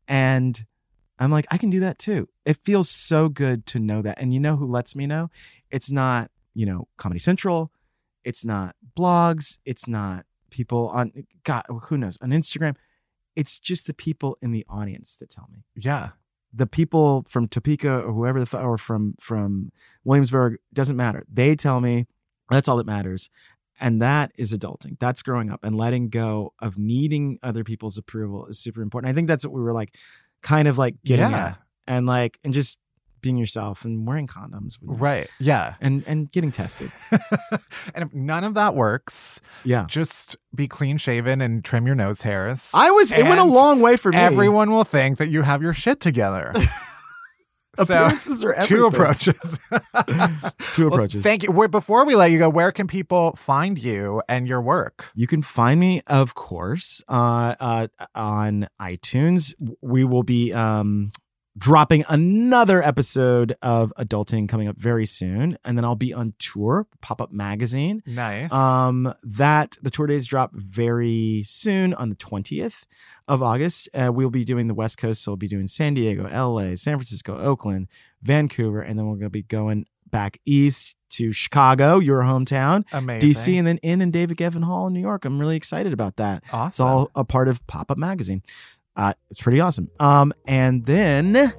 and 0.07 0.65
i'm 1.19 1.31
like 1.31 1.45
i 1.51 1.57
can 1.57 1.69
do 1.69 1.79
that 1.81 1.99
too. 1.99 2.27
It 2.45 2.57
feels 2.65 2.89
so 2.89 3.29
good 3.29 3.65
to 3.67 3.79
know 3.79 4.01
that 4.01 4.19
and 4.19 4.33
you 4.33 4.39
know 4.39 4.55
who 4.57 4.65
lets 4.65 4.95
me 4.95 5.05
know? 5.07 5.29
It's 5.71 5.89
not 5.91 6.29
you 6.53 6.65
know 6.65 6.87
comedy 6.97 7.19
central 7.19 7.71
it's 8.23 8.45
not 8.45 8.75
blogs 8.97 9.57
it's 9.65 9.87
not 9.87 10.25
people 10.49 10.89
on 10.89 11.11
god 11.43 11.63
who 11.83 11.97
knows 11.97 12.17
on 12.21 12.29
instagram. 12.29 12.75
It's 13.35 13.57
just 13.57 13.87
the 13.87 13.93
people 13.95 14.37
in 14.43 14.51
the 14.51 14.63
audience 14.69 15.15
that 15.17 15.29
tell 15.31 15.47
me. 15.51 15.63
Yeah, 15.75 16.09
the 16.53 16.67
people 16.67 17.25
from 17.27 17.47
Topeka 17.47 17.99
or 18.01 18.13
whoever 18.13 18.43
the 18.43 18.59
or 18.59 18.77
from 18.77 19.15
from 19.19 19.71
Williamsburg 20.03 20.57
doesn't 20.73 20.95
matter. 20.95 21.23
They 21.31 21.55
tell 21.55 21.81
me 21.81 22.05
that's 22.49 22.67
all 22.67 22.77
that 22.77 22.85
matters, 22.85 23.29
and 23.79 24.01
that 24.01 24.31
is 24.37 24.53
adulting. 24.53 24.99
That's 24.99 25.21
growing 25.23 25.49
up 25.51 25.63
and 25.63 25.75
letting 25.75 26.09
go 26.09 26.53
of 26.59 26.77
needing 26.77 27.39
other 27.41 27.63
people's 27.63 27.97
approval 27.97 28.45
is 28.47 28.59
super 28.59 28.81
important. 28.81 29.09
I 29.09 29.13
think 29.13 29.27
that's 29.27 29.43
what 29.45 29.53
we 29.53 29.61
were 29.61 29.73
like, 29.73 29.95
kind 30.41 30.67
of 30.67 30.77
like 30.77 30.95
getting 31.03 31.31
Yeah. 31.31 31.45
at, 31.47 31.59
and 31.87 32.05
like 32.05 32.37
and 32.43 32.53
just 32.53 32.77
being 33.23 33.37
yourself 33.37 33.83
and 33.85 34.05
wearing 34.05 34.27
condoms, 34.27 34.77
right, 34.83 35.27
yeah. 35.39 35.73
And 35.81 36.03
and 36.05 36.31
getting 36.31 36.51
tested. 36.51 36.91
and 37.95 38.03
if 38.05 38.13
none 38.13 38.43
of 38.43 38.53
that 38.53 38.75
works, 38.75 39.41
Yeah, 39.63 39.85
just 39.89 40.35
be 40.53 40.67
clean 40.67 40.97
shaven 40.97 41.41
and 41.41 41.65
trim 41.65 41.87
your 41.87 41.95
nose 41.95 42.21
hairs. 42.21 42.69
I 42.75 42.91
was. 42.91 43.11
It 43.11 43.23
went 43.23 43.39
a 43.39 43.43
long 43.45 43.79
way 43.79 43.97
for 43.97 44.11
me. 44.11 44.17
Everyone 44.19 44.69
will 44.69 44.83
think 44.83 45.17
that 45.17 45.29
you 45.29 45.41
have 45.41 45.63
your 45.63 45.73
shit 45.73 45.99
together. 45.99 46.53
so, 47.83 47.83
appearances 47.83 48.43
are 48.43 48.55
two 48.61 48.85
approaches. 48.85 49.57
Two 50.73 50.85
Well, 50.89 50.93
approaches. 50.93 51.23
thank 51.23 51.41
you. 51.43 51.51
Wait, 51.51 51.71
Before 51.71 52.05
we 52.05 52.13
let 52.15 52.29
you 52.31 52.37
go, 52.39 52.49
where 52.49 52.71
can 52.71 52.85
people 52.87 53.33
find 53.35 53.79
you 53.79 54.21
and 54.29 54.47
your 54.47 54.61
work? 54.61 55.05
You 55.15 55.25
can 55.27 55.41
find 55.41 55.79
me, 55.79 56.01
of 56.07 56.35
course, 56.35 57.01
uh, 57.07 57.55
uh, 57.59 57.87
on 58.13 58.67
iTunes. 58.79 59.53
We 59.81 60.03
will 60.03 60.23
be 60.23 60.53
um, 60.53 61.11
dropping 61.57 62.03
another 62.09 62.81
episode 62.81 63.55
of 63.61 63.93
Adulting 63.97 64.49
coming 64.49 64.67
up 64.67 64.77
very 64.77 65.05
soon, 65.05 65.57
and 65.63 65.77
then 65.77 65.85
I'll 65.85 65.95
be 65.95 66.13
on 66.13 66.33
tour, 66.39 66.87
Pop 67.01 67.21
Up 67.21 67.31
Magazine. 67.31 68.01
Nice. 68.05 68.51
Um, 68.51 69.13
that 69.23 69.77
the 69.81 69.89
tour 69.89 70.07
days 70.07 70.25
drop 70.25 70.51
very 70.53 71.43
soon 71.45 71.93
on 71.93 72.09
the 72.09 72.15
twentieth 72.15 72.85
of 73.27 73.41
August. 73.41 73.89
Uh, 73.93 74.11
we'll 74.11 74.29
be 74.29 74.45
doing 74.45 74.67
the 74.67 74.73
West 74.73 74.97
Coast, 74.97 75.23
so 75.23 75.31
we'll 75.31 75.37
be 75.37 75.47
doing 75.47 75.67
San 75.67 75.93
Diego, 75.93 76.27
L.A., 76.27 76.75
San 76.75 76.95
Francisco, 76.97 77.37
Oakland, 77.37 77.87
Vancouver, 78.21 78.81
and 78.81 78.97
then 78.97 79.05
we're 79.05 79.15
going 79.15 79.23
to 79.25 79.29
be 79.29 79.43
going 79.43 79.85
back 80.13 80.39
east 80.45 80.95
to 81.09 81.31
Chicago, 81.31 81.99
your 81.99 82.21
hometown. 82.21 82.83
Amazing. 82.91 83.29
DC 83.29 83.57
and 83.57 83.67
then 83.67 83.77
in 83.79 84.01
in 84.01 84.11
David 84.11 84.37
Geffen 84.37 84.63
Hall 84.63 84.87
in 84.87 84.93
New 84.93 84.99
York. 84.99 85.25
I'm 85.25 85.39
really 85.39 85.55
excited 85.57 85.93
about 85.93 86.17
that. 86.17 86.43
awesome. 86.51 86.69
It's 86.69 86.79
all 86.79 87.11
a 87.15 87.23
part 87.23 87.47
of 87.47 87.65
Pop 87.67 87.91
Up 87.91 87.97
Magazine. 87.97 88.41
Uh, 88.95 89.13
it's 89.31 89.41
pretty 89.41 89.59
awesome. 89.59 89.89
Um, 89.99 90.33
and 90.45 90.85
then 90.85 91.51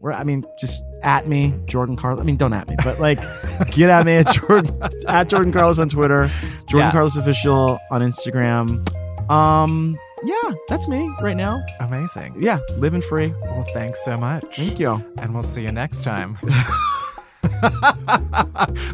we're 0.00 0.12
I 0.12 0.24
mean, 0.24 0.44
just 0.60 0.82
at 1.02 1.28
me, 1.28 1.54
Jordan 1.66 1.96
Carlos. 1.96 2.20
I 2.20 2.24
mean, 2.24 2.36
don't 2.36 2.52
at 2.52 2.68
me, 2.68 2.76
but 2.82 2.98
like 3.00 3.18
get 3.70 3.88
at 3.90 4.04
me 4.06 4.14
at 4.16 4.28
Jordan 4.32 4.82
at 5.08 5.28
Jordan 5.28 5.52
Carlos 5.52 5.78
on 5.78 5.88
Twitter, 5.88 6.30
Jordan 6.68 6.88
Yeah. 6.88 6.92
Carlos 6.92 7.16
official 7.16 7.78
on 7.90 8.00
Instagram. 8.02 8.88
Um, 9.30 9.96
yeah, 10.24 10.54
that's 10.68 10.88
me 10.88 11.08
right 11.20 11.36
now. 11.36 11.62
amazing. 11.80 12.36
Yeah, 12.40 12.58
living 12.78 13.02
free. 13.02 13.32
Well, 13.42 13.64
thanks 13.72 14.04
so 14.04 14.16
much. 14.16 14.56
Thank 14.56 14.80
you. 14.80 15.02
And 15.18 15.34
we'll 15.34 15.42
see 15.42 15.62
you 15.62 15.72
next 15.72 16.02
time. 16.02 16.38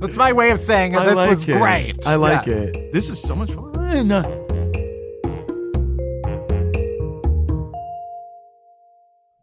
That's 0.00 0.16
my 0.16 0.32
way 0.32 0.50
of 0.50 0.58
saying 0.58 0.96
I 0.96 1.04
this 1.06 1.14
like 1.14 1.28
was 1.28 1.48
it. 1.48 1.58
great. 1.58 2.06
I 2.06 2.16
like 2.16 2.46
Yeah. 2.46 2.54
it. 2.54 2.92
This 2.92 3.08
is 3.10 3.20
so 3.20 3.34
much 3.34 3.50
fun. 3.52 4.08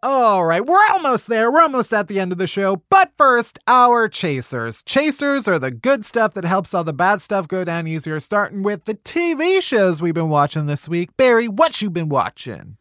All 0.01 0.45
right, 0.45 0.65
we're 0.65 0.87
almost 0.91 1.27
there. 1.27 1.51
We're 1.51 1.61
almost 1.61 1.93
at 1.93 2.07
the 2.07 2.21
end 2.21 2.31
of 2.31 2.37
the 2.37 2.47
show. 2.47 2.81
But 2.89 3.11
first, 3.17 3.59
our 3.67 4.07
chasers. 4.07 4.81
Chasers 4.83 5.45
are 5.45 5.59
the 5.59 5.71
good 5.71 6.05
stuff 6.05 6.35
that 6.35 6.45
helps 6.45 6.73
all 6.73 6.85
the 6.85 6.93
bad 6.93 7.21
stuff 7.21 7.49
go 7.49 7.65
down 7.65 7.85
easier, 7.85 8.21
starting 8.21 8.63
with 8.63 8.85
the 8.85 8.95
TV 8.95 9.61
shows 9.61 10.01
we've 10.01 10.13
been 10.13 10.29
watching 10.29 10.67
this 10.67 10.87
week. 10.87 11.17
Bari, 11.17 11.49
what 11.49 11.81
you 11.81 11.89
been 11.89 12.07
watching? 12.07 12.78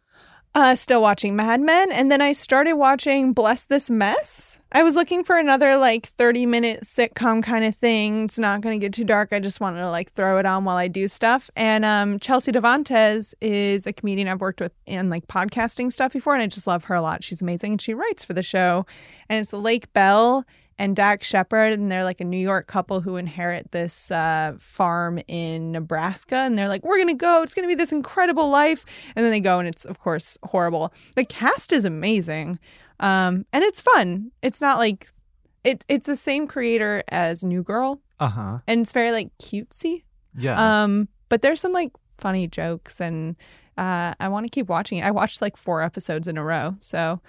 Uh, 0.59 0.75
still 0.75 1.01
watching 1.01 1.37
Mad 1.37 1.61
Men, 1.61 1.93
and 1.93 2.11
then 2.11 2.21
I 2.21 2.33
started 2.33 2.73
watching 2.73 3.33
Bless 3.33 3.67
This 3.67 3.89
Mess. 3.89 4.61
I 4.73 4.83
was 4.83 4.97
looking 4.97 5.23
for 5.23 5.39
another 5.39 5.77
like 5.77 6.07
30 6.07 6.47
minute 6.47 6.81
sitcom 6.81 7.45
kind 7.45 7.65
of 7.65 7.77
thing. 7.77 8.25
It's 8.25 8.41
not 8.41 8.61
going 8.61 8.79
to 8.79 8.85
get 8.85 8.93
too 8.93 9.05
dark. 9.05 9.33
I 9.33 9.39
just 9.39 9.61
wanted 9.61 9.79
to 9.79 9.89
like 9.89 10.11
throw 10.15 10.37
it 10.39 10.47
on 10.47 10.65
while 10.65 10.77
I 10.77 10.89
do 10.89 11.07
stuff. 11.07 11.49
And 11.55 11.85
um, 11.85 12.19
Chelsea 12.19 12.51
Devantez 12.51 13.35
is 13.41 13.87
a 13.87 13.93
comedian 13.93 14.27
I've 14.27 14.41
worked 14.41 14.61
with 14.61 14.73
in 14.85 15.09
like 15.11 15.29
podcasting 15.29 15.93
stuff 15.93 16.13
before, 16.13 16.35
and 16.35 16.43
I 16.43 16.49
just 16.49 16.67
love 16.67 16.83
her 16.87 16.97
a 16.97 17.03
lot. 17.03 17.23
She's 17.23 17.41
amazing, 17.41 17.75
and 17.75 17.81
she 17.81 17.95
writes 17.95 18.25
for 18.25 18.33
the 18.33 18.43
show. 18.43 18.85
And 19.29 19.39
it's 19.39 19.53
Lake 19.53 19.93
Bell 19.93 20.45
and 20.79 20.95
Dax 20.95 21.27
Shepard, 21.27 21.73
and 21.73 21.91
they're 21.91 22.05
like 22.05 22.21
a 22.21 22.25
New 22.25 22.39
York 22.39 22.67
couple 22.69 23.01
who 23.01 23.17
inherit 23.17 23.73
this 23.73 24.11
uh, 24.11 24.55
farm 24.59 25.19
in 25.29 25.73
Nebraska, 25.73 26.37
and 26.37 26.57
they're 26.57 26.69
like, 26.69 26.85
"We're 26.85 26.99
gonna 26.99 27.15
go. 27.15 27.43
It's 27.43 27.55
gonna 27.55 27.67
be 27.69 27.75
this 27.75 27.93
incredible 27.93 28.49
life." 28.49 28.85
And 29.17 29.25
then 29.25 29.31
they 29.33 29.41
go, 29.41 29.59
and 29.59 29.69
it's 29.69 29.85
of 29.85 29.99
course 29.99 30.39
horrible. 30.45 30.93
The 31.17 31.25
cast 31.25 31.73
is 31.73 31.85
amazing, 31.85 32.59
um, 33.01 33.45
and 33.53 33.65
it's 33.65 33.81
fun. 33.81 34.31
It's 34.43 34.61
not 34.61 34.79
like 34.79 35.09
it. 35.65 35.85
It's 35.89 36.07
the 36.07 36.17
same 36.17 36.47
creator 36.47 37.03
as 37.09 37.43
New 37.43 37.63
Girl, 37.63 38.01
Uh 38.21 38.29
huh. 38.29 38.59
and 38.67 38.81
it's 38.83 38.93
very 38.93 39.13
like 39.13 39.31
cutesy. 39.39 40.05
Yeah. 40.37 40.83
Um, 40.85 41.09
but 41.29 41.43
there's 41.43 41.61
some 41.61 41.73
like 41.73 41.91
funny 42.19 42.47
jokes, 42.47 43.01
and 43.01 43.35
uh, 43.77 44.15
I 44.21 44.29
want 44.29 44.47
to 44.47 44.51
keep 44.51 44.69
watching 44.69 44.99
it. 44.99 45.05
I 45.05 45.11
watched 45.11 45.43
like 45.43 45.57
four 45.57 45.83
episodes 45.83 46.29
in 46.29 46.39
a 46.39 46.45
row, 46.45 46.77
so 46.79 47.21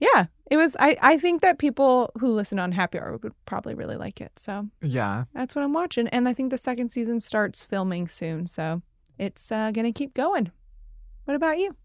yeah, 0.00 0.26
it 0.50 0.56
was. 0.56 0.76
I 0.80 0.96
I 1.00 1.18
think 1.18 1.42
that 1.42 1.58
people 1.58 2.10
who 2.18 2.32
listen 2.32 2.58
Unhappy 2.58 2.98
Hour 2.98 3.18
would 3.22 3.34
probably 3.44 3.74
really 3.74 3.96
like 3.96 4.20
it. 4.20 4.32
So 4.36 4.66
yeah. 4.82 5.24
that's 5.34 5.54
what 5.54 5.62
I'm 5.62 5.72
watching, 5.72 6.08
and 6.08 6.28
I 6.28 6.32
think 6.32 6.50
the 6.50 6.58
second 6.58 6.90
season 6.90 7.20
starts 7.20 7.64
filming 7.64 8.08
soon, 8.08 8.46
so 8.46 8.82
it's 9.18 9.52
uh, 9.52 9.70
gonna 9.70 9.92
keep 9.92 10.14
going. 10.14 10.50
What 11.26 11.34
about 11.34 11.58
you? 11.58 11.76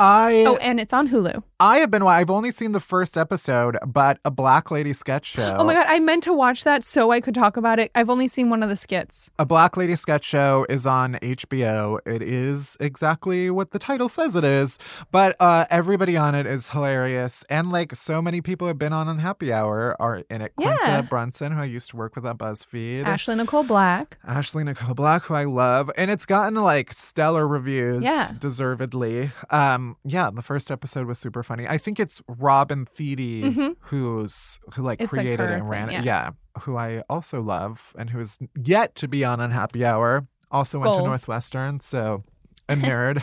I 0.00 0.44
Oh, 0.46 0.56
and 0.56 0.80
it's 0.80 0.94
on 0.94 1.08
Hulu. 1.10 1.42
I 1.62 1.76
have 1.80 1.90
been. 1.90 2.02
I've 2.02 2.30
only 2.30 2.52
seen 2.52 2.72
the 2.72 2.80
first 2.80 3.18
episode, 3.18 3.76
but 3.86 4.18
a 4.24 4.30
Black 4.30 4.70
Lady 4.70 4.94
sketch 4.94 5.26
show. 5.36 5.56
Oh 5.60 5.64
my 5.64 5.74
god, 5.74 5.84
I 5.88 6.00
meant 6.00 6.22
to 6.22 6.32
watch 6.32 6.64
that 6.64 6.82
so 6.84 7.10
I 7.10 7.20
could 7.20 7.34
talk 7.34 7.58
about 7.58 7.78
it. 7.78 7.90
I've 7.94 8.08
only 8.08 8.26
seen 8.26 8.48
one 8.48 8.62
of 8.62 8.70
the 8.70 8.76
skits. 8.76 9.30
A 9.38 9.44
Black 9.44 9.76
Lady 9.76 9.94
sketch 9.94 10.24
show 10.24 10.64
is 10.70 10.86
on 10.86 11.14
HBO. 11.20 11.98
It 12.06 12.22
is 12.22 12.78
exactly 12.80 13.50
what 13.50 13.72
the 13.72 13.78
title 13.78 14.08
says 14.08 14.34
it 14.36 14.44
is, 14.44 14.78
but 15.10 15.36
uh, 15.38 15.66
everybody 15.68 16.16
on 16.16 16.34
it 16.34 16.46
is 16.46 16.70
hilarious. 16.70 17.44
And 17.50 17.70
like 17.70 17.94
so 17.94 18.22
many 18.22 18.40
people 18.40 18.66
have 18.68 18.78
been 18.78 18.94
on 18.94 19.06
Unhappy 19.06 19.52
Hour 19.52 19.96
are 20.00 20.22
in 20.30 20.40
it. 20.40 20.52
Yeah. 20.58 20.78
Quinta 20.78 21.02
Brunson, 21.02 21.52
who 21.52 21.60
I 21.60 21.66
used 21.66 21.90
to 21.90 21.96
work 21.98 22.16
with 22.16 22.24
at 22.24 22.38
BuzzFeed. 22.38 23.04
Ashley 23.04 23.34
Nicole 23.34 23.64
Black. 23.64 24.16
Ashley 24.26 24.64
Nicole 24.64 24.94
Black, 24.94 25.24
who 25.24 25.34
I 25.34 25.44
love, 25.44 25.90
and 25.98 26.10
it's 26.10 26.24
gotten 26.24 26.54
like 26.54 26.94
stellar 26.94 27.46
reviews, 27.46 28.02
Yeah. 28.02 28.30
deservedly. 28.38 29.30
Um, 29.50 29.89
yeah, 30.04 30.30
the 30.30 30.42
first 30.42 30.70
episode 30.70 31.06
was 31.06 31.18
super 31.18 31.42
funny. 31.42 31.66
I 31.68 31.78
think 31.78 31.98
it's 32.00 32.20
Robin 32.28 32.86
Thede 32.86 33.44
Mhm. 33.44 33.76
who's 33.80 34.60
who 34.74 34.82
like 34.82 35.00
It's, 35.00 35.10
created 35.12 35.40
her 35.40 35.46
and 35.48 35.68
ran 35.68 35.88
thing, 35.88 35.98
it. 36.00 36.04
yeah. 36.04 36.30
Yeah, 36.56 36.62
who 36.62 36.76
I 36.76 37.02
also 37.08 37.40
love 37.42 37.94
and 37.98 38.10
who 38.10 38.20
is 38.20 38.38
yet 38.62 38.94
to 38.96 39.08
be 39.08 39.24
on 39.24 39.40
Unhappy 39.40 39.84
Hour. 39.84 40.26
Also 40.50 40.78
went 40.78 40.94
to 40.96 41.02
Northwestern, 41.04 41.80
so 41.80 42.24
a 42.68 42.74
nerd. 42.74 43.22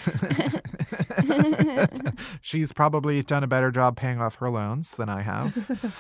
She's 2.42 2.72
probably 2.74 3.22
done 3.24 3.44
a 3.44 3.48
better 3.48 3.72
job 3.72 3.98
paying 3.98 4.22
off 4.22 4.36
her 4.36 4.50
loans 4.50 4.92
than 4.92 5.10
I 5.10 5.22
have. 5.22 5.92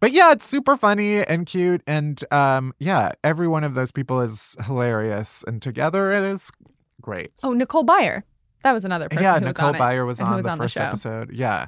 But 0.00 0.12
yeah, 0.12 0.30
it's 0.32 0.44
super 0.44 0.76
funny 0.76 1.24
and 1.24 1.44
cute, 1.46 1.82
and 1.86 2.22
um, 2.32 2.72
yeah, 2.78 3.12
every 3.24 3.48
one 3.48 3.64
of 3.64 3.74
those 3.74 3.90
people 3.90 4.20
is 4.20 4.54
hilarious, 4.64 5.42
and 5.46 5.60
together 5.60 6.12
it 6.12 6.22
is 6.22 6.52
great. 7.00 7.32
Oh, 7.42 7.52
Nicole 7.52 7.84
Byer. 7.84 8.22
That 8.62 8.72
was 8.72 8.84
another 8.84 9.08
person. 9.08 9.22
yeah, 9.24 9.38
who 9.38 9.46
was 9.46 9.54
Nicole 9.56 9.68
on 9.68 9.74
it. 9.74 9.78
Byer 9.78 10.06
was 10.06 10.20
on 10.20 10.36
was 10.36 10.44
the 10.44 10.50
on 10.52 10.58
the 10.58 10.64
first 10.64 10.74
show. 10.74 10.82
episode. 10.82 11.32
Yeah, 11.32 11.66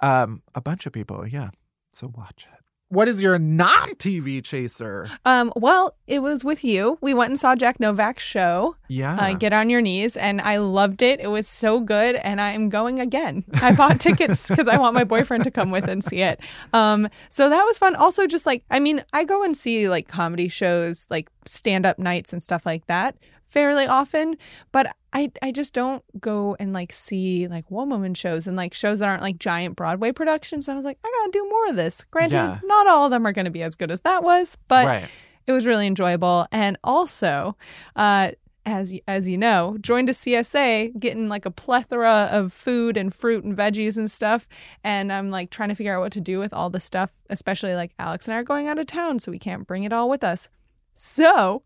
um, 0.00 0.42
a 0.54 0.60
bunch 0.60 0.86
of 0.86 0.92
people. 0.92 1.26
Yeah, 1.26 1.50
so 1.92 2.12
watch 2.16 2.46
it. 2.52 2.58
What 2.88 3.08
is 3.08 3.22
your 3.22 3.38
non-TV 3.38 4.44
chaser? 4.44 5.08
Um, 5.24 5.50
well, 5.56 5.96
it 6.06 6.18
was 6.20 6.44
with 6.44 6.62
you. 6.62 6.98
We 7.00 7.14
went 7.14 7.30
and 7.30 7.40
saw 7.40 7.54
Jack 7.54 7.80
Novak's 7.80 8.22
show, 8.22 8.76
Yeah, 8.88 9.16
uh, 9.16 9.32
Get 9.32 9.54
on 9.54 9.70
Your 9.70 9.80
Knees, 9.80 10.14
and 10.14 10.42
I 10.42 10.58
loved 10.58 11.00
it. 11.00 11.18
It 11.18 11.28
was 11.28 11.48
so 11.48 11.80
good, 11.80 12.16
and 12.16 12.38
I'm 12.38 12.68
going 12.68 13.00
again. 13.00 13.44
I 13.62 13.74
bought 13.74 13.98
tickets 14.00 14.46
because 14.46 14.68
I 14.68 14.76
want 14.76 14.92
my 14.92 15.04
boyfriend 15.04 15.44
to 15.44 15.50
come 15.50 15.70
with 15.70 15.88
and 15.88 16.04
see 16.04 16.20
it. 16.20 16.40
Um, 16.74 17.08
so 17.30 17.48
that 17.48 17.62
was 17.64 17.78
fun. 17.78 17.96
Also, 17.96 18.26
just 18.26 18.44
like, 18.44 18.62
I 18.70 18.78
mean, 18.78 19.02
I 19.14 19.24
go 19.24 19.42
and 19.42 19.56
see 19.56 19.88
like 19.88 20.06
comedy 20.06 20.48
shows, 20.48 21.06
like 21.08 21.30
stand 21.46 21.86
up 21.86 21.98
nights 21.98 22.34
and 22.34 22.42
stuff 22.42 22.66
like 22.66 22.86
that 22.88 23.16
fairly 23.46 23.86
often, 23.86 24.36
but 24.70 24.94
I, 25.12 25.30
I 25.42 25.52
just 25.52 25.74
don't 25.74 26.02
go 26.20 26.56
and 26.58 26.72
like 26.72 26.92
see 26.92 27.46
like 27.48 27.70
one 27.70 27.90
woman 27.90 28.14
shows 28.14 28.46
and 28.46 28.56
like 28.56 28.72
shows 28.72 29.00
that 29.00 29.08
aren't 29.08 29.22
like 29.22 29.38
giant 29.38 29.76
Broadway 29.76 30.12
productions. 30.12 30.68
I 30.68 30.74
was 30.74 30.84
like, 30.84 30.98
I 31.04 31.12
gotta 31.20 31.30
do 31.32 31.48
more 31.50 31.68
of 31.68 31.76
this. 31.76 32.04
Granted, 32.10 32.36
Yeah. 32.36 32.58
not 32.64 32.86
all 32.86 33.04
of 33.04 33.10
them 33.10 33.26
are 33.26 33.32
to 33.32 33.50
be 33.50 33.62
as 33.62 33.74
good 33.76 33.90
as 33.90 34.00
that 34.02 34.22
was, 34.24 34.56
but 34.68 34.86
right. 34.86 35.08
it 35.46 35.52
was 35.52 35.66
really 35.66 35.86
enjoyable 35.86 36.46
and 36.52 36.78
also 36.84 37.56
uh 37.96 38.30
as 38.64 38.94
as 39.08 39.28
you 39.28 39.36
know 39.36 39.76
joined 39.80 40.08
a 40.08 40.12
csa 40.12 40.96
getting 41.00 41.28
like 41.28 41.44
a 41.44 41.50
plethora 41.50 42.28
of 42.30 42.52
food 42.52 42.96
and 42.96 43.12
fruit 43.12 43.42
and 43.42 43.56
veggies 43.56 43.96
and 43.96 44.08
stuff 44.08 44.46
and 44.84 45.12
i'm 45.12 45.32
like 45.32 45.50
trying 45.50 45.68
to 45.68 45.74
figure 45.74 45.96
out 45.96 46.00
what 46.00 46.12
to 46.12 46.20
do 46.20 46.38
with 46.38 46.52
all 46.52 46.70
the 46.70 46.78
stuff 46.78 47.10
especially 47.28 47.74
like 47.74 47.92
alex 47.98 48.28
and 48.28 48.34
i 48.36 48.38
are 48.38 48.44
going 48.44 48.68
out 48.68 48.78
of 48.78 48.86
town 48.86 49.18
so 49.18 49.32
we 49.32 49.38
can't 49.38 49.66
bring 49.66 49.82
it 49.82 49.92
all 49.92 50.08
with 50.08 50.22
us 50.22 50.48
so 50.92 51.62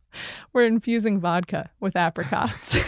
we're 0.53 0.67
infusing 0.67 1.21
vodka 1.21 1.71
with 1.81 1.97
apricots. 1.97 2.77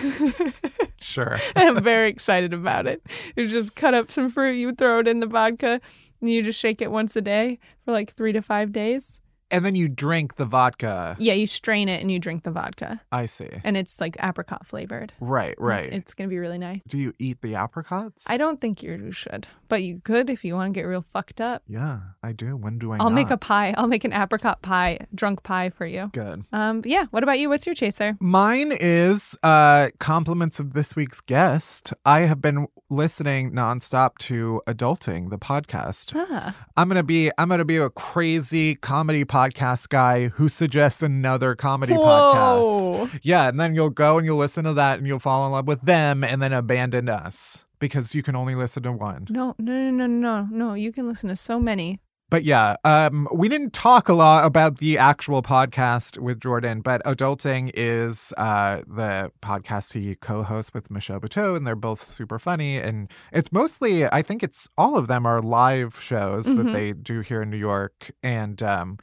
Sure. 1.00 1.36
i'm 1.56 1.82
very 1.82 2.08
excited 2.08 2.52
about 2.52 2.86
it. 2.86 3.00
You 3.36 3.46
just 3.46 3.76
cut 3.76 3.94
up 3.94 4.10
some 4.10 4.28
fruit 4.28 4.54
you 4.54 4.72
throw 4.72 4.98
it 4.98 5.08
in 5.08 5.20
the 5.20 5.26
vodka 5.26 5.80
and 6.20 6.30
you 6.30 6.42
just 6.42 6.58
shake 6.58 6.82
it 6.82 6.90
once 6.90 7.14
a 7.14 7.20
day 7.20 7.58
for 7.84 7.92
like 7.92 8.12
three 8.14 8.32
to 8.32 8.42
five 8.42 8.72
days 8.72 9.20
And 9.50 9.64
then 9.64 9.74
you 9.74 9.88
drink 9.88 10.36
the 10.36 10.44
vodka. 10.44 11.16
Yeah, 11.18 11.32
you 11.32 11.46
strain 11.46 11.88
it 11.88 12.00
and 12.02 12.10
you 12.12 12.18
drink 12.18 12.42
the 12.42 12.50
vodka, 12.50 13.00
I 13.10 13.26
see. 13.26 13.48
and 13.64 13.76
it's 13.76 14.00
like 14.00 14.16
apricot 14.22 14.66
flavored. 14.66 15.12
Right, 15.20 15.54
right. 15.58 15.86
It's 15.86 16.12
gonna 16.12 16.28
be 16.28 16.38
really 16.38 16.58
nice. 16.58 16.80
Do 16.86 16.98
you 16.98 17.14
eat 17.18 17.40
the 17.40 17.54
apricots? 17.54 18.24
I 18.26 18.36
don't 18.36 18.60
think 18.60 18.82
you 18.82 19.10
should, 19.10 19.46
but 19.68 19.82
you 19.82 20.00
could 20.04 20.28
if 20.28 20.44
you 20.44 20.54
want 20.54 20.74
to 20.74 20.78
get 20.78 20.84
real 20.86 21.02
fucked 21.02 21.40
up. 21.40 21.62
Yeah, 21.66 22.00
I 22.22 22.32
do. 22.32 22.56
When 22.56 22.78
do 22.78 22.92
I? 22.92 22.98
I'll 22.98 23.08
make 23.08 23.30
a 23.30 23.38
pie. 23.38 23.74
I'll 23.78 23.86
make 23.88 24.04
an 24.04 24.12
apricot 24.12 24.60
pie, 24.60 25.06
drunk 25.14 25.42
pie 25.44 25.70
for 25.70 25.86
you. 25.86 26.10
good. 26.12 26.44
Um, 26.52 26.82
yeah. 26.84 27.06
What 27.10 27.22
about 27.22 27.38
you? 27.38 27.48
What's 27.48 27.64
your 27.64 27.74
chaser? 27.74 28.16
Mine 28.20 28.72
is 28.78 29.34
uh 29.42 29.88
compliments 29.98 30.60
of 30.60 30.74
this 30.74 30.94
week's 30.94 31.20
guest. 31.22 31.94
I 32.04 32.20
have 32.20 32.42
been 32.42 32.68
listening 32.90 33.52
nonstop 33.52 34.18
to 34.18 34.60
Adulting, 34.66 35.30
the 35.30 35.38
podcast. 35.38 36.12
Ah, 36.14 36.54
I'm 36.76 36.88
gonna 36.88 37.02
be 37.02 37.30
I'm 37.38 37.48
gonna 37.48 37.64
be 37.64 37.78
a 37.78 37.88
crazy 37.88 38.74
comedy 38.74 39.24
podcast 39.24 39.37
guy 39.88 40.28
who 40.28 40.48
suggests 40.48 41.02
another 41.02 41.54
comedy 41.54 41.94
podcast. 41.94 43.20
Yeah, 43.22 43.48
and 43.48 43.58
then 43.58 43.74
you'll 43.74 43.90
go 43.90 44.18
and 44.18 44.26
you'll 44.26 44.38
listen 44.38 44.64
to 44.64 44.74
that 44.74 44.98
and 44.98 45.06
you'll 45.06 45.18
fall 45.18 45.46
in 45.46 45.52
love 45.52 45.66
with 45.66 45.82
them 45.82 46.24
and 46.24 46.42
then 46.42 46.52
abandon 46.52 47.08
us 47.08 47.64
because 47.78 48.14
you 48.14 48.22
can 48.22 48.36
only 48.36 48.54
listen 48.54 48.82
to 48.84 48.92
one. 48.92 49.26
No, 49.30 49.54
no, 49.58 49.72
no, 49.72 49.90
no, 49.90 50.06
no, 50.06 50.48
no. 50.50 50.74
You 50.74 50.92
can 50.92 51.08
listen 51.08 51.28
to 51.28 51.36
so 51.36 51.58
many. 51.58 52.00
But 52.30 52.44
yeah, 52.44 52.76
um, 52.84 53.26
we 53.32 53.48
didn't 53.48 53.72
talk 53.72 54.10
a 54.10 54.12
lot 54.12 54.44
about 54.44 54.78
the 54.78 54.98
actual 54.98 55.40
podcast 55.42 56.18
with 56.18 56.40
Jordan, 56.40 56.82
but 56.82 57.02
Adulting 57.04 57.70
is 57.72 58.34
uh, 58.36 58.82
the 58.86 59.32
podcast 59.42 59.94
he 59.94 60.14
co-hosts 60.16 60.74
with 60.74 60.90
Michelle 60.90 61.20
Buteau, 61.20 61.56
and 61.56 61.66
they're 61.66 61.74
both 61.74 62.04
super 62.06 62.38
funny. 62.38 62.76
And 62.76 63.10
it's 63.32 63.50
mostly, 63.50 64.04
I 64.04 64.20
think 64.20 64.42
it's 64.42 64.68
all 64.76 64.98
of 64.98 65.06
them 65.06 65.24
are 65.24 65.40
live 65.40 65.98
shows 66.02 66.44
that 66.44 66.54
Mhm. 66.66 66.72
they 66.74 66.92
do 66.92 67.20
here 67.20 67.40
in 67.40 67.48
New 67.48 67.56
York, 67.56 68.10
and 68.22 68.62
um, 68.62 68.98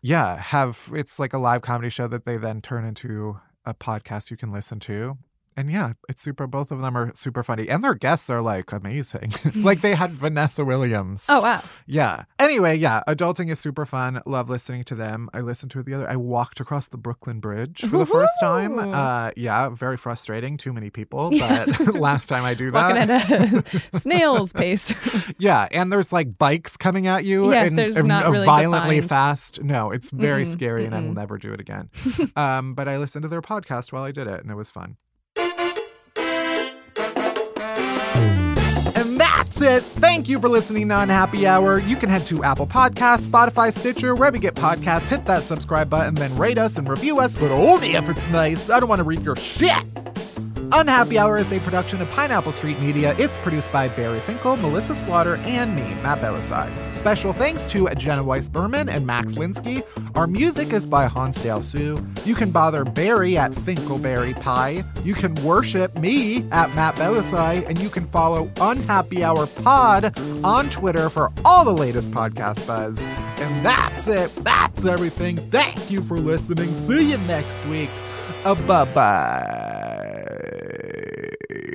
yeah, 0.00 0.36
have 0.36 0.88
it's 0.94 1.18
like 1.18 1.32
a 1.32 1.38
live 1.38 1.62
comedy 1.62 1.88
show 1.90 2.06
that 2.06 2.24
they 2.26 2.36
then 2.36 2.60
turn 2.62 2.84
into 2.84 3.40
a 3.66 3.74
podcast 3.74 4.30
you 4.30 4.36
can 4.36 4.52
listen 4.52 4.78
to. 4.80 5.18
And 5.56 5.70
yeah, 5.70 5.92
it's 6.08 6.22
super. 6.22 6.46
Both 6.46 6.70
of 6.70 6.80
them 6.80 6.96
are 6.96 7.12
super 7.14 7.42
funny, 7.42 7.68
and 7.68 7.84
their 7.84 7.94
guests 7.94 8.30
are 8.30 8.40
like 8.40 8.72
amazing. 8.72 9.32
like 9.56 9.80
they 9.82 9.94
had 9.94 10.10
Vanessa 10.22 10.64
Williams. 10.64 11.26
Oh 11.28 11.40
wow. 11.40 11.62
Yeah. 11.86 12.24
Anyway, 12.38 12.76
yeah, 12.76 13.02
adulting 13.06 13.50
is 13.50 13.58
super 13.58 13.84
fun. 13.84 14.22
Love 14.26 14.48
listening 14.48 14.84
to 14.84 14.94
them. 14.94 15.28
I 15.34 15.40
listened 15.40 15.70
to 15.72 15.80
it 15.80 15.86
the 15.86 15.94
other. 15.94 16.08
I 16.08 16.16
walked 16.16 16.60
across 16.60 16.88
the 16.88 16.96
Brooklyn 16.96 17.40
Bridge 17.40 17.80
for 17.82 17.98
the 17.98 18.06
first 18.06 18.32
time. 18.40 18.78
Uh, 18.78 19.30
yeah, 19.36 19.68
very 19.68 19.96
frustrating. 19.96 20.56
Too 20.56 20.72
many 20.72 20.90
people, 20.90 21.30
but 21.38 21.94
last 21.94 22.28
time 22.28 22.44
I 22.44 22.54
do 22.54 22.70
that, 22.70 22.96
walking 22.96 23.10
at 23.10 23.94
a 23.94 23.98
snail's 24.00 24.52
pace. 24.52 24.94
yeah. 25.38 25.68
And 25.70 25.92
there's 25.92 26.12
like 26.12 26.38
bikes 26.38 26.76
coming 26.76 27.06
at 27.06 27.24
you. 27.24 27.52
Yeah, 27.52 27.64
and, 27.64 27.78
there's 27.78 27.96
and 27.96 28.08
not 28.08 28.28
really 28.30 28.46
violently 28.46 28.96
defined. 28.96 29.10
fast. 29.10 29.62
No, 29.64 29.90
it's 29.90 30.10
very 30.10 30.44
Mm-mm, 30.44 30.52
scary, 30.52 30.84
and 30.86 30.94
I 30.94 31.00
will 31.00 31.12
never 31.14 31.36
do 31.38 31.52
it 31.52 31.60
again. 31.60 31.90
um, 32.36 32.74
but 32.74 32.88
I 32.88 32.96
listened 32.98 33.22
to 33.22 33.28
their 33.28 33.42
podcast 33.42 33.92
while 33.92 34.02
I 34.02 34.12
did 34.12 34.26
it, 34.26 34.40
and 34.40 34.50
it 34.50 34.54
was 34.54 34.70
fun. 34.70 34.96
It. 39.62 39.82
Thank 39.82 40.28
you 40.28 40.40
for 40.40 40.48
listening 40.48 40.88
to 40.88 41.00
Unhappy 41.00 41.46
Hour. 41.46 41.78
You 41.78 41.96
can 41.96 42.08
head 42.10 42.26
to 42.26 42.44
Apple 42.44 42.66
Podcasts, 42.66 43.26
Spotify, 43.26 43.76
Stitcher, 43.76 44.14
wherever 44.14 44.36
you 44.36 44.42
get 44.42 44.54
podcasts. 44.54 45.08
Hit 45.08 45.24
that 45.26 45.42
subscribe 45.42 45.88
button, 45.88 46.14
then 46.14 46.36
rate 46.36 46.58
us 46.58 46.76
and 46.76 46.88
review 46.88 47.20
us. 47.20 47.34
But 47.36 47.50
all 47.50 47.78
the 47.78 47.96
effort's 47.96 48.26
nice. 48.28 48.70
I 48.70 48.80
don't 48.80 48.88
want 48.88 49.00
to 49.00 49.04
read 49.04 49.22
your 49.22 49.36
shit. 49.36 49.82
Unhappy 50.74 51.18
Hour 51.18 51.36
is 51.36 51.52
a 51.52 51.60
production 51.60 52.00
of 52.00 52.10
Pineapple 52.12 52.52
Street 52.52 52.80
Media. 52.80 53.14
It's 53.18 53.36
produced 53.38 53.70
by 53.70 53.88
Bari 53.88 54.20
Finkel, 54.20 54.56
Melissa 54.56 54.94
Slaughter, 54.94 55.36
and 55.36 55.76
me, 55.76 55.82
Matt 56.02 56.20
Bellassai. 56.20 56.70
Special 56.94 57.34
thanks 57.34 57.66
to 57.66 57.88
Jenna 57.96 58.22
Weiss 58.22 58.48
Berman 58.48 58.88
and 58.88 59.06
Max 59.06 59.32
Linsky. 59.32 59.82
Our 60.14 60.26
music 60.26 60.72
is 60.72 60.86
by 60.86 61.08
Hansdale 61.08 61.62
Hsu. 61.62 62.02
You 62.24 62.34
can 62.34 62.50
bother 62.50 62.84
Barry 62.84 63.36
at 63.36 63.52
finkelbaripie. 63.52 65.04
You 65.04 65.12
can 65.14 65.34
worship 65.44 65.94
me 65.98 66.48
at 66.50 66.74
Matt 66.74 66.96
Bellassai, 66.96 67.68
and 67.68 67.78
you 67.78 67.90
can 67.90 68.06
follow 68.08 68.50
Unhappy 68.58 69.22
Hour 69.22 69.46
Pod 69.46 70.18
on 70.42 70.70
Twitter 70.70 71.10
for 71.10 71.30
all 71.44 71.66
the 71.66 71.72
latest 71.72 72.10
podcast 72.12 72.66
buzz. 72.66 72.98
And 73.02 73.66
that's 73.66 74.06
it. 74.06 74.34
That's 74.44 74.86
everything. 74.86 75.36
Thank 75.36 75.90
you 75.90 76.02
for 76.02 76.16
listening. 76.18 76.72
See 76.72 77.10
you 77.10 77.18
next 77.18 77.66
week. 77.66 77.90
Uh, 78.44 78.54
bye 78.66 78.84
bye. 78.86 79.98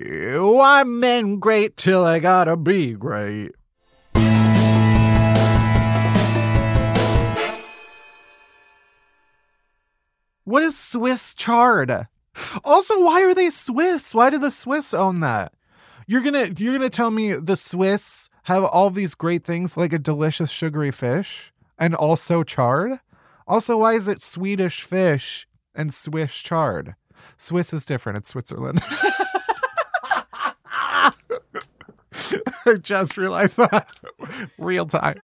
I'm 0.09 1.01
been 1.01 1.39
great 1.39 1.75
till 1.75 2.05
I 2.05 2.19
gotta 2.19 2.55
be 2.55 2.93
great. 2.93 3.51
What 10.45 10.63
is 10.63 10.77
Swiss 10.77 11.33
chard? 11.33 12.07
Also, 12.63 13.03
why 13.03 13.21
are 13.23 13.33
they 13.33 13.49
Swiss? 13.49 14.13
Why 14.13 14.29
do 14.29 14.37
the 14.37 14.51
Swiss 14.51 14.93
own 14.93 15.19
that? 15.19 15.53
You're 16.05 16.21
gonna 16.21 16.51
you're 16.57 16.73
gonna 16.73 16.89
tell 16.89 17.11
me 17.11 17.33
the 17.33 17.57
Swiss 17.57 18.29
have 18.43 18.63
all 18.63 18.89
these 18.89 19.13
great 19.13 19.43
things 19.43 19.75
like 19.75 19.91
a 19.91 19.99
delicious 19.99 20.49
sugary 20.49 20.91
fish 20.91 21.51
and 21.77 21.93
also 21.93 22.43
chard? 22.43 22.99
Also, 23.45 23.77
why 23.77 23.93
is 23.93 24.07
it 24.07 24.21
Swedish 24.21 24.83
fish 24.83 25.47
and 25.75 25.93
Swiss 25.93 26.33
chard? 26.33 26.95
Swiss 27.37 27.73
is 27.73 27.83
different. 27.83 28.19
It's 28.19 28.29
Switzerland. 28.29 28.81
I 32.65 32.75
just 32.75 33.17
realized 33.17 33.57
that. 33.57 33.87
Real 34.57 34.85
time. 34.85 35.15